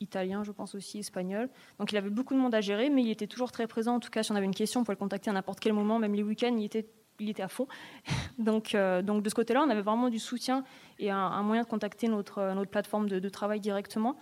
italien, 0.00 0.44
je 0.44 0.52
pense 0.52 0.74
aussi, 0.74 0.98
espagnol. 0.98 1.48
Donc 1.78 1.92
il 1.92 1.96
avait 1.96 2.10
beaucoup 2.10 2.34
de 2.34 2.40
monde 2.40 2.54
à 2.54 2.60
gérer, 2.60 2.90
mais 2.90 3.02
il 3.02 3.10
était 3.10 3.26
toujours 3.26 3.50
très 3.50 3.66
présent. 3.66 3.94
En 3.94 4.00
tout 4.00 4.10
cas, 4.10 4.22
si 4.22 4.32
on 4.32 4.36
avait 4.36 4.44
une 4.44 4.54
question, 4.54 4.80
on 4.80 4.84
pouvait 4.84 4.96
le 4.96 4.98
contacter 4.98 5.30
à 5.30 5.32
n'importe 5.32 5.60
quel 5.60 5.72
moment, 5.72 5.98
même 5.98 6.14
les 6.14 6.22
week-ends, 6.22 6.54
il 6.58 6.64
était, 6.64 6.86
il 7.20 7.30
était 7.30 7.42
à 7.42 7.48
fond. 7.48 7.68
donc, 8.38 8.76
donc 9.02 9.22
de 9.22 9.28
ce 9.30 9.34
côté-là, 9.34 9.64
on 9.66 9.70
avait 9.70 9.80
vraiment 9.80 10.10
du 10.10 10.18
soutien 10.18 10.62
et 10.98 11.10
un, 11.10 11.42
moyen 11.42 11.62
de 11.62 11.68
contacter 11.68 12.08
notre, 12.08 12.52
notre 12.54 12.70
plateforme 12.70 13.08
de 13.08 13.28
travail 13.30 13.60
directement. 13.60 14.16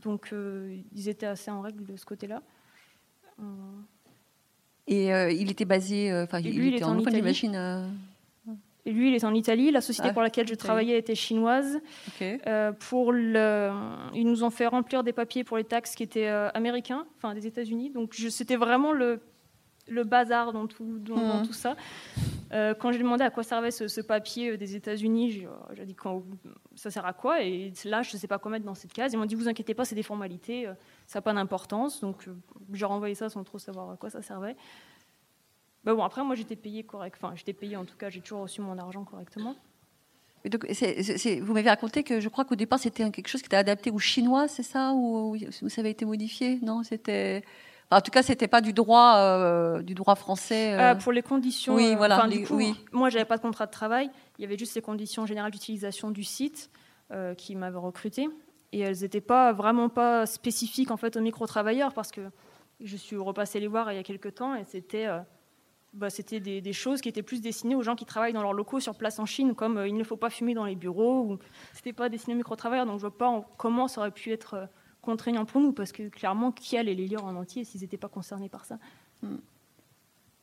Donc, 0.00 0.30
euh, 0.32 0.78
ils 0.94 1.08
étaient 1.08 1.26
assez 1.26 1.50
en 1.50 1.60
règle 1.60 1.84
de 1.84 1.96
ce 1.96 2.04
côté-là. 2.04 2.42
Et 4.86 5.12
euh, 5.12 5.30
il 5.30 5.50
était 5.50 5.64
basé, 5.64 6.10
euh, 6.10 6.24
enfin, 6.24 6.40
il, 6.40 6.56
lui, 6.56 6.74
était 6.74 6.84
en, 6.84 6.98
Italie. 6.98 7.18
Et 8.84 8.90
lui, 8.90 9.08
il 9.08 9.14
est 9.14 9.24
en 9.24 9.34
Italie. 9.34 9.70
La 9.70 9.80
société 9.80 10.08
ah, 10.10 10.12
pour 10.12 10.22
laquelle 10.22 10.48
je 10.48 10.54
travaillais 10.54 10.98
était 10.98 11.14
chinoise. 11.14 11.80
pour 12.88 13.12
le, 13.12 13.70
ils 14.14 14.26
nous 14.26 14.42
ont 14.44 14.50
fait 14.50 14.66
remplir 14.66 15.04
des 15.04 15.12
papiers 15.12 15.44
pour 15.44 15.56
les 15.56 15.64
taxes 15.64 15.94
qui 15.94 16.02
étaient 16.02 16.28
américains, 16.28 17.06
enfin 17.16 17.34
des 17.34 17.46
États-Unis. 17.46 17.90
Donc 17.90 18.14
c'était 18.14 18.56
vraiment 18.56 18.92
le 18.92 19.20
le 19.88 20.04
bazar 20.04 20.52
dans 20.52 20.66
tout, 20.66 20.98
dans, 20.98 21.40
mmh. 21.40 21.46
tout 21.46 21.52
ça. 21.52 21.76
Euh, 22.52 22.74
quand 22.74 22.92
j'ai 22.92 22.98
demandé 22.98 23.24
à 23.24 23.30
quoi 23.30 23.42
servait 23.42 23.70
ce, 23.70 24.00
papier 24.00 24.50
euh, 24.50 24.56
des 24.56 24.76
États-Unis, 24.76 25.30
j'ai 25.32 25.46
euh, 25.46 25.84
dit 25.84 25.94
quand, 25.94 26.22
ça 26.74 26.90
sert 26.90 27.06
à 27.06 27.12
quoi? 27.12 27.42
Et 27.42 27.72
là, 27.84 28.02
je 28.02 28.14
ne 28.14 28.18
sais 28.18 28.28
pas 28.28 28.38
quoi 28.38 28.50
mettre 28.50 28.64
dans 28.64 28.74
cette 28.74 28.92
case. 28.92 29.12
Ils 29.12 29.16
m'ont 29.16 29.24
dit 29.24 29.34
vous 29.34 29.48
inquiétez 29.48 29.74
pas, 29.74 29.84
c'est 29.84 29.94
des 29.94 30.02
formalités, 30.02 30.68
ça 31.06 31.18
n'a 31.18 31.22
pas 31.22 31.32
d'importance. 31.32 32.00
Donc 32.00 32.28
j'ai 32.72 32.84
renvoyé 32.84 33.14
ça 33.14 33.28
sans 33.28 33.42
trop 33.44 33.58
savoir 33.58 33.90
à 33.90 33.96
quoi 33.96 34.10
ça 34.10 34.22
servait. 34.22 34.56
Mais 35.84 35.92
bon, 35.92 36.04
après, 36.04 36.22
moi 36.22 36.34
j'étais 36.34 36.56
payé 36.56 36.84
correct. 36.84 37.18
Enfin, 37.20 37.34
j'étais 37.34 37.54
payé 37.54 37.76
en 37.76 37.84
tout 37.84 37.96
cas, 37.96 38.10
j'ai 38.10 38.20
toujours 38.20 38.42
reçu 38.42 38.60
mon 38.60 38.78
argent 38.78 39.04
correctement. 39.04 39.56
donc, 40.44 40.66
vous 40.66 41.52
m'avez 41.52 41.70
raconté 41.70 42.02
que 42.04 42.20
je 42.20 42.28
crois 42.28 42.44
qu'au 42.44 42.54
départ 42.54 42.78
c'était 42.78 43.10
quelque 43.10 43.28
chose 43.28 43.40
qui 43.40 43.46
était 43.46 43.56
adapté 43.56 43.90
aux 43.90 43.98
Chinois, 43.98 44.46
c'est 44.46 44.62
ça? 44.62 44.92
Ou, 44.92 45.36
ou 45.36 45.68
ça 45.68 45.80
avait 45.80 45.90
été 45.90 46.04
modifié? 46.04 46.60
Non, 46.62 46.82
c'était 46.82 47.42
en 47.92 48.00
tout 48.00 48.10
cas, 48.10 48.22
c'était 48.22 48.48
pas 48.48 48.60
du 48.60 48.72
droit, 48.72 49.16
euh, 49.18 49.82
du 49.82 49.94
droit 49.94 50.14
français. 50.14 50.72
Euh. 50.72 50.92
Euh, 50.92 50.94
pour 50.94 51.12
les 51.12 51.22
conditions. 51.22 51.74
Oui, 51.74 51.94
voilà. 51.94 52.26
du 52.26 52.44
coup, 52.44 52.56
oui. 52.56 52.74
Moi, 52.92 53.10
j'avais 53.10 53.24
pas 53.24 53.36
de 53.36 53.42
contrat 53.42 53.66
de 53.66 53.70
travail. 53.70 54.10
Il 54.38 54.42
y 54.42 54.44
avait 54.44 54.58
juste 54.58 54.74
les 54.74 54.82
conditions 54.82 55.26
générales 55.26 55.50
d'utilisation 55.52 56.10
du 56.10 56.24
site 56.24 56.70
qui 57.36 57.56
m'avaient 57.56 57.76
recruté, 57.76 58.26
et 58.72 58.80
elles 58.80 59.00
n'étaient 59.02 59.20
pas 59.20 59.52
vraiment 59.52 59.90
pas 59.90 60.24
spécifiques 60.24 60.90
en 60.90 60.96
fait 60.96 61.14
aux 61.18 61.20
micro-travailleurs 61.20 61.92
parce 61.92 62.10
que 62.10 62.22
je 62.80 62.96
suis 62.96 63.18
repassée 63.18 63.60
les 63.60 63.66
voir 63.66 63.92
il 63.92 63.96
y 63.96 63.98
a 63.98 64.02
quelques 64.02 64.36
temps 64.36 64.54
et 64.54 64.64
c'était 64.64 65.08
bah, 65.92 66.08
c'était 66.08 66.40
des, 66.40 66.72
choses 66.72 67.02
qui 67.02 67.10
étaient 67.10 67.22
plus 67.22 67.42
destinées 67.42 67.74
aux 67.74 67.82
gens 67.82 67.96
qui 67.96 68.06
travaillent 68.06 68.32
dans 68.32 68.40
leurs 68.40 68.54
locaux 68.54 68.80
sur 68.80 68.94
place 68.94 69.18
en 69.18 69.26
Chine, 69.26 69.54
comme 69.54 69.84
il 69.86 69.94
ne 69.94 70.04
faut 70.04 70.16
pas 70.16 70.30
fumer 70.30 70.54
dans 70.54 70.64
les 70.64 70.74
bureaux. 70.74 71.20
Ou 71.20 71.38
c'était 71.74 71.92
pas 71.92 72.08
destiné 72.08 72.32
aux 72.32 72.38
micro-travailleurs, 72.38 72.86
donc 72.86 72.96
je 72.96 73.02
vois 73.02 73.18
pas 73.18 73.46
comment 73.58 73.88
ça 73.88 74.00
aurait 74.00 74.10
pu 74.10 74.32
être 74.32 74.70
contraignant 75.02 75.44
pour 75.44 75.60
nous, 75.60 75.72
parce 75.72 75.92
que 75.92 76.08
clairement, 76.08 76.52
qui 76.52 76.78
allait 76.78 76.94
les 76.94 77.06
lire 77.06 77.24
en 77.24 77.34
entier 77.34 77.64
s'ils 77.64 77.82
n'étaient 77.82 77.98
pas 77.98 78.08
concernés 78.08 78.48
par 78.48 78.64
ça 78.64 78.78
hmm. 79.22 79.36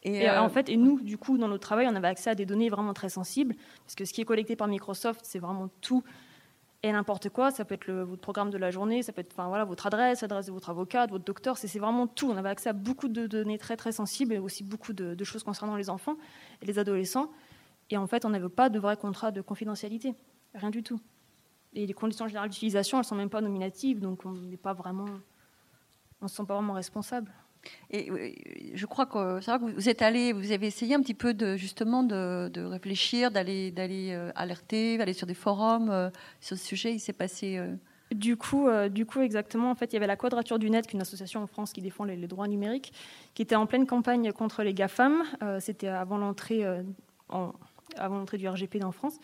Et, 0.03 0.29
euh, 0.29 0.41
en 0.41 0.47
fait, 0.47 0.69
et 0.69 0.77
nous, 0.77 1.01
du 1.01 1.17
coup, 1.17 1.37
dans 1.37 1.49
notre 1.49 1.65
travail, 1.65 1.85
on 1.91 1.95
avait 1.95 2.07
accès 2.07 2.29
à 2.29 2.35
des 2.35 2.45
données 2.45 2.69
vraiment 2.69 2.93
très 2.93 3.09
sensibles, 3.09 3.55
parce 3.83 3.95
que 3.95 4.05
ce 4.05 4.13
qui 4.13 4.21
est 4.21 4.25
collecté 4.25 4.55
par 4.55 4.69
Microsoft, 4.69 5.21
c'est 5.23 5.39
vraiment 5.39 5.69
tout 5.81 6.03
et 6.83 6.91
n'importe 6.91 7.29
quoi. 7.29 7.51
Ça 7.51 7.65
peut 7.65 7.75
être 7.75 7.87
le, 7.87 8.03
votre 8.03 8.21
programme 8.21 8.49
de 8.49 8.57
la 8.57 8.71
journée, 8.71 9.03
ça 9.03 9.11
peut 9.11 9.21
être 9.21 9.33
enfin, 9.33 9.49
voilà, 9.49 9.65
votre 9.65 9.85
adresse, 9.85 10.21
l'adresse 10.21 10.45
de 10.45 10.51
votre 10.51 10.69
avocat, 10.69 11.07
de 11.07 11.11
votre 11.11 11.25
docteur, 11.25 11.57
c'est 11.57 11.79
vraiment 11.79 12.07
tout. 12.07 12.29
On 12.29 12.37
avait 12.37 12.49
accès 12.49 12.69
à 12.69 12.73
beaucoup 12.73 13.09
de 13.09 13.27
données 13.27 13.57
très 13.57 13.75
très 13.75 13.91
sensibles 13.91 14.33
et 14.33 14.39
aussi 14.39 14.63
beaucoup 14.63 14.93
de, 14.93 15.15
de 15.15 15.23
choses 15.25 15.43
concernant 15.43 15.75
les 15.75 15.89
enfants 15.89 16.15
et 16.61 16.65
les 16.65 16.79
adolescents. 16.79 17.29
Et 17.89 17.97
en 17.97 18.07
fait, 18.07 18.23
on 18.23 18.29
n'avait 18.29 18.49
pas 18.49 18.69
de 18.69 18.79
vrai 18.79 18.95
contrat 18.95 19.31
de 19.31 19.41
confidentialité, 19.41 20.13
rien 20.53 20.69
du 20.69 20.83
tout. 20.83 20.99
Et 21.73 21.85
les 21.85 21.93
conditions 21.93 22.27
générales 22.27 22.49
d'utilisation, 22.49 22.97
elles 22.97 23.03
ne 23.03 23.07
sont 23.07 23.15
même 23.15 23.29
pas 23.29 23.41
nominatives, 23.41 23.99
donc 23.99 24.25
on 24.25 24.31
n'est 24.31 24.57
pas 24.57 24.73
vraiment, 24.73 25.05
on 26.21 26.27
se 26.27 26.35
sent 26.35 26.45
pas 26.47 26.55
vraiment 26.55 26.73
responsable. 26.73 27.31
Et 27.91 28.71
je 28.73 28.85
crois 28.85 29.05
que 29.05 29.39
c'est 29.41 29.51
vrai 29.51 29.59
que 29.59 29.75
vous 29.75 29.89
êtes 29.89 30.01
allé, 30.01 30.33
vous 30.33 30.51
avez 30.51 30.67
essayé 30.67 30.95
un 30.95 31.01
petit 31.01 31.13
peu 31.13 31.33
de 31.33 31.57
justement 31.57 32.03
de, 32.03 32.63
réfléchir, 32.63 33.31
d'aller 33.31 33.71
d'aller 33.71 34.11
euh, 34.11 34.31
alerter, 34.35 34.97
d'aller 34.97 35.13
sur 35.13 35.27
des 35.27 35.33
forums 35.33 35.89
euh, 35.89 36.09
sur 36.39 36.57
ce 36.57 36.63
sujet. 36.63 36.93
Il 36.93 36.99
s'est 36.99 37.13
passé. 37.13 37.57
Euh, 37.57 37.75
du 38.11 38.37
coup, 38.37 38.67
du 38.89 39.05
coup, 39.05 39.21
exactement. 39.21 39.69
En 39.69 39.75
fait, 39.75 39.91
il 39.91 39.93
y 39.93 39.97
avait 39.97 40.07
la 40.07 40.15
Quadrature 40.15 40.57
du 40.57 40.67
Net, 40.71 40.87
qui 40.87 40.95
est 40.95 40.97
une 40.97 41.01
association 41.01 41.43
en 41.43 41.47
France 41.47 41.73
qui 41.73 41.81
défend 41.81 42.05
les, 42.05 42.17
droits 42.25 42.47
numériques, 42.47 42.91
qui 43.35 43.43
était 43.43 43.55
en 43.55 43.67
pleine 43.67 43.85
campagne 43.85 44.31
contre 44.31 44.63
les 44.63 44.73
GAFAM. 44.73 45.21
C'était 45.59 45.89
avant 45.89 46.17
l'entrée, 46.17 46.65
avant 47.29 48.17
l'entrée 48.17 48.39
du 48.39 48.49
RGPD 48.49 48.83
en 48.83 48.91
France. 48.91 49.19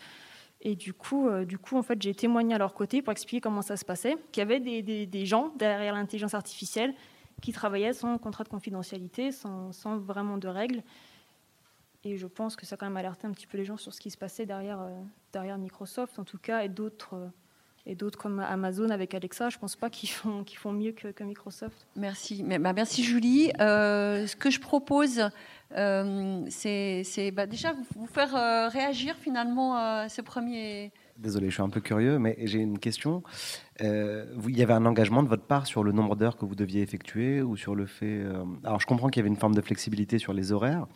Et 0.68 0.74
du 0.74 0.92
coup, 0.92 1.28
euh, 1.28 1.44
du 1.44 1.58
coup 1.58 1.78
en 1.78 1.82
fait, 1.84 2.02
j'ai 2.02 2.12
témoigné 2.12 2.52
à 2.52 2.58
leur 2.58 2.74
côté 2.74 3.00
pour 3.00 3.12
expliquer 3.12 3.40
comment 3.40 3.62
ça 3.62 3.76
se 3.76 3.84
passait, 3.84 4.16
qu'il 4.32 4.40
y 4.40 4.42
avait 4.42 4.58
des, 4.58 5.24
gens 5.24 5.52
derrière 5.54 5.94
l'intelligence 5.94 6.34
artificielle 6.34 6.92
qui 7.40 7.52
travaillaient 7.52 7.92
sans 7.92 8.18
contrat 8.18 8.42
de 8.42 8.48
confidentialité, 8.48 9.30
sans, 9.30 9.70
vraiment 9.98 10.38
de 10.38 10.48
règles. 10.48 10.82
Et 12.02 12.16
je 12.16 12.26
pense 12.26 12.56
que 12.56 12.66
ça 12.66 12.74
a 12.74 12.78
quand 12.78 12.86
même 12.86 12.96
alerté 12.96 13.28
un 13.28 13.30
petit 13.30 13.46
peu 13.46 13.56
les 13.56 13.64
gens 13.64 13.76
sur 13.76 13.94
ce 13.94 14.00
qui 14.00 14.10
se 14.10 14.18
passait 14.18 14.44
derrière, 14.44 14.84
derrière 15.32 15.56
Microsoft, 15.56 16.18
en 16.18 16.24
tout 16.24 16.38
cas, 16.38 16.64
et 16.64 16.68
d'autres 16.68 17.30
et 17.86 17.94
d'autres 17.94 18.18
comme 18.18 18.40
Amazon 18.40 18.90
avec 18.90 19.14
Alexa, 19.14 19.48
je 19.48 19.56
ne 19.56 19.60
pense 19.60 19.76
pas 19.76 19.90
qu'ils 19.90 20.08
font, 20.08 20.42
qu'ils 20.42 20.58
font 20.58 20.72
mieux 20.72 20.92
que, 20.92 21.22
Microsoft. 21.22 21.86
Merci. 21.94 22.42
Bah, 22.42 22.72
merci 22.72 23.04
Julie. 23.04 23.52
Euh, 23.60 24.26
ce 24.26 24.34
que 24.34 24.50
je 24.50 24.60
propose, 24.60 25.22
euh, 25.76 26.44
c'est 26.48 27.30
bah, 27.32 27.46
déjà 27.46 27.74
vous, 27.94 28.06
faire 28.06 28.34
euh, 28.34 28.68
réagir 28.68 29.14
finalement 29.16 29.76
à 29.76 30.08
ce 30.08 30.20
premier... 30.20 30.92
Désolé, 31.16 31.48
je 31.48 31.54
suis 31.54 31.62
un 31.62 31.70
peu 31.70 31.80
curieux, 31.80 32.18
mais 32.18 32.36
j'ai 32.42 32.58
une 32.58 32.78
question. 32.78 33.22
il 33.80 34.56
y 34.58 34.62
avait 34.62 34.74
un 34.74 34.84
engagement 34.84 35.22
de 35.22 35.28
votre 35.28 35.44
part 35.44 35.66
sur 35.66 35.82
le 35.82 35.92
nombre 35.92 36.14
d'heures 36.14 36.36
que 36.36 36.44
vous 36.44 36.56
deviez 36.56 36.82
effectuer 36.82 37.40
ou 37.40 37.56
sur 37.56 37.74
le 37.74 37.86
fait... 37.86 38.22
alors 38.64 38.80
je 38.80 38.86
comprends 38.86 39.08
qu'il 39.08 39.20
y 39.20 39.22
avait 39.22 39.30
une 39.30 39.40
forme 39.40 39.54
de 39.54 39.62
flexibilité 39.62 40.18
sur 40.18 40.34
les 40.34 40.52
horaires, 40.52 40.86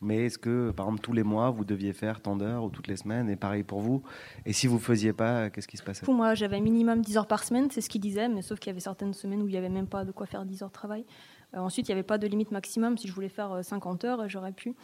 mais 0.00 0.26
est-ce 0.26 0.38
que, 0.38 0.70
par 0.70 0.86
exemple, 0.86 1.02
tous 1.02 1.12
les 1.12 1.22
mois, 1.22 1.50
vous 1.50 1.64
deviez 1.64 1.92
faire 1.92 2.20
tant 2.20 2.36
d'heures 2.36 2.64
ou 2.64 2.70
toutes 2.70 2.86
les 2.86 2.96
semaines 2.96 3.28
Et 3.28 3.36
pareil 3.36 3.64
pour 3.64 3.80
vous? 3.80 4.02
Et 4.46 4.52
si 4.52 4.66
vous 4.66 4.76
ne 4.76 4.80
faisiez 4.80 5.12
pas, 5.12 5.50
qu'est-ce 5.50 5.66
qui 5.66 5.76
se 5.76 5.82
passait? 5.82 6.04
Pour 6.04 6.14
moi, 6.14 6.34
j'avais 6.34 6.60
minimum 6.60 7.00
10 7.00 7.16
heures 7.16 7.26
par 7.26 7.42
semaine, 7.42 7.68
c'est 7.70 7.80
ce 7.80 7.88
qu'il 7.88 8.00
disait, 8.00 8.28
mais 8.28 8.42
sauf 8.42 8.58
qu'il 8.60 8.70
y 8.70 8.72
avait 8.72 8.80
certaines 8.80 9.14
semaines 9.14 9.42
où 9.42 9.48
il 9.48 9.52
n'y 9.52 9.58
avait 9.58 9.68
même 9.68 9.88
pas 9.88 10.04
de 10.04 10.12
quoi 10.12 10.26
faire 10.26 10.44
10 10.44 10.62
heures 10.62 10.68
de 10.68 10.74
travail. 10.74 11.04
Euh, 11.54 11.58
ensuite, 11.58 11.88
il 11.88 11.90
n'y 11.90 11.94
avait 11.94 12.02
pas 12.02 12.18
de 12.18 12.26
limite 12.26 12.52
maximum. 12.52 12.96
Si 12.96 13.08
je 13.08 13.12
voulais 13.12 13.28
faire 13.28 13.64
50 13.64 14.04
euh, 14.04 14.08
heures, 14.08 14.28
j'aurais 14.28 14.52
pu. 14.52 14.74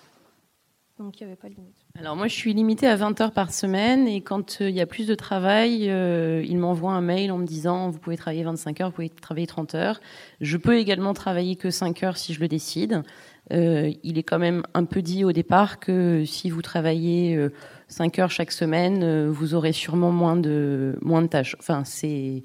Donc, 0.99 1.21
il 1.21 1.25
n'y 1.25 1.33
avait 1.33 1.41
pas 1.41 1.49
de 1.49 1.55
limite. 1.55 1.75
Alors, 1.99 2.15
moi, 2.15 2.29
je 2.29 2.35
suis 2.35 2.55
limitée 2.55 2.87
à 2.87 2.95
20 2.95 3.21
heures 3.21 3.33
par 3.33 3.53
semaine. 3.53 4.07
Et 4.07 4.21
quand 4.21 4.61
euh, 4.61 4.71
il 4.71 4.77
y 4.77 4.81
a 4.81 4.87
plus 4.87 5.07
de 5.07 5.15
travail, 5.15 5.85
il 5.85 6.59
m'envoie 6.59 6.93
un 6.93 7.01
mail 7.01 7.33
en 7.33 7.39
me 7.39 7.47
disant 7.47 7.91
Vous 7.91 7.99
pouvez 7.99 8.17
travailler 8.17 8.45
25 8.45 8.81
heures, 8.81 8.89
vous 8.91 8.95
pouvez 8.95 9.11
travailler 9.11 9.47
30 9.47 9.75
heures. 9.75 10.01
Je 10.41 10.57
peux 10.57 10.79
également 10.79 11.15
travailler 11.15 11.57
que 11.57 11.71
5 11.71 12.03
heures 12.05 12.17
si 12.17 12.33
je 12.33 12.41
le 12.41 12.49
décide. 12.49 13.03
Euh, 13.53 13.93
il 14.03 14.17
est 14.19 14.23
quand 14.23 14.39
même 14.39 14.63
un 14.73 14.85
peu 14.85 15.03
dit 15.03 15.25
au 15.25 15.33
départ 15.33 15.79
que 15.79 16.25
si 16.25 16.49
vous 16.49 16.63
travaillez 16.63 17.49
5 17.89 18.19
euh, 18.19 18.23
heures 18.23 18.31
chaque 18.31 18.53
semaine, 18.53 19.03
euh, 19.03 19.31
vous 19.31 19.55
aurez 19.55 19.73
sûrement 19.73 20.13
moins 20.13 20.37
de, 20.37 20.97
moins 21.03 21.23
de 21.23 21.27
tâches. 21.27 21.57
Enfin, 21.59 21.85
c'est, 21.85 22.43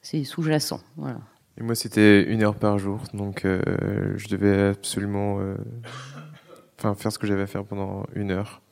c'est 0.00 0.22
sous-jacent. 0.24 0.80
Voilà. 0.96 1.18
Et 1.58 1.62
moi, 1.62 1.74
c'était 1.74 2.22
une 2.22 2.44
heure 2.44 2.54
par 2.54 2.78
jour, 2.78 3.02
donc 3.14 3.42
je 3.44 4.28
devais 4.28 4.68
absolument 4.68 5.40
enfin, 6.78 6.94
faire 6.94 7.12
ce 7.12 7.18
que 7.18 7.26
j'avais 7.26 7.42
à 7.42 7.46
faire 7.46 7.64
pendant 7.64 8.04
une 8.14 8.30
heure. 8.30 8.62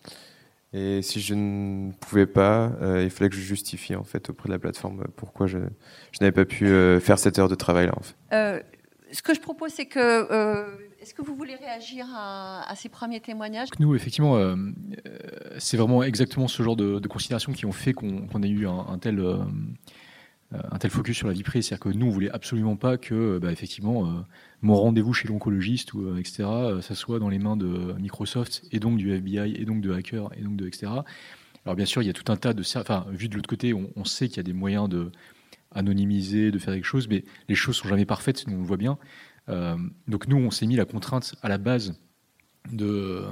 Et 0.73 1.01
si 1.03 1.21
je 1.21 1.35
ne 1.35 1.93
pouvais 1.93 2.27
pas, 2.27 2.73
il 3.01 3.09
fallait 3.09 3.31
que 3.31 3.37
je 3.37 3.41
justifie 3.41 3.95
en 3.95 4.05
fait 4.05 4.29
auprès 4.29 4.49
de 4.49 4.53
la 4.53 4.59
plateforme 4.59 5.05
pourquoi 5.17 5.47
je, 5.47 5.59
je 5.59 6.19
n'avais 6.21 6.33
pas 6.33 6.45
pu 6.45 6.67
faire 7.01 7.19
cette 7.19 7.39
heure 7.39 7.49
de 7.49 7.55
travail 7.55 7.87
là. 7.87 7.95
En 7.97 8.03
fait. 8.03 8.65
ce 9.11 9.23
que 9.23 9.33
je 9.33 9.41
propose, 9.41 9.71
c'est 9.73 9.87
que 9.87 10.67
est-ce 11.07 11.15
que 11.15 11.23
vous 11.23 11.37
voulez 11.37 11.55
réagir 11.55 12.05
à, 12.17 12.73
ces 12.75 12.89
premiers 12.89 13.21
témoignages? 13.21 13.69
Nous, 13.79 13.95
effectivement, 13.95 14.39
euh, 14.39 14.57
euh, 15.07 15.19
c'est 15.57 15.77
vraiment 15.77 16.03
exactement 16.03 16.49
ce 16.49 16.61
genre 16.65 16.75
de, 16.75 16.99
considérations 17.07 17.53
qui 17.53 17.65
ont 17.65 17.71
fait 17.71 17.93
qu'on 17.93 18.43
ait 18.43 18.49
eu 18.49 18.67
un, 18.67 18.99
tel, 18.99 19.21
euh, 19.21 19.37
un 20.53 20.79
tel 20.79 20.91
focus 20.91 21.17
sur 21.17 21.27
la 21.27 21.33
vie 21.33 21.43
privée. 21.43 21.63
C'est-à-dire 21.63 21.93
que 21.93 21.97
nous, 21.97 22.07
on 22.07 22.11
voulait 22.11 22.31
absolument 22.31 22.77
pas 22.77 22.99
que, 22.99 23.39
bah, 23.39 23.51
effectivement, 23.51 24.25
mon 24.63 24.75
rendez-vous 24.75 25.13
chez 25.13 25.27
l'oncologiste 25.29 25.93
ou 25.95 26.17
etc. 26.17 26.45
ça 26.83 26.95
soit 26.95 27.19
dans 27.19 27.29
les 27.29 27.39
mains 27.39 27.57
de 27.57 27.95
Microsoft 27.99 28.63
et 28.71 28.79
donc 28.79 28.97
du 28.97 29.13
FBI 29.13 29.55
et 29.57 29.65
donc 29.65 29.81
de 29.81 29.93
hackers 29.93 30.31
et 30.37 30.43
donc 30.43 30.57
de 30.57 30.67
etc. 30.67 30.93
Alors 31.65 31.75
bien 31.75 31.85
sûr, 31.85 32.01
il 32.01 32.07
y 32.07 32.11
a 32.11 32.13
tout 32.13 32.31
un 32.31 32.37
tas 32.37 32.55
de, 32.55 32.63
enfin, 32.77 33.07
vu 33.11 33.29
de 33.29 33.35
l'autre 33.35 33.49
côté, 33.49 33.75
on, 33.75 33.91
on 33.97 34.05
sait 34.05 34.29
qu'il 34.29 34.37
y 34.37 34.41
a 34.41 34.45
des 34.45 34.53
moyens 34.53 34.89
de 34.89 35.11
anonymiser, 35.73 36.51
de 36.51 36.59
faire 36.59 36.75
quelque 36.75 36.85
chose, 36.85 37.09
mais 37.09 37.25
les 37.49 37.55
choses 37.55 37.77
sont 37.77 37.89
jamais 37.89 38.07
parfaites, 38.07 38.47
nous 38.47 38.55
on 38.55 38.61
le 38.61 38.67
voit 38.67 38.77
bien. 38.77 38.99
Euh, 39.49 39.77
donc 40.09 40.29
nous, 40.29 40.37
on 40.37 40.51
s'est 40.51 40.67
mis 40.67 40.77
la 40.77 40.85
contrainte 40.85 41.35
à 41.43 41.49
la 41.49 41.59
base 41.59 41.95
de 42.73 43.25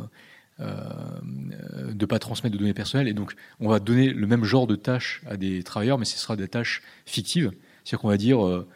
euh, 0.61 2.07
pas 2.09 2.19
transmettre 2.19 2.53
de 2.55 2.59
données 2.59 2.75
personnelles. 2.75 3.09
Et 3.09 3.15
donc, 3.15 3.35
on 3.61 3.69
va 3.69 3.81
donner 3.81 4.11
le 4.11 4.27
même 4.27 4.45
genre 4.45 4.67
de 4.67 4.77
tâches 4.77 5.23
à 5.27 5.37
des 5.37 5.63
travailleurs, 5.63 5.99
mais 5.99 6.05
ce 6.05 6.19
sera 6.19 6.37
des 6.37 6.49
tâches 6.49 6.83
fictives. 7.07 7.51
C'est-à-dire 7.83 8.01
qu'on 8.01 8.09
va 8.09 8.17
dire 8.17 8.45
euh, 8.45 8.69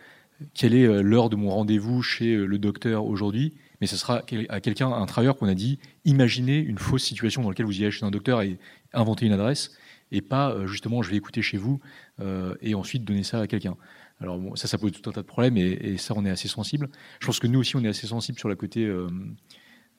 quelle 0.54 0.74
est 0.74 1.02
l'heure 1.02 1.28
de 1.30 1.36
mon 1.36 1.50
rendez-vous 1.50 2.02
chez 2.02 2.36
le 2.36 2.58
docteur 2.58 3.04
aujourd'hui, 3.04 3.54
mais 3.80 3.86
ce 3.86 3.96
sera 3.96 4.22
à 4.48 4.60
quelqu'un, 4.60 4.90
un 4.90 5.06
travailleur 5.06 5.36
qu'on 5.36 5.48
a 5.48 5.54
dit, 5.54 5.78
imaginez 6.04 6.58
une 6.58 6.78
fausse 6.78 7.04
situation 7.04 7.42
dans 7.42 7.48
laquelle 7.48 7.66
vous 7.66 7.80
allez 7.82 7.90
chez 7.90 8.06
un 8.06 8.10
docteur 8.10 8.42
et 8.42 8.58
inventer 8.92 9.26
une 9.26 9.32
adresse, 9.32 9.72
et 10.12 10.22
pas 10.22 10.56
justement 10.66 11.02
je 11.02 11.10
vais 11.10 11.16
écouter 11.16 11.42
chez 11.42 11.58
vous 11.58 11.80
et 12.62 12.76
ensuite 12.76 13.04
donner 13.04 13.24
ça 13.24 13.40
à 13.40 13.46
quelqu'un. 13.48 13.76
Alors 14.20 14.40
ça, 14.56 14.66
ça 14.66 14.78
pose 14.78 14.92
tout 14.92 15.08
un 15.08 15.12
tas 15.12 15.22
de 15.22 15.26
problèmes 15.26 15.56
et, 15.56 15.96
ça, 15.98 16.14
on 16.16 16.24
est 16.24 16.30
assez 16.30 16.48
sensible. 16.48 16.88
Je 17.20 17.26
pense 17.26 17.38
que 17.38 17.46
nous 17.46 17.60
aussi, 17.60 17.76
on 17.76 17.84
est 17.84 17.88
assez 17.88 18.06
sensible 18.06 18.38
sur 18.38 18.48
la 18.48 18.56
côté. 18.56 18.84
Euh, 18.84 19.08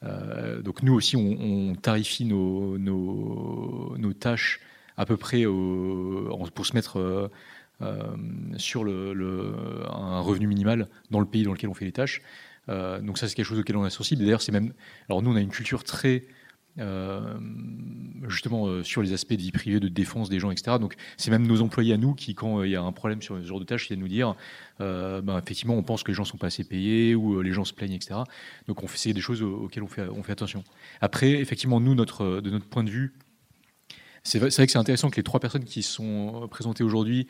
euh, 0.04 0.62
donc 0.62 0.84
nous 0.84 0.94
aussi, 0.94 1.16
on, 1.16 1.76
tarifie 1.76 2.26
nos, 2.26 2.78
tâches 4.20 4.62
à 4.98 5.06
peu 5.06 5.18
près 5.18 5.44
pour 5.44 6.66
se 6.66 6.74
mettre 6.74 7.00
euh, 7.82 8.18
sur 8.58 8.84
le, 8.84 9.84
un 9.90 10.20
revenu 10.20 10.48
minimal 10.48 10.88
dans 11.12 11.20
le 11.20 11.26
pays 11.26 11.44
dans 11.44 11.54
lequel 11.54 11.70
on 11.70 11.74
fait 11.74 11.86
les 11.86 11.92
tâches. 11.92 12.22
donc 12.68 13.18
ça, 13.18 13.28
c'est 13.28 13.36
quelque 13.36 13.46
chose 13.46 13.60
auquel 13.60 13.78
on 13.78 13.86
est 13.86 13.90
sensible. 13.90 14.24
D'ailleurs, 14.24 14.42
c'est 14.42 14.52
même. 14.52 14.74
Alors 15.10 15.22
nous, 15.22 15.32
on 15.32 15.36
a 15.36 15.42
une 15.42 15.50
culture 15.50 15.84
très 15.84 16.26
euh, 16.78 17.38
justement 18.28 18.68
euh, 18.68 18.84
sur 18.84 19.02
les 19.02 19.12
aspects 19.12 19.34
de 19.34 19.42
vie 19.42 19.52
privée, 19.52 19.80
de 19.80 19.88
défense 19.88 20.30
des 20.30 20.40
gens, 20.40 20.52
etc. 20.52 20.78
Donc 20.80 20.96
c'est 21.18 21.32
même 21.32 21.46
nos 21.46 21.62
employés 21.62 21.94
à 21.94 21.98
nous 21.98 22.14
qui, 22.14 22.36
quand 22.36 22.60
euh, 22.60 22.68
il 22.68 22.72
y 22.72 22.76
a 22.76 22.82
un 22.82 22.92
problème 22.92 23.22
sur 23.22 23.38
ce 23.38 23.44
genre 23.44 23.60
de 23.60 23.66
tâches, 23.66 23.88
viennent 23.88 24.00
nous 24.00 24.08
dire, 24.08 24.36
ben, 24.80 25.38
effectivement, 25.38 25.76
on 25.76 25.84
pense 25.84 26.04
que 26.04 26.12
les 26.12 26.16
gens 26.16 26.26
sont 26.26 26.38
pas 26.38 26.48
assez 26.48 26.64
payés 26.64 27.16
ou 27.16 27.42
les 27.42 27.52
gens 27.52 27.66
se 27.66 27.74
plaignent, 27.74 27.94
etc. 27.94 28.22
Donc 28.68 28.84
on 28.84 28.88
fait 28.88 28.98
c'est 28.98 29.14
des 29.14 29.22
choses 29.22 29.42
auxquelles 29.42 29.84
on 29.84 29.88
fait, 29.88 30.08
on 30.08 30.24
fait 30.24 30.32
attention. 30.32 30.64
Après, 31.02 31.32
effectivement, 31.32 31.80
nous, 31.80 31.96
notre, 31.96 32.40
de 32.40 32.50
notre 32.50 32.66
point 32.66 32.84
de 32.84 32.90
vue, 32.90 33.14
c'est 34.24 34.40
vrai, 34.40 34.50
vrai, 34.50 34.66
que 34.66 34.72
c'est 34.72 34.78
intéressant 34.78 35.10
que 35.10 35.18
les 35.18 35.24
trois 35.24 35.40
personnes 35.40 35.66
qui 35.66 35.82
sont 35.82 36.48
présentées 36.50 36.84
aujourd'hui 36.84 37.28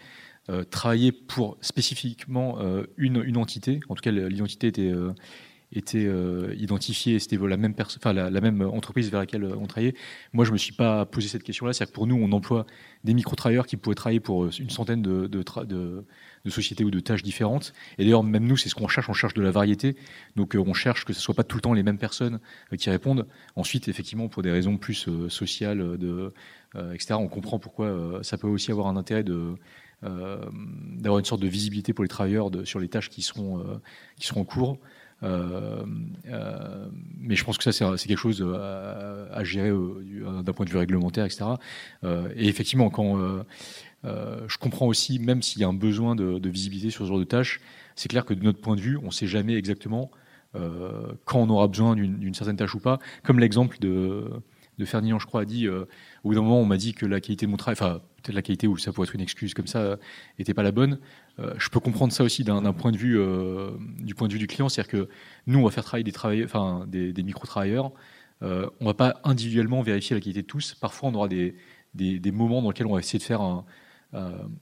travaillaient 0.69 1.11
pour 1.11 1.57
spécifiquement 1.61 2.59
une, 2.97 3.23
une, 3.23 3.37
entité. 3.37 3.79
En 3.89 3.95
tout 3.95 4.01
cas, 4.01 4.11
l'identité 4.11 4.67
était 4.67 4.91
était 5.71 6.05
euh, 6.05 6.55
identifié, 6.57 7.19
c'était 7.19 7.37
la 7.37 7.57
même, 7.57 7.75
enfin, 7.79 8.13
la, 8.13 8.41
même 8.41 8.61
entreprise 8.61 9.11
vers 9.11 9.19
laquelle 9.19 9.45
on 9.45 9.67
travaillait. 9.67 9.93
Moi, 10.33 10.43
je 10.43 10.51
me 10.51 10.57
suis 10.57 10.73
pas 10.73 11.05
posé 11.05 11.27
cette 11.27 11.43
question-là. 11.43 11.73
C'est-à-dire 11.73 11.91
que 11.91 11.95
pour 11.95 12.07
nous, 12.07 12.15
on 12.15 12.31
emploie 12.31 12.65
des 13.03 13.13
micro-travailleurs 13.13 13.67
qui 13.67 13.77
pourraient 13.77 13.95
travailler 13.95 14.19
pour 14.19 14.45
euh, 14.45 14.49
une 14.49 14.71
centaine 14.71 15.01
de, 15.01 15.27
de, 15.27 15.43
de, 15.65 16.05
sociétés 16.49 16.83
ou 16.83 16.89
de 16.89 16.99
tâches 16.99 17.21
différentes. 17.21 17.73
Et 17.99 18.03
d'ailleurs, 18.03 18.23
même 18.23 18.45
nous, 18.45 18.57
c'est 18.57 18.69
ce 18.69 18.75
qu'on 18.75 18.87
cherche. 18.87 19.09
On 19.09 19.13
cherche 19.13 19.35
de 19.35 19.43
la 19.43 19.51
variété. 19.51 19.95
Donc, 20.35 20.55
euh, 20.55 20.63
on 20.65 20.73
cherche 20.73 21.05
que 21.05 21.13
ce 21.13 21.21
soit 21.21 21.35
pas 21.35 21.43
tout 21.43 21.57
le 21.57 21.61
temps 21.61 21.73
les 21.73 21.83
mêmes 21.83 21.99
personnes 21.99 22.39
qui 22.77 22.89
répondent. 22.89 23.27
Ensuite, 23.55 23.87
effectivement, 23.87 24.27
pour 24.27 24.41
des 24.41 24.51
raisons 24.51 24.77
plus 24.77 25.07
sociales, 25.29 25.97
de, 25.97 26.33
etc., 26.93 27.13
on 27.13 27.27
comprend 27.27 27.59
pourquoi 27.59 28.19
ça 28.23 28.37
peut 28.37 28.47
aussi 28.47 28.71
avoir 28.71 28.87
un 28.87 28.97
intérêt 28.97 29.23
de 29.23 29.55
d'avoir 30.01 31.19
une 31.19 31.25
sorte 31.25 31.41
de 31.41 31.47
visibilité 31.47 31.91
pour 31.91 32.05
les 32.05 32.09
travailleurs 32.09 32.49
de, 32.49 32.63
sur 32.63 32.79
les 32.79 32.87
tâches 32.87 33.09
qui 33.09 33.21
seront, 33.21 33.81
qui 34.17 34.27
seront 34.27 34.41
en 34.41 34.45
cours. 34.45 34.79
Euh, 35.23 35.85
euh, 36.27 36.87
mais 37.19 37.35
je 37.35 37.43
pense 37.43 37.57
que 37.57 37.69
ça, 37.69 37.97
c'est 37.97 38.07
quelque 38.07 38.17
chose 38.17 38.41
euh, 38.41 39.27
à, 39.31 39.43
gérer 39.43 39.71
d'un 39.71 40.53
point 40.53 40.65
de 40.65 40.71
vue 40.71 40.77
réglementaire, 40.77 41.25
etc. 41.25 41.45
et 42.35 42.47
effectivement, 42.47 42.89
quand 42.89 43.43
je 44.03 44.57
comprends 44.57 44.87
aussi, 44.87 45.19
même 45.19 45.41
s'il 45.41 45.61
y 45.61 45.63
a 45.63 45.67
un 45.67 45.73
besoin 45.73 46.15
de, 46.15 46.49
visibilité 46.49 46.89
sur 46.89 47.03
ce 47.05 47.09
genre 47.09 47.19
de 47.19 47.23
tâches, 47.23 47.59
c'est 47.95 48.09
clair 48.09 48.25
que 48.25 48.33
de 48.33 48.43
notre 48.43 48.61
point 48.61 48.75
de 48.75 48.81
vue, 48.81 48.97
on 48.97 49.07
ne 49.07 49.11
sait 49.11 49.27
jamais 49.27 49.55
exactement 49.55 50.11
quand 50.53 51.39
on 51.39 51.49
aura 51.49 51.67
besoin 51.67 51.95
d'une 51.95 52.33
certaine 52.33 52.57
tâche 52.57 52.75
ou 52.75 52.79
pas. 52.79 52.99
Comme 53.23 53.39
l'exemple 53.39 53.77
de, 53.79 54.29
de 54.77 54.85
Ferdinand, 54.85 55.19
je 55.19 55.27
crois, 55.27 55.41
a 55.41 55.45
dit, 55.45 55.67
au 55.67 55.85
bout 56.23 56.33
d'un 56.33 56.41
moment, 56.41 56.59
on 56.59 56.65
m'a 56.65 56.77
dit 56.77 56.93
que 56.93 57.05
la 57.05 57.19
qualité 57.19 57.45
de 57.45 57.51
mon 57.51 57.57
travail, 57.57 57.77
enfin, 57.79 58.01
peut-être 58.23 58.35
la 58.35 58.41
qualité, 58.41 58.67
ou 58.67 58.77
ça 58.77 58.91
pourrait 58.91 59.07
être 59.07 59.15
une 59.15 59.21
excuse 59.21 59.53
comme 59.53 59.67
ça, 59.67 59.97
n'était 60.37 60.53
pas 60.53 60.63
la 60.63 60.71
bonne. 60.71 60.99
Euh, 61.39 61.53
je 61.57 61.69
peux 61.69 61.79
comprendre 61.79 62.11
ça 62.11 62.23
aussi 62.23 62.43
d'un 62.43 62.73
point 62.73 62.91
de 62.91 62.97
vue 62.97 63.17
euh, 63.17 63.71
du 63.99 64.15
point 64.15 64.27
de 64.27 64.33
vue 64.33 64.39
du 64.39 64.47
client, 64.47 64.67
c'est-à-dire 64.69 64.91
que 64.91 65.09
nous 65.47 65.59
on 65.59 65.63
va 65.63 65.71
faire 65.71 65.83
travailler 65.83 66.03
des 66.03 66.11
travailleurs, 66.11 66.45
enfin 66.45 66.85
des, 66.87 67.13
micro 67.23 67.45
travailleurs. 67.45 67.91
Euh, 68.41 68.69
on 68.79 68.85
va 68.85 68.93
pas 68.93 69.19
individuellement 69.23 69.81
vérifier 69.81 70.15
la 70.15 70.21
qualité 70.21 70.41
de 70.41 70.47
tous. 70.47 70.75
Parfois 70.75 71.09
on 71.09 71.15
aura 71.15 71.27
des, 71.27 71.55
des, 71.93 72.31
moments 72.31 72.61
dans 72.61 72.69
lesquels 72.69 72.87
on 72.87 72.93
va 72.93 72.99
essayer 72.99 73.19
de 73.19 73.23
faire 73.23 73.41
un, 73.41 73.65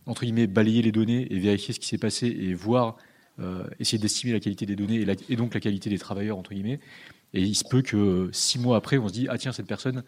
entre 0.06 0.24
guillemets 0.24 0.48
balayer 0.48 0.82
les 0.82 0.92
données 0.92 1.32
et 1.32 1.40
vérifier 1.40 1.74
ce 1.74 1.80
qui 1.80 1.88
s'est 1.88 1.98
passé 1.98 2.28
et 2.28 2.54
voir 2.54 2.98
essayer 3.80 4.00
d'estimer 4.00 4.34
la 4.34 4.40
qualité 4.40 4.66
des 4.66 4.76
données 4.76 5.06
et, 5.30 5.36
donc 5.36 5.54
la 5.54 5.60
qualité 5.60 5.90
des 5.90 6.00
travailleurs 6.00 6.38
entre 6.38 6.54
guillemets. 6.54 6.80
Et 7.34 7.42
il 7.42 7.56
se 7.56 7.64
peut 7.64 7.82
que 7.82 8.30
six 8.32 8.60
mois 8.60 8.78
après 8.78 8.98
on 8.98 9.08
se 9.08 9.14
dit 9.14 9.28
ah 9.30 9.38
tiens 9.38 9.52
cette 9.52 9.68
personne 9.68 10.04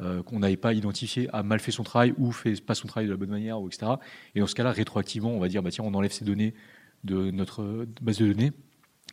euh, 0.00 0.22
qu'on 0.22 0.38
n'avait 0.38 0.56
pas 0.56 0.72
identifié 0.72 1.28
a 1.32 1.42
mal 1.42 1.60
fait 1.60 1.72
son 1.72 1.82
travail 1.82 2.14
ou 2.16 2.32
fait 2.32 2.60
pas 2.64 2.74
son 2.74 2.88
travail 2.88 3.06
de 3.06 3.12
la 3.12 3.18
bonne 3.18 3.30
manière, 3.30 3.60
ou 3.60 3.68
etc. 3.68 3.92
Et 4.34 4.40
dans 4.40 4.46
ce 4.46 4.54
cas-là, 4.54 4.72
rétroactivement, 4.72 5.30
on 5.30 5.40
va 5.40 5.48
dire, 5.48 5.62
bah, 5.62 5.70
tiens, 5.70 5.84
on 5.86 5.94
enlève 5.94 6.12
ces 6.12 6.24
données 6.24 6.54
de 7.04 7.30
notre 7.30 7.86
base 8.00 8.18
de 8.18 8.32
données, 8.32 8.52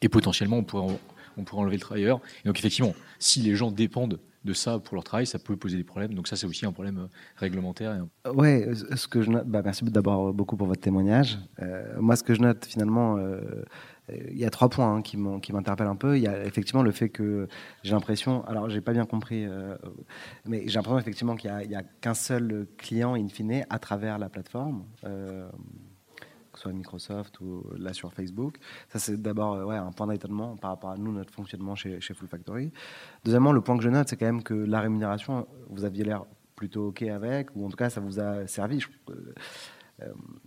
et 0.02 0.10
potentiellement, 0.10 0.58
on 0.58 0.64
pourrait, 0.64 0.98
on 1.38 1.44
pourrait 1.44 1.62
enlever 1.62 1.76
le 1.76 1.82
travailleur. 1.82 2.22
Et 2.44 2.48
donc, 2.48 2.58
effectivement, 2.60 2.94
si 3.20 3.42
les 3.42 3.56
gens 3.56 3.72
dépendent 3.72 4.20
de 4.46 4.54
ça 4.54 4.80
pour 4.80 4.96
leur 4.96 5.04
travail, 5.04 5.26
ça 5.26 5.40
peut 5.40 5.58
poser 5.58 5.76
des 5.76 5.84
problèmes. 5.84 6.14
Donc 6.14 6.28
ça, 6.28 6.38
c'est 6.38 6.48
aussi 6.48 6.66
un 6.66 6.72
problème 6.72 7.10
réglementaire. 7.36 8.06
Ouais, 8.34 8.70
ce 8.96 9.08
que 9.08 9.22
je 9.22 9.30
note, 9.30 9.48
bah, 9.48 9.62
merci 9.64 9.84
d'abord 9.84 10.34
beaucoup 10.34 10.56
pour 10.56 10.68
votre 10.68 10.82
témoignage. 10.82 11.38
moi, 12.00 12.16
ce 12.16 12.24
que 12.24 12.34
je 12.34 12.42
note 12.42 12.66
finalement, 12.66 13.18
il 14.10 14.38
y 14.38 14.46
a 14.46 14.50
trois 14.50 14.70
points 14.70 14.96
hein, 14.96 15.02
qui 15.02 15.18
m'interpellent 15.18 15.88
un 15.88 15.96
peu. 15.96 16.18
Il 16.18 16.24
y 16.24 16.28
a 16.28 16.46
effectivement 16.46 16.84
le 16.84 16.92
fait 16.92 17.10
que 17.10 17.48
j'ai 17.84 17.92
l'impression, 17.92 18.46
alors 18.46 18.70
j'ai 18.70 18.82
pas 18.82 18.94
bien 18.94 19.06
compris, 19.06 19.46
mais 20.46 20.64
j'ai 20.68 20.76
l'impression 20.76 21.00
effectivement 21.00 21.36
qu'il 21.36 21.52
n'y 21.68 21.76
a, 21.76 21.84
qu'un 22.02 22.14
seul 22.14 22.68
client 22.78 23.16
in 23.16 23.28
fine 23.28 23.66
à 23.70 23.80
travers 23.80 24.18
la 24.18 24.30
plateforme 24.30 24.84
soit 26.58 26.74
Microsoft 26.74 27.40
ou 27.40 27.64
là 27.78 27.94
sur 27.94 28.12
Facebook. 28.14 28.58
Ça, 28.90 29.00
c'est 29.00 29.22
d'abord 29.22 29.54
euh, 29.54 29.66
ouais, 29.66 29.78
un 29.78 29.92
point 29.92 30.08
d'étonnement 30.08 30.58
par 30.58 30.72
rapport 30.72 30.90
à 30.92 30.98
nous, 30.98 31.12
notre 31.12 31.32
fonctionnement 31.32 31.76
chez, 31.76 32.00
Full 32.00 32.28
Factory. 32.28 32.72
Deuxièmement, 33.24 33.52
le 33.52 33.62
point 33.62 33.78
que 33.78 33.84
je 33.84 33.90
note, 33.90 34.10
c'est 34.10 34.18
quand 34.18 34.26
même 34.26 34.44
que 34.44 34.54
la 34.54 34.82
rémunération, 34.82 35.48
vous 35.70 35.86
aviez 35.86 36.04
l'air 36.04 36.26
plutôt 36.56 36.88
OK 36.88 37.04
avec, 37.04 37.56
ou 37.56 37.66
en 37.66 37.70
tout 37.70 37.78
cas, 37.78 37.90
ça 37.90 38.02
vous 38.02 38.20
a 38.20 38.48
servi. 38.48 38.84
Euh, 39.10 39.34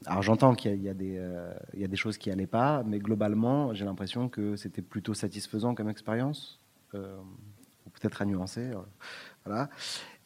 alors 0.06 0.22
j'entends 0.22 0.54
qu'il 0.54 0.82
y, 0.82 0.88
a 0.88 0.94
des, 0.94 1.16
euh, 1.18 1.52
choses 1.94 2.18
qui 2.18 2.28
n'allaient 2.28 2.46
pas, 2.46 2.82
mais 2.84 2.98
globalement, 2.98 3.74
j'ai 3.74 3.84
l'impression 3.84 4.28
que 4.28 4.56
c'était 4.56 4.82
plutôt 4.82 5.14
satisfaisant 5.14 5.74
comme 5.74 5.88
expérience, 5.88 6.60
ou 6.94 7.90
peut-être 7.90 8.22
à 8.22 8.24
nuancer. 8.24 8.70
voilà. 9.44 9.68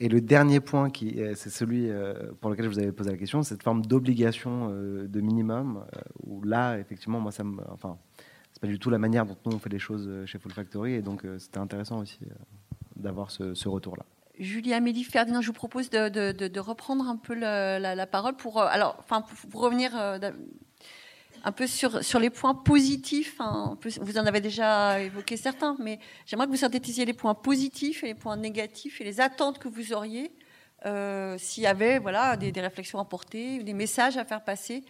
Et 0.01 0.09
le 0.09 0.21
dernier 0.21 0.61
point, 0.61 0.91
qui, 0.91 1.21
c'est 1.37 1.51
celui 1.51 1.89
euh, 1.89 2.33
pour 2.41 2.51
lequel 2.51 2.65
je 2.65 2.71
vous 2.71 2.79
avais 2.79 2.93
posé 2.93 3.11
la 3.11 3.17
question, 3.17 3.43
cette 3.43 3.63
forme 3.63 3.87
d'obligation 3.87 4.71
euh, 4.71 5.07
de 5.07 5.21
minimum, 5.21 5.85
euh, 5.97 6.01
où 6.25 6.43
là, 6.43 6.79
effectivement, 6.79 7.21
moi, 7.21 7.31
ça 7.31 7.45
enfin, 7.71 7.97
c'est 8.53 8.61
pas 8.61 8.67
du 8.67 8.79
tout 8.79 8.91
la 8.91 8.99
manière 8.99 9.25
dont 9.25 9.37
nous 9.47 9.53
on 9.53 9.59
fait 9.59 9.71
les 9.71 9.79
choses 9.79 10.11
chez 10.27 10.39
Full 10.39 10.53
Factory, 10.53 10.95
et 10.95 11.03
donc 11.03 11.25
c'était 11.39 11.59
intéressant 11.59 12.01
aussi 12.01 12.21
d'avoir 12.97 13.31
ce, 13.31 13.69
retour-là. 13.69 14.05
Julie 14.39 14.75
Amélie 14.75 15.05
Ferdinand, 15.05 15.41
je 15.41 15.49
vous 15.49 15.53
propose 15.53 15.91
de, 15.91 16.59
reprendre 16.59 17.09
un 17.09 17.17
peu 17.17 17.35
la, 17.35 18.07
parole 18.07 18.37
pour, 18.37 18.61
alors, 18.61 18.97
enfin, 18.99 19.23
pour, 19.51 19.61
revenir 19.61 19.95
un 21.45 21.53
peu 21.53 21.67
sur, 21.67 22.19
les 22.19 22.31
points 22.31 22.55
positifs. 22.55 23.37
Hein, 23.41 23.79
vous 24.01 24.19
en 24.19 24.27
avez 24.27 24.41
déjà 24.41 25.01
évoqué 25.01 25.37
certains, 25.37 25.77
mais 25.79 25.99
j'aimerais 26.27 26.47
que 26.47 26.51
vous 26.51 26.59
synthétisiez 26.59 27.05
les 27.05 27.13
points 27.13 27.35
positifs 27.35 28.03
et 28.03 28.09
les 28.09 28.15
points 28.15 28.37
négatifs 28.37 29.01
et 29.01 29.05
les 29.05 29.21
attentes 29.21 29.59
que 29.59 29.69
vous 29.69 29.93
auriez 29.93 30.33
euh, 30.87 31.37
s'il 31.39 31.63
y 31.63 31.67
avait 31.67 31.99
voilà, 31.99 32.37
des, 32.37 32.53
réflexions 32.61 32.99
à 32.99 33.05
porter, 33.05 33.63
des 33.63 33.73
messages 33.73 34.17
à 34.17 34.25
faire 34.25 34.45
passer, 34.45 34.85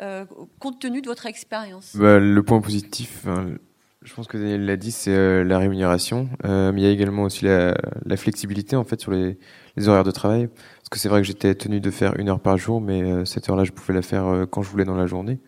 euh, 0.00 0.26
compte 0.58 0.78
tenu 0.80 1.00
de 1.00 1.08
votre 1.08 1.26
expérience. 1.26 1.96
Bah, 1.96 2.18
le 2.18 2.42
point 2.42 2.60
positif, 2.60 3.26
hein, 3.26 3.56
je 4.02 4.14
pense 4.14 4.26
que 4.26 4.38
Daniel 4.38 4.64
l'a 4.64 4.76
dit, 4.76 4.92
c'est 4.92 5.14
euh, 5.14 5.44
la 5.44 5.58
rémunération. 5.58 6.28
mais 6.44 6.72
il 6.76 6.80
y 6.80 6.86
a 6.86 6.90
également 6.90 7.24
aussi 7.24 7.44
la, 7.44 7.74
flexibilité 8.16 8.76
en 8.76 8.84
fait 8.84 9.00
sur 9.00 9.10
les, 9.10 9.38
horaires 9.86 10.04
de 10.04 10.10
travail. 10.10 10.48
Parce 10.48 10.88
que 10.90 10.98
c'est 10.98 11.08
vrai 11.08 11.20
que 11.20 11.26
j'étais 11.26 11.54
tenu 11.54 11.80
de 11.80 11.90
faire 11.90 12.18
une 12.18 12.28
heure 12.28 12.40
par 12.40 12.56
jour, 12.56 12.80
mais 12.80 13.24
cette 13.24 13.48
heure-là, 13.48 13.64
je 13.64 13.72
pouvais 13.72 13.94
la 13.94 14.02
faire 14.02 14.46
quand 14.50 14.62
je 14.62 14.70
voulais 14.70 14.84
dans 14.84 14.96
la 14.96 15.06
journée 15.06 15.40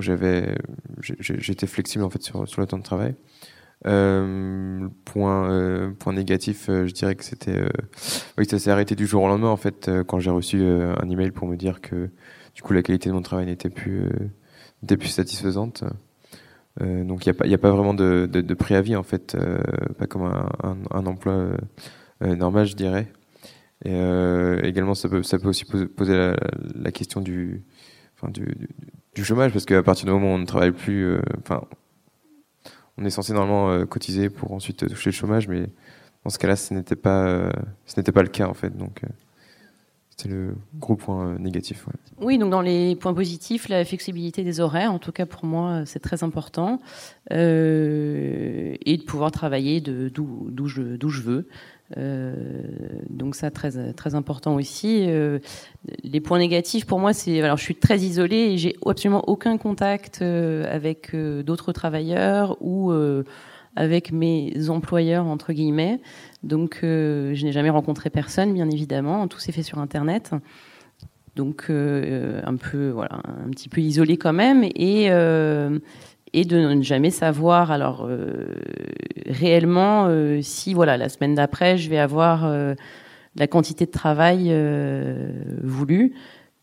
j'avais, 0.00 0.56
j'étais 1.00 1.66
flexible 1.66 2.04
en 2.04 2.10
fait 2.10 2.22
sur, 2.22 2.42
le 2.42 2.66
temps 2.66 2.78
de 2.78 2.82
travail. 2.82 3.14
Euh, 3.84 4.88
point, 5.04 5.50
euh, 5.50 5.90
point 5.90 6.12
négatif, 6.12 6.68
euh, 6.68 6.86
je 6.86 6.92
dirais 6.92 7.16
que 7.16 7.24
c'était, 7.24 7.58
euh, 7.58 7.68
oui, 8.38 8.46
ça 8.46 8.58
s'est 8.60 8.70
arrêté 8.70 8.94
du 8.94 9.06
jour 9.06 9.24
au 9.24 9.28
lendemain 9.28 9.48
en 9.48 9.56
fait 9.56 9.90
quand 10.06 10.20
j'ai 10.20 10.30
reçu 10.30 10.64
un 10.64 11.08
email 11.10 11.32
pour 11.32 11.48
me 11.48 11.56
dire 11.56 11.80
que 11.80 12.10
du 12.54 12.62
coup 12.62 12.72
la 12.72 12.82
qualité 12.82 13.08
de 13.08 13.14
mon 13.14 13.22
travail 13.22 13.46
n'était 13.46 13.70
plus, 13.70 14.08
n'était 14.82 14.96
plus 14.96 15.08
satisfaisante. 15.08 15.84
Donc 16.80 17.26
il 17.26 17.28
n'y 17.28 17.30
a 17.30 17.34
pas, 17.34 17.46
a 17.46 17.58
pas 17.58 17.70
vraiment 17.70 17.94
de, 17.94 18.54
préavis 18.54 18.96
en 18.96 19.02
fait, 19.02 19.36
pas 19.98 20.06
comme 20.06 20.22
un, 20.22 21.06
emploi 21.06 21.48
normal, 22.20 22.66
je 22.66 22.76
dirais. 22.76 23.08
Et 23.84 23.98
également, 24.62 24.94
ça 24.94 25.08
peut, 25.08 25.22
ça 25.22 25.38
peut 25.38 25.48
aussi 25.48 25.64
poser 25.64 26.34
la, 26.74 26.92
question 26.92 27.20
du, 27.20 27.64
enfin, 28.22 28.32
du, 28.32 29.24
chômage 29.24 29.52
parce 29.52 29.64
qu'à 29.64 29.82
partir 29.82 30.06
du 30.06 30.12
moment 30.12 30.32
où 30.32 30.34
on 30.34 30.38
ne 30.38 30.46
travaille 30.46 30.72
plus, 30.72 31.06
euh, 31.06 31.20
enfin, 31.40 31.62
on 32.98 33.04
est 33.04 33.10
censé 33.10 33.32
normalement 33.32 33.70
euh, 33.70 33.84
cotiser 33.84 34.30
pour 34.30 34.52
ensuite 34.52 34.86
toucher 34.86 35.10
le 35.10 35.14
chômage, 35.14 35.48
mais 35.48 35.66
dans 36.24 36.30
ce 36.30 36.38
cas-là, 36.38 36.56
ce 36.56 36.74
n'était 36.74 36.96
pas, 36.96 37.26
euh, 37.26 37.50
ce 37.86 37.98
n'était 37.98 38.12
pas 38.12 38.22
le 38.22 38.28
cas 38.28 38.46
en 38.46 38.54
fait. 38.54 38.76
Donc, 38.76 39.02
c'était 40.14 40.28
le 40.28 40.56
gros 40.78 40.94
point 40.94 41.38
négatif. 41.38 41.86
Oui, 42.20 42.36
donc 42.36 42.50
dans 42.50 42.60
les 42.60 42.96
points 42.96 43.14
positifs, 43.14 43.70
la 43.70 43.82
flexibilité 43.84 44.44
des 44.44 44.60
horaires, 44.60 44.92
en 44.92 44.98
tout 44.98 45.10
cas 45.10 45.24
pour 45.24 45.46
moi, 45.46 45.84
c'est 45.86 46.00
très 46.00 46.22
important, 46.22 46.80
et 47.30 47.34
de 47.34 49.02
pouvoir 49.04 49.30
travailler 49.30 49.80
d'où 49.80 50.66
je, 50.66 50.98
je 51.00 51.22
veux. 51.22 51.48
Euh, 51.98 52.32
donc 53.10 53.34
ça 53.34 53.50
très 53.50 53.92
très 53.92 54.14
important 54.14 54.54
aussi. 54.54 55.06
Euh, 55.08 55.38
les 56.04 56.20
points 56.20 56.38
négatifs 56.38 56.86
pour 56.86 56.98
moi 56.98 57.12
c'est 57.12 57.42
alors 57.42 57.56
je 57.56 57.64
suis 57.64 57.74
très 57.74 57.98
isolée 57.98 58.52
et 58.52 58.58
j'ai 58.58 58.76
absolument 58.86 59.28
aucun 59.28 59.58
contact 59.58 60.20
euh, 60.22 60.64
avec 60.74 61.14
d'autres 61.14 61.72
travailleurs 61.72 62.56
ou 62.60 62.92
avec 63.76 64.12
mes 64.12 64.68
employeurs 64.68 65.26
entre 65.26 65.52
guillemets. 65.52 66.00
Donc 66.42 66.78
je 66.82 67.44
n'ai 67.44 67.52
jamais 67.52 67.70
rencontré 67.70 68.10
personne 68.10 68.52
bien 68.52 68.68
évidemment, 68.68 69.26
tout 69.28 69.38
s'est 69.38 69.52
fait 69.52 69.62
sur 69.62 69.78
internet. 69.78 70.32
Donc 71.36 71.70
un 71.70 72.56
peu 72.56 72.90
voilà, 72.90 73.20
un 73.44 73.50
petit 73.50 73.68
peu 73.68 73.80
isolé 73.80 74.16
quand 74.16 74.32
même. 74.32 74.64
Et 74.74 75.10
de 76.44 76.58
ne 76.58 76.82
jamais 76.82 77.10
savoir 77.10 77.70
alors 77.70 78.06
euh, 78.06 78.54
réellement 79.26 80.06
euh, 80.06 80.40
si 80.42 80.74
voilà 80.74 80.96
la 80.96 81.08
semaine 81.08 81.34
d'après 81.34 81.76
je 81.76 81.90
vais 81.90 81.98
avoir 81.98 82.46
euh, 82.46 82.74
la 83.36 83.46
quantité 83.46 83.86
de 83.86 83.90
travail 83.90 84.54
voulue 85.62 86.14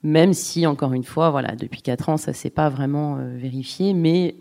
même 0.03 0.33
si 0.33 0.65
encore 0.67 0.93
une 0.93 1.03
fois 1.03 1.29
voilà 1.29 1.55
depuis 1.55 1.81
quatre 1.81 2.09
ans 2.09 2.17
ça 2.17 2.33
s'est 2.33 2.49
pas 2.49 2.69
vraiment 2.69 3.17
vérifié. 3.35 3.93
Mais 3.93 4.35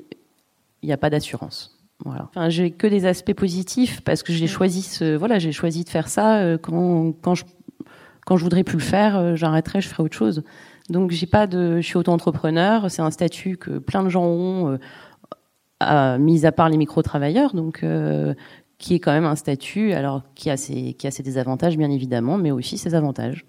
il 0.83 0.87
n'y 0.87 0.93
a 0.93 0.99
pas 0.99 1.11
d'assurance 1.11 1.78
voilà 2.05 2.27
enfin 2.29 2.49
j'ai 2.49 2.71
que 2.71 2.87
des 2.87 3.07
aspects 3.07 3.35
positifs 3.35 4.01
parce 4.03 4.23
que 4.23 4.33
j'ai 4.33 4.47
choisi 4.47 4.83
ce, 4.83 5.17
voilà 5.17 5.39
j'ai 5.39 5.53
choisi 5.53 5.85
de 5.85 5.89
faire 5.89 6.09
ça 6.09 6.57
quand 6.59 7.13
quand 7.21 7.35
je 7.35 7.45
quand 8.25 8.37
je 8.37 8.45
voudrais 8.45 8.65
plus 8.65 8.79
le 8.79 8.83
faire 8.83 9.37
j'arrêterai 9.37 9.81
je 9.81 9.89
ferai 9.89 10.05
autre 10.05 10.17
chose 10.17 10.45
donc 10.91 11.11
j'ai 11.11 11.27
pas 11.27 11.47
de 11.47 11.81
je 11.81 11.87
suis 11.87 11.97
auto-entrepreneur 11.97 12.91
c'est 12.91 13.03
un 13.03 13.11
statut 13.11 13.57
que 13.57 13.79
plein 13.79 14.05
de 14.05 14.09
gens 14.09 14.25
ont 14.25 14.79
mis 16.19 16.47
à 16.47 16.53
part 16.53 16.69
les 16.69 16.77
micro-travailleurs, 16.77 17.55
donc 17.55 17.83
euh, 17.83 18.35
qui 18.79 18.95
est 18.95 19.01
quand 19.01 19.13
même 19.13 19.25
un 19.25 19.37
statut, 19.37 19.93
alors 19.93 20.23
qui 20.35 20.51
a 20.51 20.57
ses, 20.57 20.95
qui 20.95 21.07
a 21.07 21.11
ses 21.11 21.23
désavantages 21.23 21.77
bien 21.77 21.91
évidemment, 21.91 22.39
mais 22.39 22.51
aussi 22.51 22.79
ses 22.79 22.95
avantages. 22.95 23.45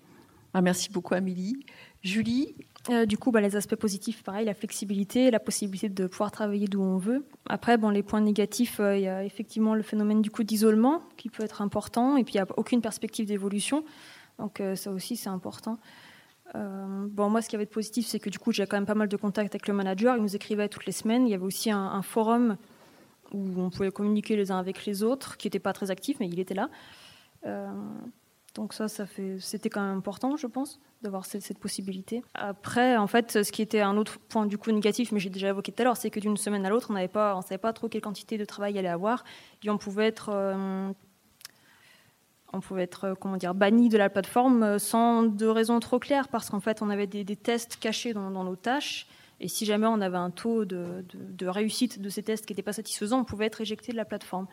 Ah, 0.54 0.62
merci 0.62 0.90
beaucoup 0.92 1.14
Amélie. 1.14 1.66
Julie 2.02 2.56
euh, 2.92 3.06
du 3.06 3.18
coup, 3.18 3.32
bah, 3.32 3.42
les 3.42 3.56
aspects 3.56 3.76
positifs, 3.76 4.24
pareil, 4.24 4.46
la 4.46 4.54
flexibilité, 4.54 5.32
la 5.32 5.40
possibilité 5.40 5.90
de 5.90 6.08
pouvoir 6.08 6.32
travailler 6.32 6.68
d'où 6.68 6.82
on 6.82 6.98
veut. 6.98 7.26
Après, 7.48 7.78
les 7.78 8.04
points 8.04 8.22
négatifs, 8.22 8.80
euh, 8.80 8.98
il 8.98 9.04
y 9.04 9.08
a 9.08 9.24
effectivement 9.24 9.76
le 9.76 9.84
phénomène 9.84 10.22
du 10.22 10.32
coup 10.32 10.44
d'isolement 10.44 11.02
qui 11.18 11.30
peut 11.30 11.44
être 11.44 11.62
important, 11.62 12.18
et 12.18 12.24
puis 12.24 12.36
il 12.36 12.38
n'y 12.38 12.42
a 12.42 12.48
aucune 12.58 12.82
perspective 12.82 13.26
d'évolution. 13.26 13.84
Donc 14.38 14.64
ça 14.76 14.92
aussi, 14.92 15.18
c'est 15.18 15.28
important. 15.28 15.80
Euh, 16.56 17.08
bon, 17.10 17.30
moi, 17.30 17.42
ce 17.42 17.50
qui 17.50 17.56
avait 17.56 17.66
de 17.66 17.70
positif, 17.70 18.08
c'est 18.08 18.20
que 18.20 18.30
du 18.30 18.40
coup, 18.40 18.52
j'ai 18.52 18.66
quand 18.66 18.78
même 18.78 18.86
pas 18.86 18.96
mal 18.96 19.08
de 19.08 19.18
contacts 19.18 19.54
avec 19.54 19.68
le 19.68 19.74
manager. 19.74 20.16
Il 20.16 20.22
nous 20.22 20.36
écrivait 20.36 20.70
toutes 20.70 20.86
les 20.86 20.92
semaines. 20.92 21.28
Il 21.28 21.32
y 21.32 21.34
avait 21.34 21.44
aussi 21.44 21.72
un, 21.72 22.02
forum 22.02 22.58
où 23.34 23.62
on 23.62 23.70
pouvait 23.70 23.92
communiquer 23.92 24.36
les 24.36 24.52
uns 24.52 24.58
avec 24.58 24.86
les 24.86 25.04
autres, 25.04 25.38
qui 25.38 25.48
n'était 25.48 25.60
pas 25.60 25.74
très 25.74 25.92
actif, 25.92 26.18
mais 26.20 26.28
il 26.28 26.40
était 26.40 26.56
là. 26.56 26.70
Donc 28.56 28.74
ça, 28.74 28.88
ça 28.88 29.06
fait, 29.06 29.38
c'était 29.40 29.70
quand 29.70 29.82
même 29.82 29.98
important, 29.98 30.36
je 30.36 30.48
pense, 30.48 30.80
d'avoir 31.02 31.26
cette, 31.26 31.58
possibilité. 31.60 32.24
Après, 32.34 32.98
en 32.98 33.08
fait, 33.08 33.44
ce 33.44 33.52
qui 33.52 33.62
était 33.62 33.82
un 33.82 33.96
autre 33.96 34.20
point 34.20 34.46
du 34.46 34.58
coup 34.58 34.72
négatif, 34.72 35.12
mais 35.12 35.20
j'ai 35.20 35.30
déjà 35.30 35.50
évoqué 35.50 35.72
tout 35.72 35.82
à 35.82 35.86
l'heure, 35.86 35.98
c'est 35.98 36.10
que 36.10 36.20
d'une 36.20 36.38
semaine 36.38 36.66
à 36.66 36.70
l'autre, 36.70 36.88
on 36.90 36.94
n'avait 36.94 37.08
pas, 37.08 37.36
on 37.36 37.42
savait 37.42 37.58
pas 37.58 37.74
trop 37.74 37.88
quelle 37.88 38.02
quantité 38.02 38.38
de 38.38 38.46
travail 38.46 38.74
il 38.74 38.78
allait 38.80 38.88
avoir, 38.90 39.24
et 39.64 39.70
on 39.70 39.78
pouvait 39.78 40.08
être 40.08 40.30
euh, 40.34 40.92
on 42.54 42.62
pouvait 42.62 42.84
être 42.84 43.06
euh, 43.06 43.16
comment 43.16 43.38
dire 43.38 43.54
banni 43.54 43.90
de 43.90 43.98
la 43.98 44.10
plateforme 44.10 44.64
euh, 44.64 44.80
sans 44.80 45.24
de 45.24 45.46
raison 45.46 45.80
trop 45.80 46.00
claire 46.00 46.28
parce 46.28 46.50
qu'en 46.50 46.60
fait 46.60 46.82
on 46.82 46.90
avait 46.90 47.08
des, 47.08 47.36
tests 47.36 47.78
cachés 47.78 48.14
dans, 48.14 48.30
nos 48.30 48.56
tâches 48.56 49.08
et 49.40 49.48
si 49.48 49.66
jamais 49.66 49.88
on 49.88 50.02
avait 50.02 50.18
un 50.18 50.32
taux 50.32 50.66
de, 50.66 51.04
réussite 51.44 52.02
de 52.02 52.10
ces 52.10 52.24
tests 52.24 52.46
qui 52.46 52.54
n'était 52.54 52.64
pas 52.64 52.74
satisfaisant, 52.74 53.20
on 53.20 53.24
pouvait 53.24 53.46
être 53.46 53.62
éjecté 53.62 53.94
de 53.94 53.98
la 53.98 54.04
plateforme. 54.04 54.48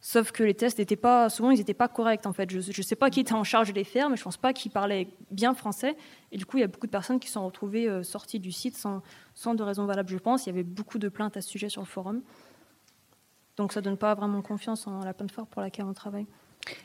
Sauf 0.00 0.30
que 0.30 0.44
les 0.44 0.54
tests 0.54 0.78
n'étaient 0.78 0.96
pas, 0.96 1.28
souvent 1.28 1.50
ils 1.50 1.58
n'étaient 1.58 1.74
pas 1.74 1.88
corrects 1.88 2.26
en 2.26 2.32
fait. 2.32 2.50
Je 2.50 2.58
ne 2.58 2.82
sais 2.82 2.94
pas 2.94 3.10
qui 3.10 3.20
était 3.20 3.32
en 3.32 3.44
charge 3.44 3.68
de 3.68 3.74
les 3.74 3.84
faire, 3.84 4.08
mais 4.08 4.16
je 4.16 4.20
ne 4.20 4.24
pense 4.24 4.36
pas 4.36 4.52
qu'ils 4.52 4.70
parlaient 4.70 5.08
bien 5.30 5.54
français. 5.54 5.96
Et 6.30 6.36
du 6.36 6.46
coup, 6.46 6.56
il 6.56 6.60
y 6.60 6.64
a 6.64 6.68
beaucoup 6.68 6.86
de 6.86 6.92
personnes 6.92 7.18
qui 7.18 7.28
sont 7.28 7.44
retrouvées 7.44 7.88
euh, 7.88 8.02
sorties 8.04 8.38
du 8.38 8.52
site 8.52 8.76
sans, 8.76 9.02
sans 9.34 9.54
de 9.54 9.62
raison 9.62 9.86
valable, 9.86 10.08
je 10.08 10.18
pense. 10.18 10.46
Il 10.46 10.50
y 10.50 10.52
avait 10.52 10.62
beaucoup 10.62 10.98
de 10.98 11.08
plaintes 11.08 11.36
à 11.36 11.42
ce 11.42 11.48
sujet 11.48 11.68
sur 11.68 11.82
le 11.82 11.86
forum. 11.86 12.22
Donc 13.56 13.72
ça 13.72 13.80
ne 13.80 13.86
donne 13.86 13.96
pas 13.96 14.14
vraiment 14.14 14.40
confiance 14.40 14.86
en 14.86 15.00
la 15.00 15.12
plateforme 15.12 15.48
pour 15.48 15.62
laquelle 15.62 15.84
on 15.84 15.94
travaille. 15.94 16.26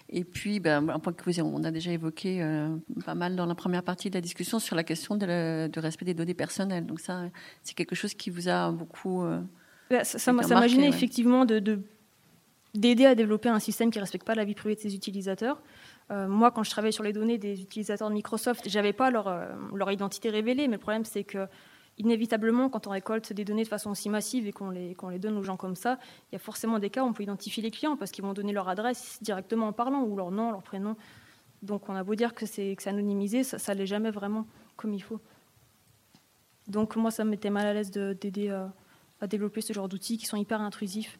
Et 0.09 0.23
puis, 0.23 0.59
ben, 0.59 0.89
un 0.89 0.99
point 0.99 1.13
que 1.13 1.23
vous, 1.23 1.41
on 1.41 1.63
a 1.63 1.71
déjà 1.71 1.91
évoqué 1.91 2.41
euh, 2.41 2.75
pas 3.05 3.15
mal 3.15 3.35
dans 3.35 3.45
la 3.45 3.55
première 3.55 3.83
partie 3.83 4.09
de 4.09 4.15
la 4.15 4.21
discussion 4.21 4.59
sur 4.59 4.75
la 4.75 4.83
question 4.83 5.15
de 5.15 5.67
du 5.67 5.79
respect 5.79 6.05
des 6.05 6.13
données 6.13 6.33
personnelles. 6.33 6.85
Donc 6.85 6.99
ça, 6.99 7.23
c'est 7.61 7.75
quelque 7.75 7.95
chose 7.95 8.13
qui 8.13 8.29
vous 8.29 8.49
a 8.49 8.71
beaucoup. 8.71 9.23
Euh, 9.23 9.41
bah, 9.89 10.03
ça, 10.03 10.19
ça 10.19 10.31
m'a 10.33 10.67
gêné 10.67 10.87
effectivement 10.87 11.45
de, 11.45 11.79
d'aider 12.73 13.05
à 13.05 13.15
développer 13.15 13.49
un 13.49 13.59
système 13.59 13.91
qui 13.91 13.99
ne 13.99 14.03
respecte 14.03 14.25
pas 14.25 14.35
la 14.35 14.45
vie 14.45 14.55
privée 14.55 14.75
de 14.75 14.79
ses 14.79 14.95
utilisateurs. 14.95 15.61
moi, 16.09 16.51
quand 16.51 16.63
je 16.63 16.69
travaillais 16.69 16.91
sur 16.91 17.03
les 17.03 17.13
données 17.13 17.37
des 17.37 17.61
utilisateurs 17.61 18.09
de 18.09 18.13
Microsoft, 18.13 18.67
j'avais 18.67 18.93
pas 18.93 19.11
leur, 19.11 19.31
leur 19.73 19.91
identité 19.91 20.29
révélée, 20.29 20.67
mais 20.67 20.77
le 20.77 20.81
problème 20.81 21.05
c'est 21.05 21.23
que 21.23 21.47
inévitablement, 21.97 22.69
quand 22.69 22.87
on 22.87 22.91
récolte 22.91 23.33
des 23.33 23.45
données 23.45 23.63
de 23.63 23.67
façon 23.67 23.91
aussi 23.91 24.09
massive 24.09 24.47
et 24.47 24.51
qu'on 24.51 24.69
les, 24.69 24.95
donne 25.19 25.37
aux 25.37 25.43
gens 25.43 25.57
comme 25.57 25.75
ça, 25.75 25.99
il 26.31 26.33
y 26.33 26.35
a 26.35 26.39
forcément 26.39 26.79
des 26.79 26.89
cas 26.89 27.03
où 27.03 27.07
on 27.07 27.13
peut 27.13 27.23
identifier 27.23 27.61
les 27.61 27.71
clients 27.71 27.97
parce 27.97 28.11
qu'ils 28.11 28.23
vont 28.23 28.33
donner 28.33 28.53
leur 28.53 28.69
adresse 28.69 29.19
directement 29.21 29.67
en 29.67 29.73
parlant, 29.73 30.03
ou 30.03 30.15
leur 30.15 30.31
nom, 30.31 30.51
leur 30.51 30.63
prénom. 30.63 30.95
Donc 31.61 31.89
on 31.89 31.95
a 31.95 32.03
beau 32.03 32.15
dire 32.15 32.33
que 32.33 32.45
c'est 32.45 32.75
anonymisé, 32.87 33.43
ça 33.43 33.73
ne 33.73 33.79
l'est 33.79 33.85
jamais 33.85 34.11
vraiment 34.11 34.47
comme 34.75 34.93
il 34.93 35.01
faut. 35.01 35.19
Donc 36.67 36.95
moi, 36.95 37.11
ça 37.11 37.23
me 37.23 37.29
mettait 37.29 37.49
mal 37.49 37.67
à 37.67 37.73
l'aise 37.73 37.91
d'aider 37.91 38.49
à, 38.49 38.73
à 39.21 39.27
développer 39.27 39.61
ce 39.61 39.73
genre 39.73 39.87
d'outils 39.87 40.17
qui 40.17 40.25
sont 40.25 40.37
hyper 40.37 40.61
intrusifs 40.61 41.19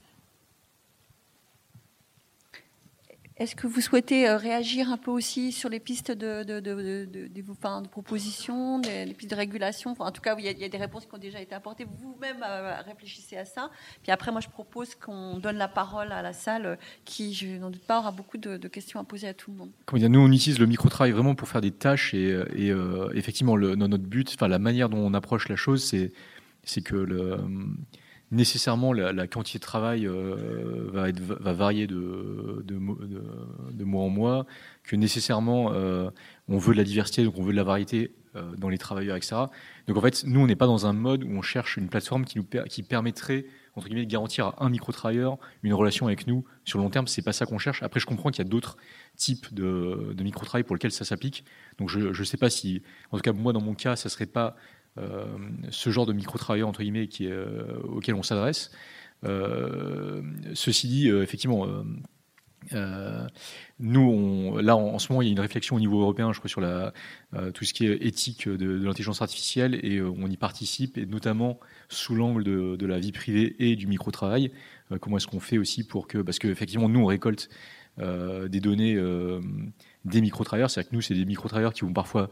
Est-ce 3.38 3.56
que 3.56 3.66
vous 3.66 3.82
souhaitez 3.82 4.30
euh, 4.30 4.38
réagir 4.38 4.92
un 4.92 4.98
peu 4.98 5.10
aussi 5.10 5.52
sur 5.52 5.68
les 5.68 5.80
pistes 5.80 6.12
de, 6.12 6.44
de, 6.44 7.88
propositions, 7.90 8.80
les 8.82 9.14
pistes 9.14 9.32
de 9.32 9.36
régulation? 9.36 9.96
En 9.98 10.12
tout 10.12 10.22
cas, 10.22 10.36
il 10.38 10.46
y, 10.46 10.64
a, 10.64 10.70
des 10.70 10.78
réponses 10.78 11.08
qui 11.08 11.16
ont 11.16 11.20
déjà 11.20 11.42
été 11.42 11.56
apportées. 11.56 11.88
Vous-même 12.00 12.44
euh, 12.48 12.76
réfléchissez 12.86 13.38
à 13.38 13.46
ça. 13.46 13.72
Puis 14.04 14.12
après, 14.12 14.32
moi, 14.32 14.40
je 14.40 14.50
propose 14.50 14.94
qu'on 14.94 15.40
donne 15.40 15.58
la 15.58 15.68
parole 15.68 16.12
à 16.12 16.22
la 16.22 16.34
salle 16.34 16.78
qui, 17.06 17.34
je 17.34 17.58
n'en 17.58 17.72
doute 17.72 17.86
pas, 17.86 18.00
aura 18.00 18.12
beaucoup 18.12 18.38
de, 18.38 18.58
questions 18.68 19.00
à 19.00 19.04
poser 19.04 19.28
à 19.28 19.34
tout 19.34 19.52
le 19.52 19.58
monde. 19.58 19.72
Dire, 19.94 20.10
nous, 20.10 20.20
on 20.20 20.32
utilise 20.32 20.60
le 20.60 20.68
micro-travail 20.68 21.12
vraiment 21.12 21.34
pour 21.34 21.48
faire 21.48 21.62
des 21.62 21.72
tâches 21.72 22.14
et, 22.14 22.32
euh, 22.32 23.10
effectivement, 23.16 23.58
notre 23.58 24.04
but, 24.04 24.32
enfin, 24.36 24.48
la 24.48 24.60
manière 24.60 24.90
dont 24.90 25.00
on 25.00 25.14
approche 25.16 25.50
la 25.50 25.56
chose, 25.56 25.84
c'est 26.64 26.82
que 26.82 26.96
le 26.96 27.40
nécessairement 28.32 28.94
la, 28.94 29.28
quantité 29.28 29.60
de 29.60 29.64
travail 29.64 30.08
euh, 30.08 30.90
va, 30.92 31.54
varier 31.54 31.88
de, 31.88 32.74
mois 33.84 34.04
en 34.04 34.10
mois, 34.10 34.46
que 34.84 34.96
nécessairement 34.96 35.72
euh, 35.74 36.10
on 36.48 36.58
veut 36.58 36.74
de 36.74 36.80
la 36.80 36.84
diversité, 36.84 37.24
donc 37.24 37.38
on 37.38 37.44
veut 37.44 37.52
de 37.52 37.58
la 37.58 37.64
variété 37.64 38.16
euh, 38.36 38.56
dans 38.58 38.70
les 38.70 38.80
travailleurs, 38.80 39.16
etc. 39.16 39.36
Donc 39.88 39.98
en 39.98 40.02
fait, 40.02 40.24
nous, 40.26 40.40
on 40.40 40.48
n'est 40.48 40.56
pas 40.56 40.66
dans 40.66 40.88
un 40.88 40.94
mode 40.94 41.24
où 41.24 41.30
on 41.30 41.44
cherche 41.44 41.78
une 41.78 41.88
plateforme 41.88 42.26
qui, 42.26 42.84
permettrait 42.84 43.46
entre 43.76 43.88
guillemets, 43.88 44.06
de 44.06 44.12
garantir 44.12 44.48
à 44.48 44.66
un 44.66 44.70
micro-travailleur 44.70 45.38
une 45.62 45.74
relation 45.74 46.08
avec 46.08 46.26
nous 46.26 46.44
sur 46.64 46.80
le 46.80 46.84
long 46.84 46.90
terme. 46.90 47.08
C'est 47.08 47.22
pas 47.22 47.34
ça 47.34 47.46
qu'on 47.46 47.58
cherche. 47.58 47.84
Après, 47.84 48.00
je 48.00 48.06
comprends 48.06 48.30
qu'il 48.30 48.44
y 48.44 48.48
a 48.48 48.50
d'autres 48.50 48.78
types 49.18 49.54
de, 49.54 50.16
micro-travail 50.20 50.64
pour 50.64 50.76
lesquels 50.76 50.92
ça 50.92 51.06
s'applique. 51.06 51.46
Donc 51.78 51.90
je 51.90 52.00
ne 52.08 52.24
sais 52.24 52.38
pas 52.38 52.50
si, 52.50 52.82
en 53.12 53.18
tout 53.18 53.22
cas, 53.22 53.34
moi, 53.34 53.54
dans 53.54 53.62
mon 53.62 53.76
cas, 53.76 53.96
ça 53.96 54.10
serait 54.10 54.26
pas 54.26 54.56
ce 54.98 55.90
genre 55.90 56.06
de 56.06 56.14
micro-travailleurs, 56.14 56.70
entre 56.70 56.82
guillemets, 56.82 57.10
euh, 57.22 57.80
auquel 57.84 58.16
on 58.16 58.24
s'adresse. 58.24 58.72
Euh, 59.24 60.22
ceci 60.54 60.88
dit, 60.88 61.10
effectivement, 61.10 61.68
nous, 63.80 64.58
là, 64.60 64.76
en, 64.76 65.00
ce 65.00 65.12
moment, 65.12 65.22
il 65.22 65.26
y 65.26 65.30
a 65.30 65.32
une 65.32 65.40
réflexion 65.40 65.76
au 65.76 65.80
niveau 65.80 66.02
européen, 66.02 66.32
je 66.34 66.40
crois, 66.40 66.50
sur 66.50 66.62
tout 67.54 67.66
ce 67.66 67.74
qui 67.74 67.86
est 67.86 68.06
éthique 68.06 68.48
de, 68.48 68.84
l'intelligence 68.84 69.22
artificielle, 69.22 69.80
et 69.84 70.02
on 70.02 70.28
y 70.28 70.38
participe, 70.38 70.98
et 70.98 71.06
notamment 71.06 71.60
sous 71.90 72.16
l'angle 72.16 72.44
de, 72.44 72.76
de, 72.76 72.86
la 72.86 73.00
vie 73.00 73.12
privée 73.12 73.56
et 73.60 73.76
du 73.76 73.88
micro-travail. 73.88 74.52
comment 75.02 75.18
est-ce 75.18 75.28
qu'on 75.28 75.40
fait 75.40 75.58
aussi 75.58 75.84
pour 75.84 76.08
que, 76.08 76.20
parce 76.20 76.40
qu'effectivement, 76.40 76.90
nous, 76.90 77.00
on 77.00 77.06
récolte 77.06 77.50
des 77.98 78.60
données 78.60 78.98
des 80.06 80.22
micro-travailleurs, 80.22 80.70
c'est-à-dire 80.70 80.90
que 80.92 80.96
nous, 80.96 81.02
c'est 81.02 81.14
des 81.14 81.26
micro-travailleurs 81.26 81.74
qui 81.74 81.82
vont 81.82 81.94
parfois 81.94 82.30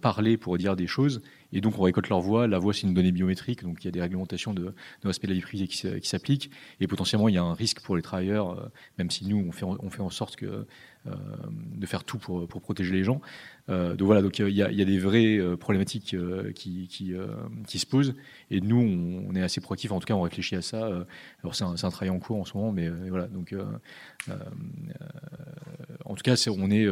parler 0.00 0.36
pour 0.36 0.58
dire 0.58 0.74
des 0.76 0.86
choses, 0.86 1.22
et 1.54 1.60
donc, 1.60 1.78
on 1.78 1.82
récolte 1.82 2.08
leur 2.08 2.20
voix. 2.20 2.48
La 2.48 2.58
voix, 2.58 2.74
c'est 2.74 2.82
une 2.82 2.94
donnée 2.94 3.12
biométrique, 3.12 3.62
donc 3.62 3.78
il 3.82 3.84
y 3.84 3.88
a 3.88 3.92
des 3.92 4.00
réglementations 4.00 4.52
de, 4.52 4.64
de 4.64 5.06
respect 5.06 5.28
de 5.28 5.32
la 5.32 5.36
vie 5.36 5.42
privée 5.42 5.68
qui, 5.68 6.08
s'appliquent. 6.08 6.50
Et 6.80 6.88
potentiellement, 6.88 7.28
il 7.28 7.36
y 7.36 7.38
a 7.38 7.44
un 7.44 7.54
risque 7.54 7.80
pour 7.80 7.94
les 7.94 8.02
travailleurs, 8.02 8.58
euh, 8.58 8.66
même 8.98 9.08
si 9.08 9.24
nous, 9.24 9.38
on 9.48 9.52
fait, 9.52 9.64
on 9.64 9.88
fait 9.88 10.02
en 10.02 10.10
sorte 10.10 10.34
que, 10.34 10.66
euh, 11.06 11.12
de 11.76 11.86
faire 11.86 12.02
tout 12.02 12.18
pour, 12.18 12.48
pour 12.48 12.60
protéger 12.60 12.92
les 12.92 13.04
gens. 13.04 13.20
Euh, 13.68 13.94
donc 13.94 14.06
voilà, 14.06 14.20
donc 14.20 14.40
il 14.40 14.48
y 14.48 14.56
y 14.56 14.62
a 14.62 14.84
des 14.84 14.98
vraies 14.98 15.40
problématiques 15.56 16.16
qui, 16.56 16.88
qui, 16.88 17.14
qui, 17.68 17.78
se 17.78 17.86
posent. 17.86 18.16
Et 18.50 18.60
nous, 18.60 19.24
on, 19.28 19.32
est 19.36 19.42
assez 19.42 19.60
proactifs. 19.60 19.92
En 19.92 20.00
tout 20.00 20.06
cas, 20.06 20.14
on 20.14 20.22
réfléchit 20.22 20.56
à 20.56 20.62
ça. 20.62 20.86
Alors, 21.42 21.54
c'est 21.54 21.62
un, 21.62 21.74
un, 21.80 21.90
travail 21.90 22.10
en 22.10 22.18
cours 22.18 22.40
en 22.40 22.44
ce 22.44 22.56
moment, 22.56 22.72
mais 22.72 22.88
voilà. 22.88 23.28
Donc, 23.28 23.54
en 26.14 26.16
tout 26.16 26.22
cas, 26.22 26.36
on 26.48 26.70
est 26.70 26.86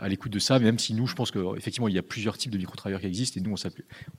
à 0.00 0.08
l'écoute 0.08 0.32
de 0.32 0.40
ça, 0.40 0.58
même 0.58 0.78
si 0.78 0.92
nous, 0.92 1.06
je 1.06 1.14
pense 1.14 1.30
qu'effectivement, 1.30 1.86
il 1.86 1.94
y 1.94 1.98
a 1.98 2.02
plusieurs 2.02 2.36
types 2.36 2.50
de 2.50 2.58
micro-travailleurs 2.58 3.00
qui 3.00 3.06
existent, 3.06 3.40
et 3.40 3.44
nous, 3.44 3.54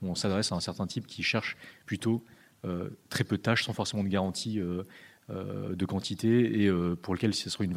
on 0.02 0.14
s'adresse 0.14 0.52
à 0.52 0.54
un 0.54 0.60
certain 0.60 0.86
type 0.86 1.06
qui 1.06 1.22
cherche 1.22 1.58
plutôt 1.84 2.24
euh, 2.64 2.88
très 3.10 3.24
peu 3.24 3.36
de 3.36 3.42
tâches, 3.42 3.64
sans 3.64 3.72
forcément 3.72 4.02
de 4.02 4.08
garantie 4.08 4.58
euh, 4.58 4.82
euh, 5.30 5.76
de 5.76 5.86
quantité, 5.86 6.62
et 6.62 6.72
pour 7.02 7.14
lequel 7.14 7.34
ce 7.34 7.50
serait 7.50 7.66
une, 7.66 7.74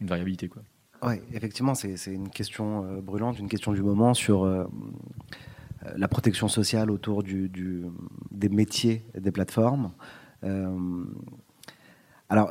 variabilité. 0.00 0.48
Quoi. 0.48 0.62
Oui, 1.02 1.14
effectivement, 1.32 1.74
c'est 1.74 2.12
une 2.12 2.28
question 2.28 3.00
brûlante, 3.00 3.38
une 3.38 3.48
question 3.48 3.72
du 3.72 3.82
moment 3.82 4.12
sur 4.12 4.46
la 5.96 6.08
protection 6.08 6.48
sociale 6.48 6.90
autour 6.90 7.22
du, 7.22 7.50
des 8.30 8.48
métiers 8.50 9.04
des 9.16 9.32
plateformes. 9.32 9.92
alors, 12.28 12.50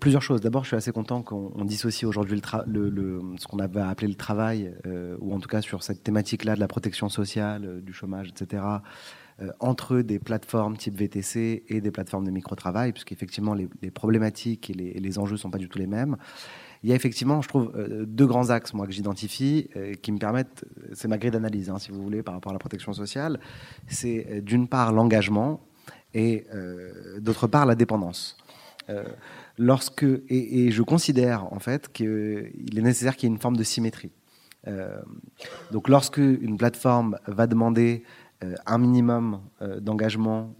Plusieurs 0.00 0.22
choses. 0.22 0.40
D'abord, 0.40 0.62
je 0.64 0.68
suis 0.68 0.76
assez 0.76 0.92
content 0.92 1.22
qu'on 1.22 1.64
dissocie 1.64 2.08
aujourd'hui 2.08 2.40
le, 2.66 3.20
ce 3.36 3.46
qu'on 3.46 3.58
avait 3.58 3.80
appelé 3.80 4.08
le 4.08 4.14
travail, 4.14 4.72
euh, 4.86 5.16
ou 5.20 5.34
en 5.34 5.40
tout 5.40 5.48
cas 5.48 5.60
sur 5.60 5.82
cette 5.82 6.02
thématique-là 6.02 6.54
de 6.54 6.60
la 6.60 6.68
protection 6.68 7.08
sociale, 7.10 7.64
euh, 7.64 7.80
du 7.80 7.92
chômage, 7.92 8.28
etc., 8.28 8.62
euh, 9.40 9.50
entre 9.60 9.98
des 9.98 10.18
plateformes 10.18 10.76
type 10.78 10.96
VTC 10.96 11.64
et 11.68 11.80
des 11.80 11.90
plateformes 11.90 12.24
de 12.24 12.30
micro-travail, 12.30 12.92
puisqu'effectivement, 12.92 13.54
les, 13.54 13.68
problématiques 13.90 14.70
et 14.70 14.72
les, 14.72 14.92
les 14.94 15.18
enjeux 15.18 15.32
ne 15.32 15.38
sont 15.38 15.50
pas 15.50 15.58
du 15.58 15.68
tout 15.68 15.78
les 15.78 15.86
mêmes. 15.86 16.16
Il 16.82 16.88
y 16.88 16.92
a 16.92 16.96
effectivement, 16.96 17.42
je 17.42 17.48
trouve, 17.48 17.72
deux 18.06 18.26
grands 18.26 18.50
axes, 18.50 18.74
moi, 18.74 18.86
que 18.86 18.92
j'identifie, 18.92 19.68
qui 20.02 20.10
me 20.10 20.18
permettent, 20.18 20.64
c'est 20.94 21.06
ma 21.06 21.16
grille 21.16 21.30
d'analyse, 21.30 21.70
hein, 21.70 21.78
si 21.78 21.92
vous 21.92 22.02
voulez, 22.02 22.24
par 22.24 22.34
rapport 22.34 22.50
à 22.50 22.54
la 22.54 22.58
protection 22.58 22.92
sociale. 22.92 23.38
C'est 23.86 24.40
d'une 24.42 24.66
part 24.66 24.92
l'engagement 24.92 25.60
et 26.12 26.44
d'autre 27.20 27.46
part 27.46 27.66
la 27.66 27.76
dépendance 27.76 28.36
lorsque 29.58 30.06
et, 30.28 30.70
je 30.70 30.82
considère 30.82 31.52
en 31.52 31.58
fait 31.58 31.92
qu'il 31.92 32.78
est 32.78 32.82
nécessaire 32.82 33.16
qu'il 33.16 33.28
y 33.28 33.32
ait 33.32 33.34
une 33.34 33.40
forme 33.40 33.56
de 33.56 33.64
symétrie. 33.64 34.12
Euh, 34.68 35.00
donc, 35.70 35.88
lorsque 35.88 36.18
une 36.18 36.56
plateforme 36.56 37.18
va 37.26 37.46
demander 37.46 38.04
euh, 38.44 38.54
un 38.66 38.78
minimum 38.78 39.40
euh, 39.60 39.80
d'engagement 39.80 40.54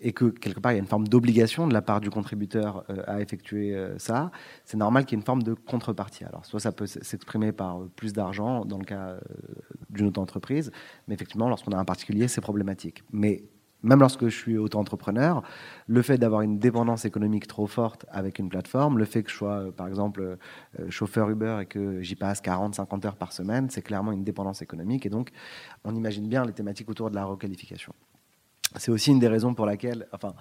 et 0.00 0.12
que 0.12 0.24
quelque 0.24 0.58
part 0.58 0.72
il 0.72 0.76
y 0.76 0.78
a 0.78 0.80
une 0.80 0.88
forme 0.88 1.06
d'obligation 1.06 1.68
de 1.68 1.72
la 1.72 1.80
part 1.80 2.00
du 2.00 2.10
contributeur 2.10 2.84
à 3.06 3.20
effectuer 3.20 3.76
ça, 3.98 4.30
c'est 4.64 4.76
normal 4.76 5.04
qu'il 5.04 5.16
y 5.16 5.18
ait 5.18 5.22
une 5.22 5.26
forme 5.26 5.42
de 5.42 5.54
contrepartie. 5.54 6.24
Alors, 6.24 6.44
soit 6.44 6.60
ça 6.60 6.72
peut 6.72 6.86
s'exprimer 6.86 7.52
par 7.52 7.80
plus 7.94 8.12
d'argent 8.12 8.64
dans 8.64 8.78
le 8.78 8.84
cas 8.84 9.16
d'une 9.90 10.08
auto-entreprise, 10.08 10.72
mais 11.06 11.14
effectivement, 11.14 11.48
lorsqu'on 11.48 11.72
a 11.72 11.78
un 11.78 11.84
particulier, 11.84 12.26
c'est 12.26 12.40
problématique. 12.40 13.04
Mais 13.12 13.44
même 13.82 14.00
lorsque 14.00 14.24
je 14.28 14.36
suis 14.36 14.58
auto-entrepreneur, 14.58 15.42
le 15.86 16.02
fait 16.02 16.18
d'avoir 16.18 16.42
une 16.42 16.58
dépendance 16.58 17.04
économique 17.04 17.46
trop 17.46 17.66
forte 17.66 18.04
avec 18.10 18.38
une 18.38 18.48
plateforme, 18.48 18.98
le 18.98 19.04
fait 19.04 19.22
que 19.22 19.30
je 19.30 19.36
sois, 19.36 19.60
euh, 19.60 19.70
par 19.70 19.88
exemple, 19.88 20.38
euh, 20.78 20.90
chauffeur 20.90 21.30
Uber 21.30 21.60
et 21.62 21.66
que 21.66 22.02
j'y 22.02 22.14
passe 22.14 22.40
40, 22.40 22.74
50 22.74 23.04
heures 23.06 23.16
par 23.16 23.32
semaine, 23.32 23.70
c'est 23.70 23.82
clairement 23.82 24.12
une 24.12 24.24
dépendance 24.24 24.60
économique. 24.62 25.06
Et 25.06 25.10
donc, 25.10 25.30
on 25.84 25.94
imagine 25.94 26.28
bien 26.28 26.44
les 26.44 26.52
thématiques 26.52 26.90
autour 26.90 27.10
de 27.10 27.14
la 27.14 27.24
requalification. 27.24 27.94
C'est 28.76 28.90
aussi 28.90 29.10
une 29.10 29.18
des 29.18 29.28
raisons 29.28 29.54
pour 29.54 29.66
laquelle, 29.66 30.06
enfin, 30.12 30.34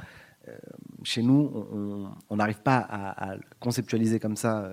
euh, 0.47 0.57
chez 1.03 1.23
nous, 1.23 2.09
on 2.29 2.35
n'arrive 2.35 2.61
pas 2.61 2.77
à, 2.77 3.35
conceptualiser 3.59 4.19
comme 4.19 4.35
ça, 4.35 4.69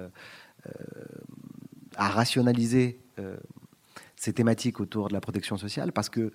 à 1.96 2.08
rationaliser 2.08 3.00
ces 4.14 4.32
thématiques 4.32 4.80
autour 4.80 5.08
de 5.08 5.14
la 5.14 5.20
protection 5.20 5.56
sociale, 5.56 5.92
parce 5.92 6.08
que 6.08 6.32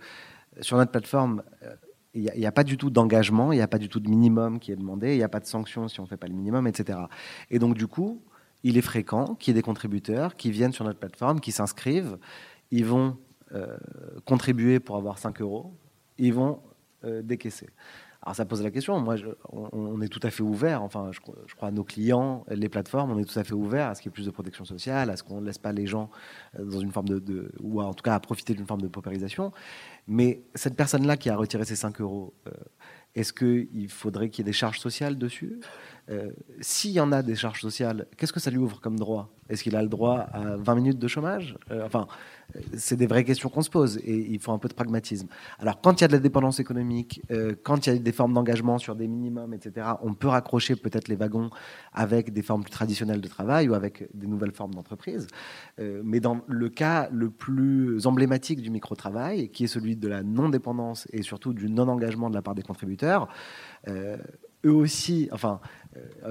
sur 0.61 0.77
notre 0.77 0.91
plateforme, 0.91 1.43
il 2.13 2.31
n'y 2.35 2.45
a, 2.45 2.51
pas 2.51 2.63
du 2.63 2.77
tout 2.77 2.89
d'engagement, 2.89 3.53
il 3.53 3.55
n'y 3.55 3.61
a 3.61 3.67
pas 3.67 3.77
du 3.77 3.87
tout 3.87 3.99
de 3.99 4.09
minimum 4.09 4.59
qui 4.59 4.71
est 4.71 4.75
demandé, 4.75 5.13
il 5.13 5.17
n'y 5.17 5.23
a 5.23 5.29
pas 5.29 5.39
de 5.39 5.45
sanction 5.45 5.87
si 5.87 5.99
on 5.99 6.03
ne 6.03 6.07
fait 6.07 6.17
pas 6.17 6.27
le 6.27 6.33
minimum, 6.33 6.67
etc. 6.67 6.99
Et 7.49 7.57
donc, 7.57 7.75
du 7.75 7.87
coup, 7.87 8.21
il 8.63 8.77
est 8.77 8.81
fréquent 8.81 9.35
qu'il 9.35 9.51
y 9.51 9.57
ait 9.57 9.59
des 9.59 9.63
contributeurs 9.63 10.35
qui 10.35 10.51
viennent 10.51 10.73
sur 10.73 10.83
notre 10.83 10.99
plateforme, 10.99 11.39
qui 11.39 11.51
s'inscrivent, 11.51 12.17
ils 12.69 12.85
vont 12.85 13.17
euh, 13.53 13.77
contribuer 14.25 14.79
pour 14.79 14.97
avoir 14.97 15.17
5 15.17 15.41
euros, 15.41 15.73
ils 16.17 16.33
vont 16.33 16.59
euh, 17.05 17.21
décaisser. 17.21 17.69
Alors 18.23 18.35
ça 18.35 18.45
pose 18.45 18.61
la 18.61 18.69
question. 18.69 18.99
Moi, 18.99 19.15
on, 19.51 19.99
est 20.01 20.07
tout 20.07 20.19
à 20.21 20.29
fait 20.29 20.43
ouvert. 20.43 20.83
Enfin, 20.83 21.09
je, 21.11 21.19
crois 21.19 21.69
à 21.69 21.71
nos 21.71 21.83
clients, 21.83 22.45
les 22.49 22.69
plateformes, 22.69 23.11
on 23.11 23.17
est 23.17 23.25
tout 23.25 23.39
à 23.39 23.43
fait 23.43 23.53
ouvert 23.53 23.87
à 23.87 23.95
ce 23.95 24.01
qu'il 24.01 24.09
y 24.09 24.13
ait 24.13 24.13
plus 24.13 24.25
de 24.25 24.31
protection 24.31 24.63
sociale, 24.63 25.09
à 25.09 25.17
ce 25.17 25.23
qu'on 25.23 25.41
ne 25.41 25.45
laisse 25.47 25.57
pas 25.57 25.71
les 25.71 25.87
gens 25.87 26.11
euh, 26.59 26.63
dans 26.63 26.79
une 26.79 26.91
forme 26.91 27.09
de, 27.09 27.51
ou 27.61 27.81
en 27.81 27.93
tout 27.95 28.03
cas 28.03 28.13
à 28.13 28.19
profiter 28.19 28.53
d'une 28.53 28.67
forme 28.67 28.81
de 28.81 28.87
paupérisation. 28.87 29.51
Mais 30.07 30.43
cette 30.53 30.75
personne-là 30.75 31.17
qui 31.17 31.31
a 31.31 31.35
retiré 31.35 31.65
ses 31.65 31.75
5 31.75 31.99
euros, 31.99 32.35
euh, 32.47 32.51
est-ce 33.15 33.33
qu'il 33.33 33.89
faudrait 33.89 34.29
qu'il 34.29 34.45
y 34.45 34.47
ait 34.47 34.51
des 34.51 34.57
charges 34.57 34.79
sociales 34.79 35.17
dessus? 35.17 35.59
Euh, 36.11 36.31
s'il 36.59 36.91
y 36.91 36.99
en 36.99 37.11
a 37.11 37.21
des 37.23 37.35
charges 37.35 37.61
sociales, 37.61 38.07
qu'est-ce 38.17 38.33
que 38.33 38.39
ça 38.39 38.51
lui 38.51 38.57
ouvre 38.57 38.81
comme 38.81 38.99
droit? 38.99 39.29
Est-ce 39.49 39.63
qu'il 39.63 39.75
a 39.75 39.81
le 39.81 39.87
droit 39.87 40.19
à 40.33 40.55
20 40.57 40.75
minutes 40.75 40.99
de 40.99 41.07
chômage? 41.07 41.57
Euh, 41.71 41.85
Enfin, 41.85 42.07
c'est 42.75 42.95
des 42.95 43.07
vraies 43.07 43.23
questions 43.23 43.49
qu'on 43.49 43.61
se 43.61 43.69
pose 43.69 43.97
et 43.97 44.15
il 44.15 44.39
faut 44.39 44.51
un 44.51 44.57
peu 44.57 44.67
de 44.67 44.73
pragmatisme. 44.73 45.27
Alors, 45.59 45.79
quand 45.79 45.99
il 45.99 46.03
y 46.03 46.05
a 46.05 46.07
de 46.07 46.13
la 46.13 46.19
dépendance 46.19 46.59
économique, 46.59 47.21
euh, 47.31 47.55
quand 47.63 47.85
il 47.85 47.93
y 47.93 47.95
a 47.95 47.99
des 47.99 48.11
formes 48.11 48.33
d'engagement 48.33 48.77
sur 48.77 48.95
des 48.95 49.07
minimums, 49.07 49.53
etc., 49.53 49.87
on 50.01 50.13
peut 50.13 50.27
raccrocher 50.27 50.75
peut-être 50.75 51.07
les 51.07 51.15
wagons 51.15 51.49
avec 51.93 52.33
des 52.33 52.41
formes 52.41 52.63
plus 52.63 52.71
traditionnelles 52.71 53.21
de 53.21 53.27
travail 53.27 53.69
ou 53.69 53.73
avec 53.73 54.09
des 54.13 54.27
nouvelles 54.27 54.53
formes 54.53 54.73
d'entreprise. 54.73 55.27
mais 55.79 56.19
dans 56.19 56.41
le 56.47 56.69
cas 56.69 57.09
le 57.11 57.29
plus 57.29 58.05
emblématique 58.05 58.61
du 58.61 58.69
micro-travail, 58.69 59.49
qui 59.49 59.65
est 59.65 59.67
celui 59.67 59.95
de 59.95 60.07
la 60.07 60.23
non-dépendance 60.23 61.07
et 61.11 61.21
surtout 61.21 61.53
du 61.53 61.69
non-engagement 61.69 62.29
de 62.29 62.35
la 62.35 62.41
part 62.41 62.55
des 62.55 62.63
contributeurs, 62.63 63.27
eux 64.65 64.73
aussi, 64.73 65.27
enfin, 65.31 65.59
euh, 65.61 65.80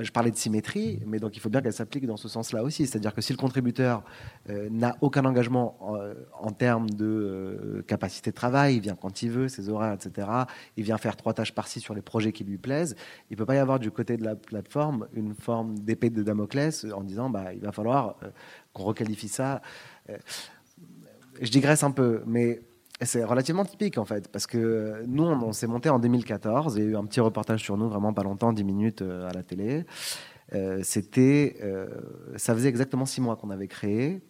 je 0.00 0.10
parlais 0.10 0.30
de 0.30 0.36
symétrie, 0.36 1.00
mais 1.06 1.18
donc 1.18 1.36
il 1.36 1.40
faut 1.40 1.50
bien 1.50 1.60
qu'elle 1.60 1.72
s'applique 1.72 2.06
dans 2.06 2.16
ce 2.16 2.28
sens-là 2.28 2.62
aussi. 2.62 2.86
C'est-à-dire 2.86 3.14
que 3.14 3.20
si 3.20 3.32
le 3.32 3.36
contributeur 3.36 4.02
euh, 4.48 4.68
n'a 4.70 4.96
aucun 5.00 5.24
engagement 5.24 5.76
euh, 5.94 6.14
en, 6.38 6.50
termes 6.50 6.88
de 6.88 7.84
capacité 7.86 8.30
de 8.30 8.34
travail, 8.34 8.76
il 8.76 8.80
vient 8.80 8.96
quand 8.96 9.22
il 9.22 9.30
veut, 9.30 9.48
ses 9.48 9.68
horaires, 9.68 9.92
etc., 9.92 10.28
il 10.76 10.84
vient 10.84 10.98
faire 10.98 11.16
trois 11.16 11.34
tâches 11.34 11.54
par-ci 11.54 11.80
sur 11.80 11.94
les 11.94 12.02
projets 12.02 12.32
qui 12.32 12.44
lui 12.44 12.58
plaisent, 12.58 12.96
il 13.30 13.34
ne 13.34 13.36
peut 13.36 13.46
pas 13.46 13.54
y 13.54 13.58
avoir 13.58 13.78
du 13.78 13.90
côté 13.90 14.16
de 14.16 14.24
la 14.24 14.34
plateforme 14.34 15.08
une 15.12 15.34
forme 15.34 15.78
d'épée 15.78 16.10
de 16.10 16.22
Damoclès 16.22 16.86
en 16.94 17.02
disant 17.02 17.28
bah, 17.28 17.52
il 17.52 17.60
va 17.60 17.72
falloir 17.72 18.16
qu'on 18.72 18.84
requalifie 18.84 19.28
ça. 19.28 19.60
je 21.40 21.50
digresse 21.50 21.82
un 21.82 21.90
peu, 21.90 22.22
mais 22.26 22.62
c'est 23.02 23.24
relativement 23.24 23.64
typique 23.64 23.98
en 23.98 24.04
fait, 24.04 24.28
parce 24.28 24.46
que 24.46 25.02
nous, 25.06 25.24
on, 25.24 25.52
s'est 25.52 25.66
monté 25.66 25.88
en 25.88 25.98
2014. 25.98 26.76
Il 26.76 26.82
y 26.82 26.86
a 26.86 26.90
eu 26.90 26.96
un 26.96 27.04
petit 27.04 27.20
reportage 27.20 27.62
sur 27.62 27.76
nous, 27.76 27.88
vraiment 27.88 28.12
pas 28.12 28.22
longtemps, 28.22 28.52
10 28.52 28.64
minutes 28.64 29.02
euh, 29.02 29.28
à 29.28 29.32
la 29.32 29.42
télé. 29.42 29.84
Euh, 30.52 30.80
c'était, 30.82 31.56
euh, 31.62 31.86
ça 32.36 32.54
faisait 32.54 32.68
exactement 32.68 33.06
six 33.06 33.20
mois 33.20 33.36
qu'on 33.36 33.50
avait 33.50 33.68
créé, 33.68 34.20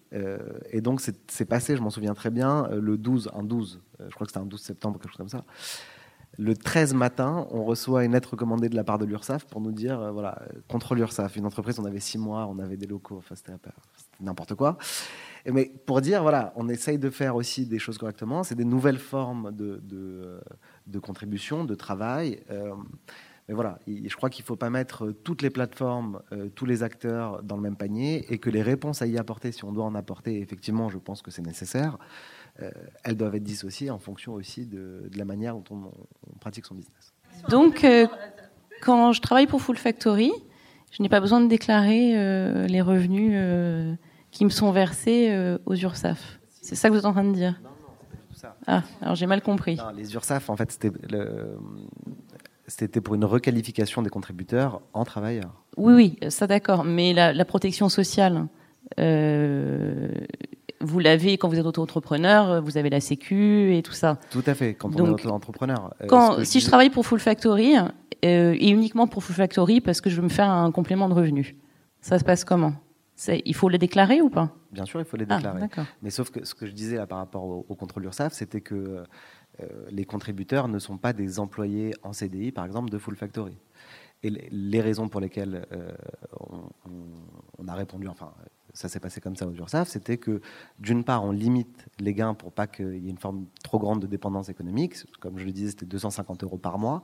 et 0.70 0.80
donc 0.80 1.00
c'est 1.00 1.44
passé, 1.44 1.76
je 1.76 1.82
m'en 1.82 1.90
souviens 1.90 2.14
très 2.14 2.30
bien, 2.30 2.68
le 2.72 2.98
12, 2.98 3.30
un 3.32 3.44
12, 3.44 3.80
je 4.00 4.14
crois 4.14 4.26
que 4.26 4.32
c'était 4.32 4.42
un 4.42 4.46
12 4.46 4.60
septembre, 4.60 4.98
quelque 4.98 5.10
chose 5.10 5.16
comme 5.16 5.28
ça. 5.28 5.44
Le 6.38 6.56
13 6.56 6.94
matin, 6.94 7.46
on 7.50 7.64
reçoit 7.64 8.04
une 8.04 8.12
lettre 8.12 8.30
recommandée 8.30 8.68
de 8.68 8.76
la 8.76 8.84
part 8.84 8.98
de 8.98 9.04
l'URSSAF 9.04 9.46
pour 9.46 9.60
nous 9.60 9.72
dire, 9.72 10.12
voilà, 10.12 10.40
contre 10.68 10.94
l'URSSAF, 10.94 11.36
une 11.36 11.44
entreprise, 11.44 11.78
on 11.78 11.84
avait 11.84 12.00
six 12.00 12.18
mois, 12.18 12.46
on 12.46 12.58
avait 12.58 12.76
des 12.76 12.86
locaux, 12.86 13.16
enfin 13.18 13.34
c'était 13.34 13.52
n'importe 14.20 14.54
quoi. 14.54 14.78
Mais 15.46 15.72
pour 15.86 16.00
dire, 16.00 16.22
voilà, 16.22 16.52
on 16.56 16.68
essaye 16.68 16.98
de 16.98 17.10
faire 17.10 17.36
aussi 17.36 17.66
des 17.66 17.78
choses 17.78 17.98
correctement. 17.98 18.42
C'est 18.44 18.54
des 18.54 18.64
nouvelles 18.64 18.98
formes 18.98 19.52
de, 19.52 19.80
de, 20.86 20.98
contribution, 20.98 21.64
de 21.64 21.74
travail. 21.74 22.40
Euh, 22.50 22.74
mais 23.48 23.54
voilà, 23.54 23.78
je 23.88 24.14
crois 24.14 24.30
qu'il 24.30 24.44
ne 24.44 24.46
faut 24.46 24.56
pas 24.56 24.70
mettre 24.70 25.10
toutes 25.10 25.42
les 25.42 25.50
plateformes, 25.50 26.20
euh, 26.32 26.48
tous 26.54 26.66
les 26.66 26.82
acteurs 26.82 27.42
dans 27.42 27.56
le 27.56 27.62
même 27.62 27.76
panier 27.76 28.32
et 28.32 28.38
que 28.38 28.50
les 28.50 28.62
réponses 28.62 29.02
à 29.02 29.06
y 29.06 29.18
apporter, 29.18 29.50
si 29.50 29.64
on 29.64 29.72
doit 29.72 29.84
en 29.84 29.94
apporter, 29.94 30.40
effectivement, 30.40 30.88
je 30.88 30.98
pense 30.98 31.22
que 31.22 31.30
c'est 31.30 31.42
nécessaire, 31.42 31.94
euh, 31.94 32.04
elles 33.04 33.16
doivent 33.16 33.34
être 33.36 33.42
dissociées 33.42 33.90
en 33.90 33.98
fonction 33.98 34.34
aussi 34.34 34.66
de, 34.66 35.08
de 35.10 35.18
la 35.18 35.24
manière 35.24 35.54
dont 35.54 35.64
on, 35.70 35.90
pratique 36.40 36.66
son 36.66 36.74
business. 36.74 37.14
Donc, 37.48 37.86
quand 38.82 39.12
je 39.12 39.20
travaille 39.20 39.46
pour 39.46 39.62
Full 39.62 39.76
Factory, 39.76 40.32
je 40.90 41.02
n'ai 41.02 41.08
pas 41.08 41.20
besoin 41.20 41.40
de 41.40 41.48
déclarer 41.48 42.66
les 42.66 42.80
revenus 42.82 43.34
qui 44.30 44.44
me 44.44 44.50
sont 44.50 44.70
versés 44.70 45.28
euh, 45.30 45.58
aux 45.66 45.74
URSAF. 45.74 46.38
C'est 46.62 46.74
ça 46.74 46.88
que 46.88 46.94
vous 46.94 47.00
êtes 47.00 47.06
en 47.06 47.12
train 47.12 47.24
de 47.24 47.34
dire? 47.34 47.60
Non, 47.62 47.70
non, 47.70 47.92
c'est 48.00 48.08
pas 48.08 48.22
tout 48.28 48.34
ça. 48.34 48.56
Ah, 48.66 48.82
alors 49.00 49.14
j'ai 49.14 49.26
mal 49.26 49.42
compris. 49.42 49.78
les 49.94 50.14
URSAF, 50.14 50.50
en 50.50 50.56
fait, 50.56 50.70
c'était 50.72 50.90
c'était 52.66 53.00
pour 53.00 53.16
une 53.16 53.24
requalification 53.24 54.00
des 54.00 54.10
contributeurs 54.10 54.80
en 54.92 55.04
travailleurs. 55.04 55.64
Oui, 55.76 56.16
oui, 56.20 56.30
ça 56.30 56.46
d'accord. 56.46 56.84
Mais 56.84 57.12
la, 57.12 57.44
protection 57.44 57.88
sociale, 57.88 58.46
euh, 59.00 60.12
vous 60.80 60.98
l'avez 60.98 61.38
quand 61.38 61.48
vous 61.48 61.58
êtes 61.58 61.66
auto-entrepreneur, 61.66 62.62
vous 62.62 62.78
avez 62.78 62.90
la 62.90 63.00
Sécu 63.00 63.74
et 63.74 63.82
tout 63.82 63.92
ça. 63.92 64.18
Tout 64.30 64.42
à 64.46 64.54
fait, 64.54 64.74
quand 64.74 64.98
on 64.98 65.06
est 65.06 65.10
auto-entrepreneur. 65.10 65.94
Euh, 66.00 66.06
quand, 66.06 66.44
si 66.44 66.60
je 66.60 66.66
travaille 66.66 66.90
pour 66.90 67.06
Full 67.06 67.20
Factory, 67.20 67.74
et 68.22 68.68
uniquement 68.68 69.06
pour 69.06 69.24
Full 69.24 69.36
Factory 69.36 69.80
parce 69.80 70.00
que 70.00 70.10
je 70.10 70.16
veux 70.16 70.22
me 70.22 70.28
faire 70.28 70.50
un 70.50 70.70
complément 70.72 71.08
de 71.08 71.14
revenu, 71.14 71.56
ça 72.00 72.18
se 72.18 72.24
passe 72.24 72.44
comment? 72.44 72.74
Il 73.28 73.54
faut 73.54 73.68
les 73.68 73.78
déclarer 73.78 74.22
ou 74.22 74.30
pas? 74.30 74.54
Bien 74.72 74.86
sûr, 74.86 75.00
il 75.00 75.04
faut 75.04 75.16
les 75.16 75.26
ah, 75.28 75.36
déclarer. 75.36 75.66
Mais 76.02 76.10
sauf 76.10 76.30
que 76.30 76.44
ce 76.44 76.54
que 76.54 76.66
je 76.66 76.72
disais 76.72 76.96
là 76.96 77.06
par 77.06 77.18
rapport 77.18 77.44
au, 77.44 77.74
contrôle 77.74 78.04
URSAF, 78.04 78.32
c'était 78.32 78.62
que 78.62 78.74
euh, 78.74 79.66
les 79.90 80.04
contributeurs 80.04 80.68
ne 80.68 80.78
sont 80.78 80.96
pas 80.96 81.12
des 81.12 81.38
employés 81.38 81.92
en 82.02 82.12
CDI, 82.12 82.50
par 82.50 82.64
exemple, 82.64 82.88
de 82.88 82.96
Full 82.96 83.16
Factory. 83.16 83.58
Et 84.22 84.30
les, 84.30 84.80
raisons 84.80 85.08
pour 85.08 85.20
lesquelles 85.20 85.66
euh, 85.72 85.92
on, 87.58 87.68
a 87.68 87.74
répondu, 87.74 88.06
enfin, 88.08 88.32
ça 88.74 88.88
s'est 88.88 89.00
passé 89.00 89.20
comme 89.20 89.36
ça 89.36 89.46
aux 89.46 89.52
URSAF, 89.52 89.88
c'était 89.88 90.18
que 90.18 90.40
d'une 90.78 91.04
part, 91.04 91.24
on 91.24 91.30
limite 91.30 91.86
les 91.98 92.14
gains 92.14 92.34
pour 92.34 92.52
pas 92.52 92.66
qu'il 92.66 92.98
y 92.98 93.06
ait 93.06 93.10
une 93.10 93.18
forme 93.18 93.46
trop 93.62 93.78
grande 93.78 94.00
de 94.00 94.06
dépendance 94.06 94.48
économique. 94.48 94.94
Comme 95.20 95.38
je 95.38 95.44
le 95.44 95.52
disais, 95.52 95.70
c'était 95.70 95.86
250 95.86 96.44
euros 96.44 96.58
par 96.58 96.78
mois. 96.78 97.02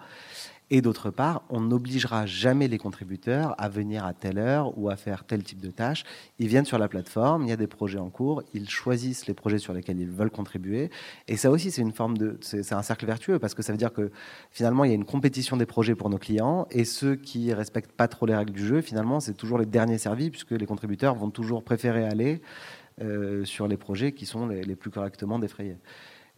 Et 0.68 0.80
d'autre 0.80 1.10
part, 1.10 1.44
on 1.48 1.60
n'obligera 1.60 2.26
jamais 2.26 2.66
les 2.66 2.78
contributeurs 2.78 3.54
à 3.56 3.68
venir 3.68 4.04
à 4.04 4.12
telle 4.12 4.38
heure 4.38 4.76
ou 4.76 4.90
à 4.90 4.96
faire 4.96 5.22
tel 5.24 5.44
type 5.44 5.60
de 5.60 5.70
tâche. 5.70 6.02
Ils 6.40 6.48
viennent 6.48 6.64
sur 6.64 6.78
la 6.78 6.88
plateforme, 6.88 7.44
il 7.44 7.50
y 7.50 7.52
a 7.52 7.56
des 7.56 7.68
projets 7.68 8.00
en 8.00 8.10
cours, 8.10 8.42
ils 8.52 8.68
choisissent 8.68 9.28
les 9.28 9.34
projets 9.34 9.58
sur 9.58 9.72
lesquels 9.72 10.00
ils 10.00 10.10
veulent 10.10 10.30
contribuer. 10.30 10.90
Et 11.28 11.36
ça 11.36 11.52
aussi, 11.52 11.70
c'est 11.70 11.82
une 11.82 11.92
forme 11.92 12.18
de, 12.18 12.36
c'est 12.40 12.72
un 12.72 12.82
cercle 12.82 13.06
vertueux 13.06 13.38
parce 13.38 13.54
que 13.54 13.62
ça 13.62 13.72
veut 13.72 13.78
dire 13.78 13.92
que 13.92 14.10
finalement, 14.50 14.82
il 14.82 14.88
y 14.88 14.92
a 14.92 14.96
une 14.96 15.04
compétition 15.04 15.56
des 15.56 15.66
projets 15.66 15.94
pour 15.94 16.10
nos 16.10 16.18
clients 16.18 16.66
et 16.72 16.84
ceux 16.84 17.14
qui 17.14 17.54
respectent 17.54 17.92
pas 17.92 18.08
trop 18.08 18.26
les 18.26 18.34
règles 18.34 18.52
du 18.52 18.66
jeu, 18.66 18.80
finalement, 18.80 19.20
c'est 19.20 19.34
toujours 19.34 19.58
les 19.58 19.66
derniers 19.66 19.98
servis 19.98 20.30
puisque 20.30 20.50
les 20.50 20.66
contributeurs 20.66 21.14
vont 21.14 21.30
toujours 21.30 21.62
préférer 21.62 22.04
aller 22.04 22.42
euh, 23.00 23.44
sur 23.44 23.68
les 23.68 23.76
projets 23.76 24.10
qui 24.10 24.26
sont 24.26 24.48
les, 24.48 24.62
les 24.62 24.74
plus 24.74 24.90
correctement 24.90 25.38
défrayés. 25.38 25.76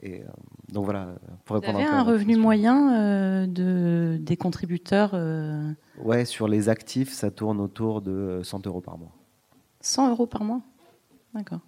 Et 0.00 0.22
euh, 0.22 0.26
donc 0.68 0.84
voilà, 0.84 1.08
pour 1.44 1.56
répondre 1.56 1.78
Vous 1.78 1.84
avez 1.84 1.92
un, 1.92 2.02
revenu 2.02 2.36
moyen 2.36 2.94
euh, 2.94 3.46
de, 3.46 4.16
des 4.20 4.36
contributeurs 4.36 5.10
euh 5.14 5.72
Ouais, 6.00 6.24
sur 6.24 6.46
les 6.46 6.68
actifs, 6.68 7.12
ça 7.12 7.30
tourne 7.30 7.60
autour 7.60 8.00
de 8.00 8.40
100 8.44 8.66
euros 8.66 8.80
par 8.80 8.96
mois. 8.96 9.12
100 9.80 10.10
euros 10.10 10.26
par 10.26 10.44
mois? 10.44 10.60
D'accord. 11.34 11.60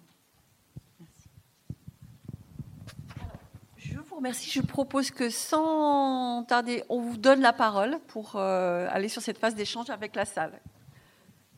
Je 3.75 3.97
vous 3.97 4.15
remercie. 4.15 4.49
Je 4.49 4.61
propose 4.61 5.11
que 5.11 5.29
sans 5.29 6.45
tarder, 6.45 6.83
on 6.87 7.01
vous 7.01 7.17
donne 7.17 7.41
la 7.41 7.51
parole 7.51 7.97
pour 8.07 8.37
aller 8.37 9.09
sur 9.09 9.21
cette 9.21 9.37
phase 9.37 9.55
d'échange 9.55 9.89
avec 9.89 10.15
la 10.15 10.23
salle. 10.23 10.61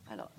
Alors, 0.09 0.31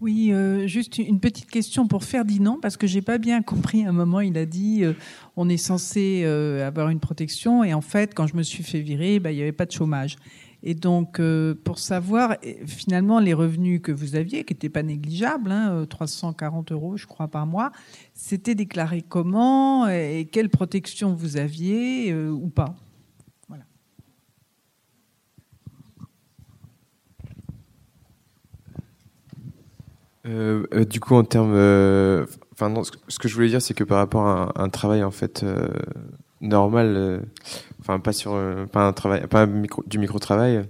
Oui, 0.00 0.30
euh, 0.30 0.68
juste 0.68 0.98
une 0.98 1.18
petite 1.18 1.50
question 1.50 1.88
pour 1.88 2.04
Ferdinand, 2.04 2.58
parce 2.62 2.76
que 2.76 2.86
j'ai 2.86 3.02
pas 3.02 3.18
bien 3.18 3.42
compris. 3.42 3.84
À 3.84 3.88
un 3.88 3.92
moment, 3.92 4.20
il 4.20 4.38
a 4.38 4.46
dit 4.46 4.84
euh, 4.84 4.92
on 5.36 5.48
est 5.48 5.56
censé 5.56 6.22
euh, 6.24 6.64
avoir 6.64 6.90
une 6.90 7.00
protection, 7.00 7.64
et 7.64 7.74
en 7.74 7.80
fait, 7.80 8.14
quand 8.14 8.28
je 8.28 8.36
me 8.36 8.44
suis 8.44 8.62
fait 8.62 8.80
virer, 8.80 9.18
bah, 9.18 9.32
il 9.32 9.36
n'y 9.36 9.42
avait 9.42 9.50
pas 9.50 9.66
de 9.66 9.72
chômage. 9.72 10.16
Et 10.62 10.74
donc, 10.74 11.20
pour 11.62 11.78
savoir 11.78 12.36
finalement 12.66 13.20
les 13.20 13.32
revenus 13.32 13.80
que 13.80 13.92
vous 13.92 14.16
aviez, 14.16 14.42
qui 14.42 14.54
n'étaient 14.54 14.68
pas 14.68 14.82
négligeables, 14.82 15.52
hein, 15.52 15.86
340 15.88 16.72
euros, 16.72 16.96
je 16.96 17.06
crois, 17.06 17.28
par 17.28 17.46
mois, 17.46 17.70
c'était 18.12 18.56
déclaré 18.56 19.02
comment 19.02 19.86
et 19.88 20.28
quelle 20.32 20.48
protection 20.48 21.14
vous 21.14 21.36
aviez 21.36 22.12
ou 22.12 22.48
pas? 22.48 22.74
Euh, 30.28 30.66
euh, 30.74 30.84
du 30.84 31.00
coup, 31.00 31.14
en 31.14 31.24
termes, 31.24 31.54
euh, 31.54 32.26
enfin, 32.52 32.72
ce 33.08 33.18
que 33.18 33.28
je 33.28 33.34
voulais 33.34 33.48
dire, 33.48 33.62
c'est 33.62 33.74
que 33.74 33.84
par 33.84 33.98
rapport 33.98 34.26
à 34.26 34.52
un, 34.62 34.68
travail 34.68 35.02
en 35.02 35.10
fait 35.10 35.44
normal, 36.40 37.22
enfin 37.80 37.98
pas 38.00 38.12
sur, 38.12 38.32
pas 38.72 38.86
un 38.86 38.92
travail, 38.92 39.26
pas 39.26 39.46
micro, 39.46 39.82
du 39.86 39.98
micro 39.98 40.18
travail. 40.18 40.64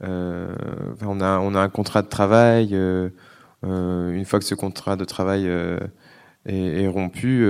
on 0.00 1.20
a, 1.20 1.38
on 1.38 1.54
a 1.54 1.60
un 1.60 1.68
contrat 1.68 2.02
de 2.02 2.08
travail. 2.08 2.74
une 2.74 4.24
fois 4.24 4.38
que 4.38 4.44
ce 4.44 4.54
contrat 4.54 4.96
de 4.96 5.04
travail 5.04 5.46
est, 6.46 6.86
rompu, 6.88 7.46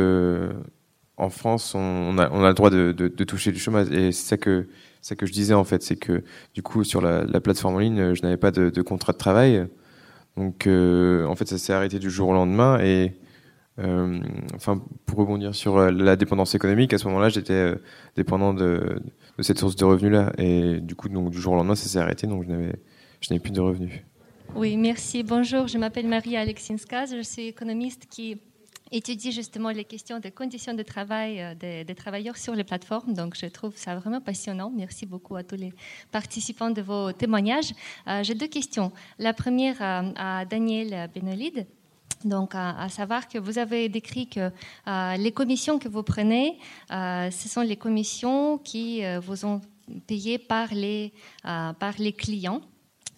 en 1.17 1.31
France, 1.31 1.75
on, 1.75 2.19
a, 2.19 2.31
on 2.31 2.45
a 2.45 2.49
le 2.49 2.55
droit 2.55 2.71
de, 2.71 2.93
de, 2.93 3.25
toucher 3.25 3.53
du 3.53 3.59
chômage. 3.59 3.91
Et 3.91 4.13
c'est 4.13 4.29
ça 4.31 4.37
que, 4.37 4.69
ça 5.01 5.15
que 5.17 5.27
je 5.27 5.33
disais 5.33 5.55
en 5.55 5.65
fait, 5.65 5.83
c'est 5.83 5.97
que 5.97 6.25
du 6.55 6.63
coup 6.63 6.85
sur 6.85 7.01
la, 7.01 7.25
la, 7.25 7.41
plateforme 7.41 7.77
en 7.77 7.79
ligne, 7.79 8.15
je 8.15 8.23
n'avais 8.23 8.37
pas 8.37 8.51
de 8.51 8.83
contrat 8.83 9.13
de 9.13 9.19
travail. 9.19 9.67
Donc, 10.37 10.67
euh, 10.67 11.27
en 11.27 11.35
fait, 11.37 11.47
ça 11.47 11.59
s'est 11.59 11.73
arrêté 11.73 11.99
du 11.99 12.11
jour 12.11 12.29
au 12.29 12.33
lendemain. 12.33 12.79
Et 12.81 13.13
euh, 13.79 14.21
enfin, 14.55 14.83
pour 15.07 15.19
rebondir 15.19 15.55
sur 15.55 15.77
euh, 15.77 15.91
la 15.91 16.17
dépendance 16.17 16.55
économique, 16.55 16.93
à 16.93 16.99
ce 16.99 17.07
moment-là, 17.09 17.29
j'étais 17.29 17.75
dépendant 18.17 18.55
de, 18.55 19.03
cette 19.41 19.59
source 19.59 19.77
de 19.77 19.85
revenus-là. 19.85 20.33
Et 20.39 20.81
du 20.81 20.95
coup, 20.95 21.09
donc, 21.09 21.31
du 21.31 21.39
jour 21.39 21.53
au 21.53 21.57
lendemain, 21.57 21.75
ça 21.75 21.89
s'est 21.89 21.99
arrêté. 21.99 22.27
Donc, 22.27 22.45
je 22.45 22.49
n'avais, 22.49 22.77
je 23.21 23.29
n'avais 23.31 23.41
plus 23.41 23.53
de 23.53 23.61
revenus. 23.61 24.03
Oui, 24.55 24.77
merci. 24.77 25.23
Bonjour, 25.23 25.67
je 25.67 25.79
m'appelle 25.79 26.09
Maria 26.09 26.41
Alexinska. 26.41 27.07
Je 27.07 27.23
suis 27.23 27.49
économiste 27.49 28.07
qui 28.11 28.39
étudie 28.93 29.33
justement 29.33 29.71
les 29.71 29.85
questions 29.85 30.19
des 30.21 30.31
conditions 30.31 30.75
de 30.75 30.83
travail 30.83 31.57
des, 31.59 31.85
des, 31.85 31.95
travailleurs 31.95 32.37
sur 32.37 32.55
les 32.55 32.65
plateformes. 32.65 33.15
Donc, 33.15 33.37
je 33.37 33.47
trouve 33.47 33.77
ça 33.77 33.97
vraiment 33.97 34.21
passionnant. 34.21 34.71
Merci 34.75 35.07
beaucoup 35.07 35.37
à 35.37 35.43
tous 35.43 35.57
les 35.57 35.73
participants 36.11 36.71
de 36.71 36.83
vos 36.83 37.13
témoignages. 37.13 37.73
J'ai 38.23 38.35
deux 38.35 38.49
questions. 38.49 38.93
La 39.19 39.33
première 39.33 39.77
à 39.81 40.45
Daniel 40.45 41.11
Benolide. 41.15 41.67
Donc, 42.25 42.55
à, 42.55 42.89
savoir 42.89 43.29
que 43.29 43.39
vous 43.39 43.59
avez 43.59 43.89
décrit 43.89 44.29
que 44.29 44.51
euh, 44.87 45.17
les 45.17 45.33
commissions 45.33 45.79
que 45.79 45.89
vous 45.89 46.03
prenez, 46.03 46.59
euh, 46.91 47.31
ce 47.31 47.49
sont 47.49 47.63
les 47.63 47.77
commissions 47.77 48.59
qui 48.59 49.05
euh, 49.05 49.21
vous 49.21 49.45
ont 49.45 49.61
payées 50.07 50.39
par 50.39 50.73
les, 50.73 51.13
par 51.43 51.95
les 51.99 52.13
clients 52.13 52.61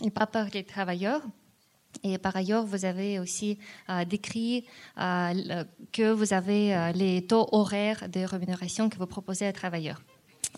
et 0.01 0.11
pas 0.11 0.27
par 0.27 0.47
les 0.53 0.65
travailleurs. 0.65 1.21
Et 2.03 2.19
par 2.19 2.37
ailleurs, 2.37 2.65
vous 2.65 2.85
avez 2.85 3.19
aussi 3.19 3.59
décrit 4.09 4.65
que 4.97 6.11
vous 6.11 6.33
avez 6.33 6.93
les 6.95 7.27
taux 7.27 7.49
horaires 7.53 8.09
de 8.09 8.21
rémunération 8.21 8.89
que 8.89 8.99
vous 8.99 9.07
proposez 9.07 9.49
aux 9.49 9.53
travailleurs. 9.53 10.01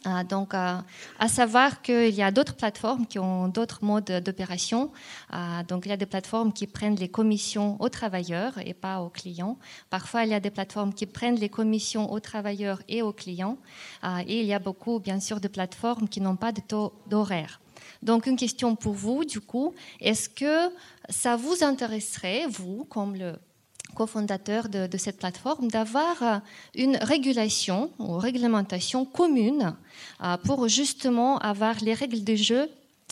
Euh, 0.07 0.25
donc, 0.25 0.55
euh, 0.55 0.79
à 1.19 1.29
savoir 1.29 1.83
qu'il 1.83 2.15
y 2.15 2.23
a 2.23 2.31
d'autres 2.31 2.55
plateformes 2.55 3.07
qui 3.07 3.19
ont 3.19 3.49
d'autres 3.49 3.85
modes 3.85 4.23
d'opération. 4.25 4.93
Euh, 5.33 5.63
donc, 5.67 5.87
il 5.87 5.89
y 5.89 5.93
a 5.93 5.97
des 5.97 6.07
plateformes 6.07 6.53
qui 6.53 6.67
prennent 6.67 6.97
les 6.97 7.09
commissions 7.09 7.81
aux 7.81 7.89
travailleurs 7.89 8.53
et 8.65 8.75
pas 8.75 9.01
aux 9.01 9.09
clients. 9.09 9.59
Parfois, 9.91 10.25
il 10.25 10.31
y 10.31 10.35
a 10.35 10.41
des 10.41 10.51
plateformes 10.51 10.93
qui 10.93 11.07
prennent 11.07 11.37
les 11.37 11.49
commissions 11.49 12.13
aux 12.13 12.21
travailleurs 12.21 12.83
et 12.89 13.03
aux 13.03 13.13
clients. 13.13 13.59
et 14.27 14.41
il 14.41 14.47
y 14.47 14.55
a 14.55 14.59
beaucoup, 14.59 15.01
bien 15.01 15.21
sûr, 15.21 15.41
de 15.41 15.49
plateformes 15.49 16.09
qui 16.09 16.21
n'ont 16.21 16.37
pas 16.37 16.53
de 16.53 16.61
taux 16.61 16.93
d'horaire. 17.09 17.61
Donc, 18.03 18.27
une 18.27 18.37
question 18.37 18.77
pour 18.77 18.95
vous, 18.95 19.25
du 19.25 19.41
coup, 19.41 19.75
est-ce 20.01 20.29
que 20.29 20.73
ça 21.09 21.37
vous 21.37 21.63
intéresserait, 21.63 22.47
vous, 22.49 22.85
comme 22.85 23.15
le 23.17 23.35
cofondateur 23.95 24.69
de, 24.69 24.97
cette 24.97 25.19
plateforme, 25.19 25.69
d'avoir 25.69 26.43
une 26.75 26.97
régulation 26.97 27.91
ou 27.99 28.19
réglementation 28.19 29.05
commune 29.05 29.75
euh, 30.23 30.37
pour 30.45 30.69
justement 30.69 31.39
avoir 31.39 31.77
les 31.81 31.95
règles 31.95 32.23
de 32.23 32.35
jeu 32.37 32.69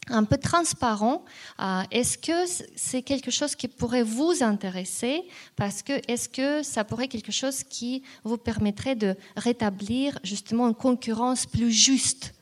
un 0.08 0.24
peu 0.24 0.36
transparent. 0.36 1.24
Euh, 1.60 1.82
est-ce 1.90 2.18
que 2.18 2.46
c'est 2.76 3.02
quelque 3.02 3.30
chose 3.30 3.54
qui 3.54 3.68
pourrait 3.68 4.02
vous 4.02 4.42
intéresser? 4.42 5.22
Parce 5.56 5.82
que 5.82 5.94
est-ce 6.08 6.28
que 6.28 6.62
ça 6.62 6.84
pourrait 6.84 7.08
quelque 7.08 7.32
chose 7.32 7.62
qui 7.64 8.02
vous 8.22 8.36
permettrait 8.36 8.96
de 8.96 9.16
rétablir 9.36 10.18
justement 10.22 10.68
une 10.68 10.74
concurrence 10.74 11.46
plus 11.46 11.72
juste 11.72 12.34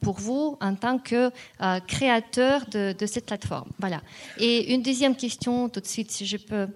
pour 0.00 0.18
vous 0.18 0.56
en 0.60 0.74
tant 0.74 0.98
que 0.98 1.30
créateur 1.86 2.64
de, 2.66 3.06
cette 3.06 3.26
plateforme 3.26 3.70
Voilà. 3.78 4.00
Et 4.38 4.74
une 4.74 4.82
deuxième 4.82 5.14
question, 5.14 5.68
tout 5.68 5.80
de 5.80 5.86
suite, 5.86 6.10
si 6.10 6.26
je 6.26 6.36
peux 6.36 6.68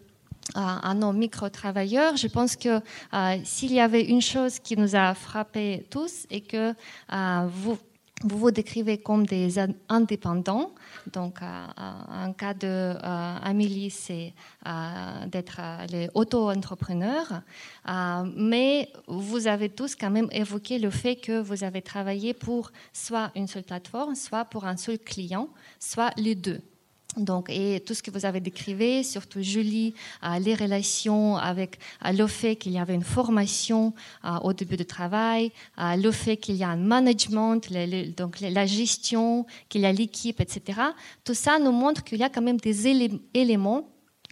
à, 0.55 0.95
nos 0.95 1.13
micro-travailleurs. 1.13 2.17
Je 2.17 2.27
pense 2.27 2.57
que 2.57 2.81
euh, 3.15 3.37
s'il 3.45 3.73
y 3.73 3.81
avait 3.81 4.05
une 4.05 4.23
chose 4.23 4.59
qui 4.59 4.77
nous 4.77 4.97
a 4.97 5.15
frappé 5.15 5.87
tous 5.91 6.27
et 6.31 6.41
que 6.41 6.75
euh, 7.13 7.49
vous, 7.49 7.79
vous 8.23 8.39
vous 8.39 8.51
décrivez 8.51 8.99
comme 8.99 9.27
des 9.27 9.59
indépendants. 9.89 10.75
Donc, 11.13 11.41
euh, 11.43 11.67
en 11.77 12.33
cas 12.33 12.55
de 12.55 12.95
Amélie, 13.03 13.91
c'est 13.91 14.35
d'être 15.27 15.61
les 15.91 16.09
auto-entrepreneurs. 16.15 17.43
mais 18.37 18.93
vous 19.07 19.47
avez 19.47 19.69
tous 19.69 19.97
quand 19.97 20.11
même 20.11 20.29
évoqué 20.33 20.79
le 20.79 20.91
fait 20.91 21.17
que 21.17 21.41
vous 21.41 21.65
avez 21.65 21.83
travaillé 21.83 22.35
pour 22.35 22.73
soit 22.93 23.31
une 23.35 23.47
seule 23.47 23.65
plateforme, 23.65 24.15
soit 24.15 24.45
pour 24.45 24.65
un 24.65 24.77
seul 24.77 24.99
client, 24.99 25.49
soit 25.79 26.13
les 26.17 26.35
deux. 26.35 26.61
Donc, 27.17 27.51
et 27.51 27.81
tout 27.81 27.95
ce 27.95 28.03
que 28.03 28.11
vous 28.11 28.25
avez 28.25 28.41
décrit, 28.41 29.05
surtout 29.05 29.43
Julie, 29.43 29.95
euh, 30.23 30.39
les 30.39 30.55
relations 30.55 31.37
avec 31.37 31.79
euh, 32.05 32.13
le 32.13 32.27
fait 32.27 32.57
qu'il 32.57 32.73
y 32.73 32.79
avait 32.79 32.95
une 32.95 33.05
formation 33.05 33.93
euh, 34.25 34.37
au 34.43 34.53
début 34.53 34.77
du 34.77 34.87
travail, 34.87 35.53
le 35.79 36.11
fait 36.11 36.37
qu'il 36.37 36.57
y 36.57 36.65
a 36.65 36.69
un 36.69 36.77
management, 36.77 37.61
donc 38.17 38.41
la 38.41 38.67
gestion, 38.67 39.47
qu'il 39.69 39.81
y 39.83 39.87
a 39.87 39.93
l'équipe, 39.93 40.41
etc. 40.41 40.81
Tout 41.25 41.35
ça 41.35 41.59
nous 41.59 41.73
montre 41.73 42.05
qu'il 42.05 42.19
y 42.19 42.23
a 42.23 42.29
quand 42.29 42.43
même 42.43 42.59
des 42.59 42.87
éléments 43.35 43.89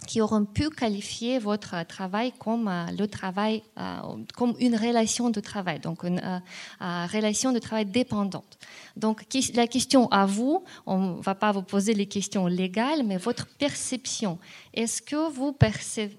qui 0.07 0.21
auront 0.21 0.45
pu 0.45 0.69
qualifier 0.69 1.39
votre 1.39 1.85
travail 1.85 2.31
comme 2.39 2.67
euh, 2.67 2.85
le 2.97 3.07
travail, 3.07 3.63
euh, 3.77 3.99
comme 4.35 4.55
une 4.59 4.75
relation 4.75 5.29
de 5.29 5.39
travail, 5.39 5.79
donc 5.79 6.03
une 6.03 6.19
euh, 6.23 7.05
relation 7.07 7.51
de 7.51 7.59
travail 7.59 7.85
dépendante. 7.85 8.57
Donc 8.95 9.25
la 9.53 9.67
question 9.67 10.07
à 10.09 10.25
vous, 10.25 10.63
on 10.85 11.17
ne 11.17 11.21
va 11.21 11.35
pas 11.35 11.51
vous 11.51 11.61
poser 11.61 11.93
les 11.93 12.05
questions 12.05 12.47
légales, 12.47 13.03
mais 13.03 13.17
votre 13.17 13.47
perception. 13.47 14.39
Est-ce 14.73 15.01
que 15.01 15.29
vous 15.31 15.51
percevez, 15.51 16.17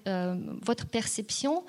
votre 0.61 0.85
perception 0.85 1.63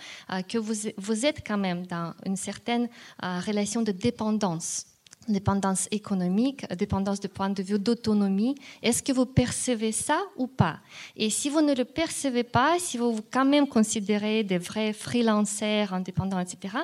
que 0.48 0.58
vous, 0.58 0.90
vous 0.96 1.26
êtes 1.26 1.46
quand 1.46 1.58
même 1.58 1.86
dans 1.86 2.14
une 2.26 2.36
certaine 2.36 2.88
relation 3.20 3.82
de 3.82 3.92
dépendance? 3.92 4.91
Dépendance 5.28 5.88
économique, 5.90 6.66
dépendance 6.74 7.20
de 7.20 7.28
point 7.28 7.50
de 7.50 7.62
vue 7.62 7.78
d'autonomie. 7.78 8.54
Est-ce 8.82 9.02
que 9.02 9.12
vous 9.12 9.26
percevez 9.26 9.92
ça 9.92 10.20
ou 10.36 10.46
pas? 10.46 10.78
Et 11.16 11.30
si 11.30 11.48
vous 11.48 11.60
ne 11.60 11.74
le 11.74 11.84
percevez 11.84 12.44
pas, 12.44 12.78
si 12.78 12.98
vous 12.98 13.12
vous 13.12 13.24
quand 13.30 13.44
même 13.44 13.66
considérez 13.66 14.44
des 14.44 14.58
vrais 14.58 14.92
freelancers 14.92 15.92
indépendants, 15.92 16.40
etc., 16.40 16.76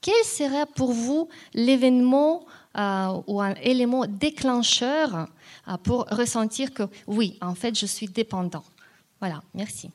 quel 0.00 0.24
serait 0.24 0.66
pour 0.66 0.92
vous 0.92 1.28
l'événement 1.54 2.44
euh, 2.78 3.20
ou 3.26 3.40
un 3.40 3.54
élément 3.54 4.06
déclencheur 4.06 5.26
euh, 5.68 5.76
pour 5.82 6.06
ressentir 6.10 6.72
que 6.72 6.84
oui, 7.06 7.38
en 7.40 7.54
fait, 7.54 7.76
je 7.76 7.86
suis 7.86 8.06
dépendant? 8.06 8.62
Voilà, 9.20 9.42
merci. 9.54 9.90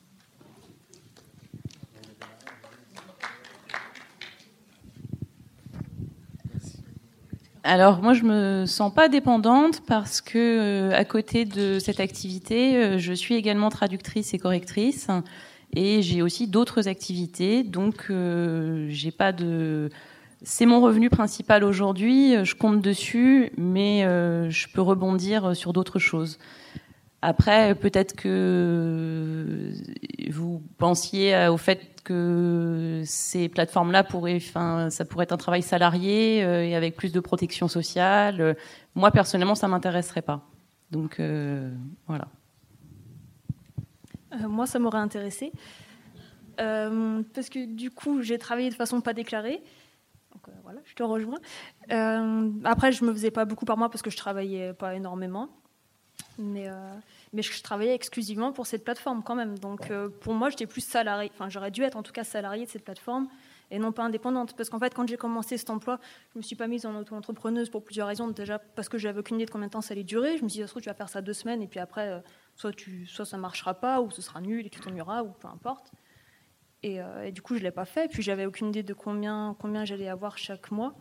Alors 7.64 8.02
moi 8.02 8.14
je 8.14 8.24
me 8.24 8.66
sens 8.66 8.92
pas 8.92 9.08
dépendante 9.08 9.82
parce 9.86 10.20
que 10.20 10.38
euh, 10.38 10.98
à 10.98 11.06
côté 11.06 11.46
de 11.46 11.78
cette 11.78 12.00
activité, 12.00 12.76
euh, 12.76 12.98
je 12.98 13.14
suis 13.14 13.36
également 13.36 13.70
traductrice 13.70 14.34
et 14.34 14.40
correctrice 14.40 15.08
et 15.74 16.02
j'ai 16.02 16.24
aussi 16.24 16.48
d'autres 16.48 16.88
activités. 16.88 17.64
Donc 17.64 18.08
euh, 18.10 18.88
j'ai 18.90 19.12
pas 19.12 19.32
de 19.32 19.92
c'est 20.44 20.66
mon 20.66 20.82
revenu 20.82 21.12
principal 21.12 21.64
aujourd'hui, 21.64 22.34
je 22.44 22.56
compte 22.56 22.82
dessus, 22.82 23.52
mais 23.58 24.02
je 24.02 24.68
peux 24.74 24.82
rebondir 24.82 25.56
sur 25.56 25.72
d'autres 25.72 26.00
choses. 26.00 26.40
Après, 27.22 27.76
peut-être 27.76 28.16
que 28.16 29.72
vous 30.32 30.64
pensiez 30.78 31.48
au 31.48 31.58
fait 31.58 31.92
que 32.04 33.04
ces 33.06 33.50
plateformes-là 33.50 34.04
pourraient, 34.04 34.38
enfin, 34.38 34.90
ça 34.90 35.06
pourrait 35.06 35.24
être 35.24 35.32
un 35.32 35.38
travail 35.38 35.62
salarié 35.62 36.44
euh, 36.44 36.66
et 36.66 36.76
avec 36.76 36.96
plus 36.96 37.12
de 37.12 37.20
protection 37.20 37.68
sociale. 37.68 38.56
Moi, 38.96 39.12
personnellement, 39.12 39.56
ça 39.56 39.68
m'intéresserait 39.68 40.22
pas. 40.22 40.42
Donc, 40.90 41.20
euh, 41.20 41.72
voilà. 42.08 42.28
Euh, 44.34 44.48
moi, 44.48 44.66
ça 44.66 44.80
m'aurait 44.80 45.00
intéressé. 45.00 45.52
parce 46.58 47.50
que 47.50 47.66
du 47.66 47.92
coup, 47.92 48.22
j'ai 48.22 48.38
travaillé 48.38 48.70
de 48.70 48.76
façon 48.76 49.02
pas 49.02 49.14
déclarée. 49.14 49.62
Donc 50.34 50.56
voilà, 50.64 50.80
je 50.86 50.96
te 50.96 51.04
rejoins. 51.04 51.40
après, 52.64 52.92
je 52.92 53.04
me 53.06 53.14
faisais 53.14 53.32
pas 53.32 53.46
beaucoup 53.46 53.66
par 53.66 53.78
mois 53.78 53.90
parce 53.90 54.02
que 54.02 54.10
je 54.10 54.18
travaillais 54.18 54.74
pas 54.74 54.96
énormément. 54.96 55.50
Mais 56.42 56.70
mais 57.34 57.42
je 57.42 57.64
travaillais 57.64 57.96
exclusivement 57.96 58.52
pour 58.52 58.68
cette 58.68 58.84
plateforme 58.84 59.24
quand 59.24 59.36
même. 59.36 59.58
Donc 59.58 59.90
euh, 59.90 60.10
pour 60.10 60.34
moi, 60.34 60.50
j'étais 60.50 60.68
plus 60.68 60.82
salarié, 60.82 61.32
enfin 61.34 61.50
j'aurais 61.50 61.72
dû 61.72 61.84
être 61.84 61.96
en 61.96 62.04
tout 62.04 62.12
cas 62.12 62.24
salarié 62.24 62.66
de 62.66 62.70
cette 62.70 62.84
plateforme 62.84 63.30
et 63.70 63.80
non 63.80 63.94
pas 63.94 64.04
indépendante. 64.04 64.56
Parce 64.58 64.70
qu'en 64.70 64.80
fait, 64.80 64.94
quand 64.94 65.08
j'ai 65.08 65.16
commencé 65.16 65.58
cet 65.58 65.70
emploi, 65.70 66.00
je 66.34 66.40
me 66.40 66.44
suis 66.44 66.58
pas 66.58 66.68
mise 66.68 66.86
en 66.86 66.94
auto-entrepreneuse 66.96 67.70
pour 67.70 67.84
plusieurs 67.84 68.08
raisons. 68.08 68.28
Déjà 68.28 68.60
parce 68.60 68.90
que 68.90 68.98
j'avais 68.98 69.20
aucune 69.20 69.38
idée 69.38 69.46
de 69.46 69.52
combien 69.52 69.68
de 69.68 69.72
temps 69.72 69.82
ça 69.82 69.94
allait 69.94 70.04
durer. 70.04 70.38
Je 70.38 70.44
me 70.44 70.50
suis 70.50 70.58
dit, 70.58 70.62
ça 70.62 70.68
se 70.68 70.74
trouve, 70.74 70.84
tu 70.84 70.90
vas 70.90 70.96
faire 70.96 71.10
ça 71.10 71.22
deux 71.22 71.34
semaines 71.34 71.62
et 71.62 71.68
puis 71.68 71.80
après, 71.80 72.10
euh, 72.10 72.20
soit, 72.56 72.74
tu, 72.74 73.08
soit 73.08 73.26
ça 73.26 73.38
marchera 73.38 73.76
pas 73.76 74.02
ou 74.02 74.12
ce 74.12 74.22
sera 74.22 74.42
nul 74.42 74.66
et 74.66 74.70
tu 74.70 74.82
t'ennuieras 74.82 75.24
ou 75.24 75.30
peu 75.30 75.48
importe. 75.48 75.92
Et, 76.84 77.00
euh, 77.00 77.28
et, 77.28 77.32
du 77.32 77.42
coup, 77.42 77.56
je 77.56 77.62
l'ai 77.64 77.72
pas 77.72 77.86
fait. 77.86 78.10
Puis 78.12 78.24
j'avais 78.24 78.46
aucune 78.46 78.70
idée 78.70 78.84
de 78.84 78.94
combien, 78.94 79.56
combien 79.58 79.86
j'allais 79.86 80.10
avoir 80.10 80.38
chaque 80.38 80.70
mois. 80.72 80.96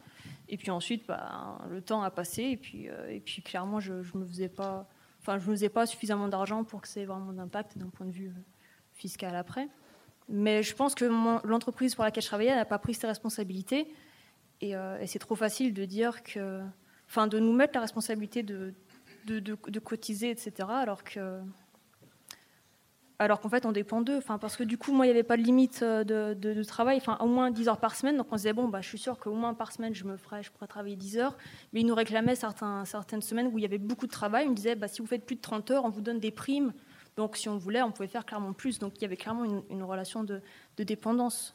Et 0.49 0.57
puis 0.57 0.71
ensuite, 0.71 1.09
bah, 1.09 1.59
le 1.69 1.81
temps 1.81 2.03
a 2.03 2.11
passé 2.11 2.43
et 2.43 2.57
puis, 2.57 2.89
et 3.09 3.21
puis 3.21 3.43
clairement, 3.43 3.81
je, 3.81 4.03
je 4.03 4.17
me 4.17 4.27
faisais 4.27 4.49
pas 4.49 4.89
Enfin, 5.21 5.39
je 5.39 5.47
ne 5.47 5.55
faisais 5.55 5.69
pas 5.69 5.87
suffisamment 5.87 6.29
d'argent 6.29 6.65
pour 6.65 6.81
que 6.81 6.99
ait 6.99 7.05
vraiment 7.05 7.33
d'impact 7.33 7.77
d'un 7.77 7.91
point 7.91 8.07
de 8.07 8.11
vue 8.13 8.29
euh, 8.29 8.41
fiscal 8.95 9.37
après. 9.37 9.69
Mais 10.29 10.63
je 10.63 10.75
pense 10.75 10.95
que 10.95 11.05
l'entreprise 11.47 11.95
pour 11.95 12.05
laquelle 12.05 12.23
je 12.23 12.29
travaillais 12.29 12.55
n'a 12.55 12.65
pas 12.65 12.79
pris 12.79 12.95
ses 12.95 13.07
responsabilités. 13.07 13.93
Euh, 14.63 14.99
et, 14.99 15.07
c'est 15.07 15.19
trop 15.19 15.35
facile 15.35 15.75
de 15.75 15.85
dire 15.85 16.23
que. 16.23 16.63
Enfin, 17.09 17.27
de 17.27 17.41
nous 17.41 17.53
mettre 17.53 17.75
la 17.75 17.81
responsabilité 17.81 18.45
de, 18.45 18.73
de, 19.27 19.41
de 19.41 19.79
cotiser, 19.81 20.31
etc. 20.31 20.69
Alors 20.71 21.03
que 21.03 21.41
alors 23.21 23.41
qu'en 23.41 23.51
fait 23.51 23.67
on 23.67 23.73
dépend 23.73 24.01
d'eux. 24.01 24.17
Enfin, 24.17 24.39
parce 24.39 24.57
que 24.57 24.65
du 24.65 24.79
coup, 24.79 24.93
moi, 24.93 25.05
il 25.05 25.09
n'y 25.09 25.13
avait 25.13 25.23
pas 25.23 25.37
de 25.37 25.43
limite 25.43 25.81
euh, 25.83 26.05
de, 26.05 26.63
travail, 26.65 26.97
enfin, 26.97 27.19
au 27.21 27.27
moins 27.27 27.51
10 27.51 27.69
heures 27.69 27.79
par 27.79 27.95
semaine. 27.95 28.17
Donc 28.17 28.29
on 28.31 28.37
se 28.37 28.43
disait, 28.43 28.55
bon, 28.55 28.67
bah, 28.67 28.81
je 28.81 28.89
suis 28.89 28.99
sûr 28.99 29.19
qu'au 29.19 29.35
moins 29.35 29.53
par 29.53 29.73
semaine, 29.73 29.95
je 29.95 30.05
me 30.05 30.17
ferais, 30.17 30.43
je 30.43 30.51
pourrais 30.51 30.67
travailler 30.67 30.97
10 30.97 31.19
heures. 31.19 31.37
Mais 31.73 31.81
ils 31.81 31.87
nous 31.87 31.95
réclamaient 31.95 32.35
certaines 32.35 33.21
semaines 33.21 33.49
où 33.53 33.59
il 33.59 33.63
y 33.63 33.67
avait 33.67 33.79
beaucoup 33.79 34.07
de 34.07 34.11
travail. 34.11 34.47
Ils 34.47 34.51
me 34.51 34.55
disaient, 34.55 34.75
bah, 34.75 34.89
si 34.89 35.03
vous 35.03 35.07
faites 35.07 35.27
plus 35.27 35.37
de 35.37 35.43
30 35.43 35.71
heures, 35.71 35.85
on 35.85 35.91
vous 35.91 36.01
donne 36.01 36.19
des 36.19 36.31
primes 36.31 36.73
Donc 37.17 37.37
si 37.37 37.51
on 37.51 37.59
voulait, 37.59 37.83
on 37.83 37.93
pouvait 37.93 38.09
faire 38.09 38.25
clairement 38.25 38.55
plus. 38.55 38.79
Donc 38.79 38.95
il 38.97 39.03
y 39.03 39.05
avait 39.05 39.19
clairement 39.19 39.45
une, 39.45 39.83
relation 39.83 40.25
de, 40.25 40.41
dépendance. 40.79 41.55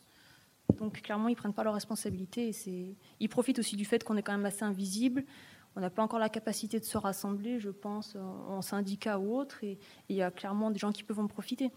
Donc 0.78 1.02
clairement, 1.02 1.30
ils 1.30 1.32
ne 1.32 1.38
prennent 1.38 1.54
pas 1.54 1.64
leurs 1.64 1.74
responsabilités. 1.74 2.52
Et 2.68 2.96
ils 3.20 3.30
profitent 3.30 3.58
aussi 3.58 3.76
du 3.76 3.86
fait 3.86 4.04
qu'on 4.04 4.18
est 4.18 4.24
quand 4.24 4.34
même 4.34 4.46
assez 4.46 4.64
invisible. 4.64 5.24
On 5.76 5.82
n'a 5.82 5.90
pas 5.90 6.02
encore 6.02 6.20
la 6.20 6.30
capacité 6.30 6.80
de 6.80 6.86
se 6.86 6.98
rassembler, 6.98 7.60
je 7.60 7.70
pense, 7.70 8.16
en 8.16 8.62
syndicat 8.62 9.20
ou 9.20 9.36
autre. 9.36 9.64
Et 9.64 9.78
il 10.08 10.16
y 10.16 10.22
a 10.22 10.32
clairement 10.32 10.72
des 10.72 10.80
gens 10.80 10.92
qui 10.92 11.04
peuvent 11.04 11.20
en 11.20 11.28
profiter. 11.28 11.72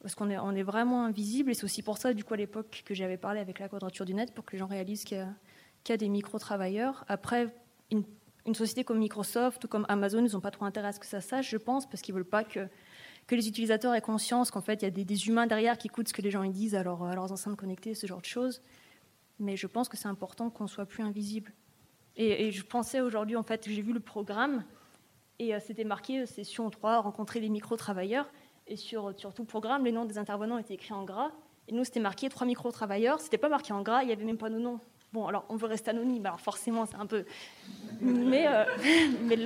Parce 0.00 0.14
qu'on 0.16 0.30
est, 0.30 0.62
vraiment 0.62 1.04
invisible. 1.04 1.50
Et 1.50 1.54
c'est 1.54 1.64
aussi 1.64 1.82
pour 1.82 1.98
ça, 1.98 2.12
du 2.14 2.24
coup, 2.24 2.34
à 2.34 2.36
l'époque, 2.36 2.82
que 2.84 2.94
j'avais 2.94 3.16
parlé 3.16 3.38
avec 3.40 3.58
la 3.60 3.68
quadrature 3.68 4.04
du 4.04 4.14
net, 4.14 4.34
pour 4.34 4.44
que 4.44 4.52
les 4.52 4.58
gens 4.58 4.66
réalisent 4.66 5.04
qu'il 5.04 5.18
y 5.18 5.92
a, 5.92 5.96
des 5.96 6.08
micro-travailleurs. 6.08 7.04
Après, 7.06 7.54
une, 7.90 8.04
société 8.54 8.82
comme 8.82 8.98
Microsoft 8.98 9.64
ou 9.64 9.68
comme 9.68 9.86
Amazon, 9.88 10.24
ils 10.24 10.32
n'ont 10.32 10.40
pas 10.40 10.50
trop 10.50 10.64
intérêt 10.64 10.88
à 10.88 10.92
ce 10.92 10.98
que 10.98 11.06
ça 11.06 11.20
sache, 11.20 11.50
je 11.50 11.56
pense, 11.58 11.86
parce 11.86 12.02
qu'ils 12.02 12.14
ne 12.14 12.18
veulent 12.18 12.28
pas 12.28 12.44
que, 12.44 12.68
les 13.30 13.48
utilisateurs 13.48 13.94
aient 13.94 14.02
conscience 14.02 14.50
qu'en 14.50 14.60
fait, 14.60 14.82
il 14.82 14.84
y 14.84 14.88
a 14.88 14.90
des, 14.90 15.28
humains 15.28 15.46
derrière 15.46 15.78
qui 15.78 15.86
écoutent 15.86 16.08
ce 16.08 16.12
que 16.12 16.20
les 16.20 16.30
gens 16.30 16.44
disent 16.44 16.74
à, 16.74 16.82
leurs 16.82 17.32
enceintes 17.32 17.56
connectées, 17.56 17.94
ce 17.94 18.06
genre 18.06 18.20
de 18.20 18.26
choses. 18.26 18.60
Mais 19.38 19.56
je 19.56 19.66
pense 19.66 19.88
que 19.88 19.96
c'est 19.96 20.08
important 20.08 20.50
qu'on 20.50 20.66
soit 20.66 20.86
plus 20.86 21.04
invisible. 21.04 21.52
Et, 22.16 22.52
je 22.52 22.62
pensais 22.62 23.00
aujourd'hui, 23.00 23.36
en 23.36 23.42
fait, 23.42 23.68
j'ai 23.68 23.82
vu 23.82 23.92
le 23.92 24.00
programme 24.00 24.64
et 25.38 25.54
euh, 25.54 25.58
c'était 25.64 25.84
marqué 25.84 26.20
euh, 26.20 26.26
session 26.26 26.68
3, 26.68 27.00
rencontrer 27.00 27.40
les 27.40 27.48
micro-travailleurs. 27.48 28.30
Et 28.66 28.76
sur, 28.76 29.18
sur, 29.18 29.32
tout 29.34 29.42
le 29.42 29.48
programme, 29.48 29.84
les 29.84 29.92
noms 29.92 30.04
des 30.04 30.18
intervenants 30.18 30.58
étaient 30.58 30.74
écrits 30.74 30.92
en 30.92 31.04
gras. 31.04 31.30
Et 31.68 31.72
nous, 31.72 31.84
c'était 31.84 32.00
marqué 32.00 32.28
trois 32.28 32.46
micro-travailleurs. 32.46 33.20
C'était 33.20 33.38
pas 33.38 33.48
marqué 33.48 33.72
en 33.72 33.82
gras, 33.82 34.02
il 34.02 34.06
n'y 34.06 34.12
avait 34.12 34.24
même 34.24 34.36
pas 34.36 34.50
nos 34.50 34.58
noms. 34.58 34.80
Bon, 35.12 35.26
alors 35.26 35.44
on 35.48 35.56
veut 35.56 35.66
rester 35.66 35.90
anonyme, 35.90 36.24
alors 36.24 36.40
forcément, 36.40 36.86
c'est 36.86 36.96
un 36.96 37.06
peu. 37.06 37.24
Mais, 38.00 38.46
euh, 38.46 38.64
mais 39.22 39.36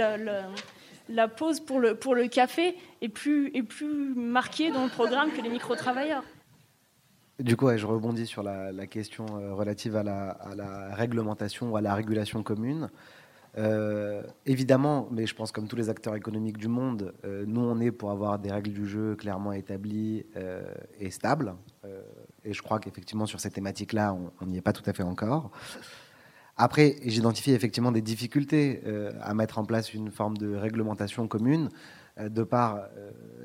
la 1.09 1.29
pause 1.29 1.61
pour 1.61 1.79
le, 1.79 1.95
pour 1.95 2.14
le 2.14 2.27
café 2.27 2.77
est 3.01 3.09
plus, 3.09 3.51
est 3.55 3.62
plus 3.62 4.14
marquée 4.14 4.71
dans 4.71 4.83
le 4.83 4.91
programme 4.91 5.31
que 5.31 5.41
les 5.41 5.51
micro-travailleurs. 5.51 6.25
Du 7.39 7.55
coup, 7.55 7.68
je 7.76 7.87
rebondis 7.87 8.26
sur 8.26 8.43
la, 8.43 8.87
question 8.87 9.26
euh, 9.39 9.53
relative 9.53 9.95
à 9.95 10.03
la, 10.03 10.95
réglementation 10.95 11.70
ou 11.70 11.76
à 11.76 11.82
la 11.82 11.95
régulation 11.95 12.43
commune. 12.43 12.89
Euh, 13.59 14.22
évidemment, 14.47 15.09
mais 15.11 15.26
je 15.26 15.34
pense 15.34 15.53
comme 15.53 15.68
tous 15.68 15.76
les 15.76 15.91
acteurs 15.91 16.14
économiques 16.14 16.57
du 16.57 16.68
monde, 16.68 17.14
euh, 17.24 17.45
nous 17.47 17.61
on 17.62 17.80
est 17.80 17.91
pour 17.91 18.11
avoir 18.11 18.39
des 18.39 18.51
règles 18.51 18.72
du 18.72 18.87
jeu 18.87 19.16
clairement 19.16 19.53
établies 19.53 20.24
et 20.99 21.11
stables. 21.11 21.55
et 22.45 22.53
je 22.53 22.62
crois 22.62 22.78
qu'effectivement 22.80 23.26
sur 23.26 23.41
ces 23.41 23.51
thématiques-là, 23.51 24.16
on 24.41 24.47
n'y 24.47 24.59
est 24.59 24.62
pas 24.62 24.72
tout 24.72 24.82
à 24.87 24.93
fait 24.93 25.03
encore. 25.03 25.51
Après, 26.59 26.97
j'identifie 27.05 27.53
effectivement 27.53 27.93
des 27.93 28.03
difficultés 28.03 28.82
à 29.20 29.34
mettre 29.34 29.59
en 29.59 29.64
place 29.64 29.93
une 29.93 30.11
forme 30.11 30.39
de 30.39 30.55
réglementation 30.55 31.28
commune 31.28 31.68
de 32.18 32.43
par 32.45 32.89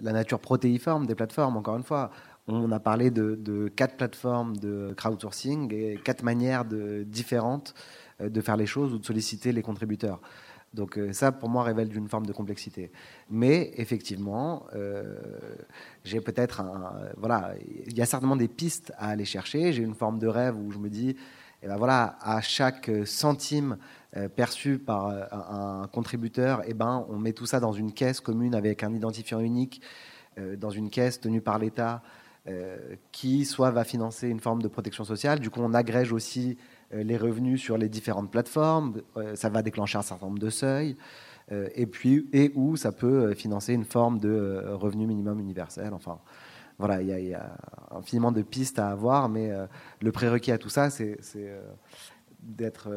la 0.01 0.13
nature 0.13 0.39
protéiforme 0.39 1.05
des 1.05 1.15
plateformes. 1.15 1.57
Encore 1.57 1.75
une 1.75 1.83
fois, 1.83 2.11
on 2.47 2.71
a 2.71 2.79
parlé 2.79 3.11
de, 3.11 3.71
quatre 3.75 3.95
plateformes 3.97 4.57
de 4.57 4.93
crowdsourcing 4.97 5.73
et 5.73 5.99
quatre 6.03 6.23
manières 6.23 6.65
différentes 6.65 7.73
euh, 8.21 8.29
de 8.29 8.41
faire 8.41 8.57
les 8.57 8.65
choses 8.65 8.93
ou 8.93 8.99
de 8.99 9.05
solliciter 9.05 9.51
les 9.51 9.61
contributeurs. 9.61 10.19
Donc 10.73 10.97
euh, 10.97 11.11
ça, 11.11 11.31
pour 11.31 11.49
moi, 11.49 11.63
révèle 11.63 11.89
d'une 11.89 12.07
forme 12.07 12.25
de 12.25 12.31
complexité. 12.31 12.91
Mais 13.29 13.71
effectivement, 13.75 14.65
euh, 14.73 15.17
j'ai 16.03 16.21
peut-être. 16.21 16.63
Voilà, 17.17 17.53
il 17.87 17.97
y 17.97 18.01
a 18.01 18.05
certainement 18.05 18.37
des 18.37 18.47
pistes 18.47 18.93
à 18.97 19.09
aller 19.09 19.25
chercher. 19.25 19.73
J'ai 19.73 19.83
une 19.83 19.95
forme 19.95 20.17
de 20.17 20.27
rêve 20.27 20.57
où 20.57 20.71
je 20.71 20.77
me 20.77 20.89
dis, 20.89 21.15
eh 21.61 21.67
ben 21.67 21.77
voilà, 21.77 22.17
à 22.21 22.41
chaque 22.41 22.89
centime 23.05 23.77
perçu 24.35 24.77
par 24.77 25.07
un, 25.31 25.87
contributeur, 25.87 26.63
eh 26.65 26.73
ben, 26.73 27.05
on 27.07 27.17
met 27.17 27.31
tout 27.31 27.45
ça 27.45 27.61
dans 27.61 27.71
une 27.71 27.93
caisse 27.93 28.19
commune 28.19 28.55
avec 28.55 28.83
un 28.83 28.93
identifiant 28.93 29.39
unique, 29.39 29.81
dans 30.57 30.71
une 30.71 30.89
caisse 30.89 31.21
tenue 31.21 31.39
par 31.39 31.59
l'État, 31.59 32.01
qui 33.11 33.45
soit 33.45 33.69
va 33.69 33.83
financer 33.83 34.27
une 34.27 34.39
forme 34.39 34.61
de 34.63 34.67
protection 34.67 35.03
sociale. 35.03 35.39
Du 35.39 35.51
coup, 35.51 35.59
on 35.61 35.73
agrège 35.75 36.11
aussi 36.11 36.57
euh, 36.93 37.03
les 37.03 37.17
revenus 37.17 37.61
sur 37.61 37.77
les 37.77 37.87
différentes 37.87 38.31
plateformes. 38.31 39.01
Euh, 39.17 39.35
ça 39.35 39.49
va 39.49 39.61
déclencher 39.61 39.99
un 39.99 40.01
certain 40.01 40.25
nombre 40.25 40.39
de 40.39 40.49
seuils. 40.49 40.97
et 41.75 41.85
puis, 41.85 42.29
et 42.31 42.51
où 42.55 42.77
ça 42.77 42.93
peut 42.93 43.33
financer 43.33 43.73
une 43.73 43.83
forme 43.83 44.19
de 44.19 44.63
revenu 44.73 45.05
minimum 45.05 45.39
universel. 45.39 45.93
Enfin, 45.93 46.19
voilà, 46.79 47.01
il 47.01 47.27
y, 47.27 47.33
a 47.33 47.57
infiniment 47.91 48.31
de 48.31 48.41
pistes 48.41 48.79
à 48.79 48.87
avoir, 48.87 49.27
mais 49.27 49.51
le 50.01 50.11
prérequis 50.13 50.53
à 50.53 50.57
tout 50.57 50.69
ça, 50.69 50.89
c'est 50.89 51.19
d'être 52.41 52.89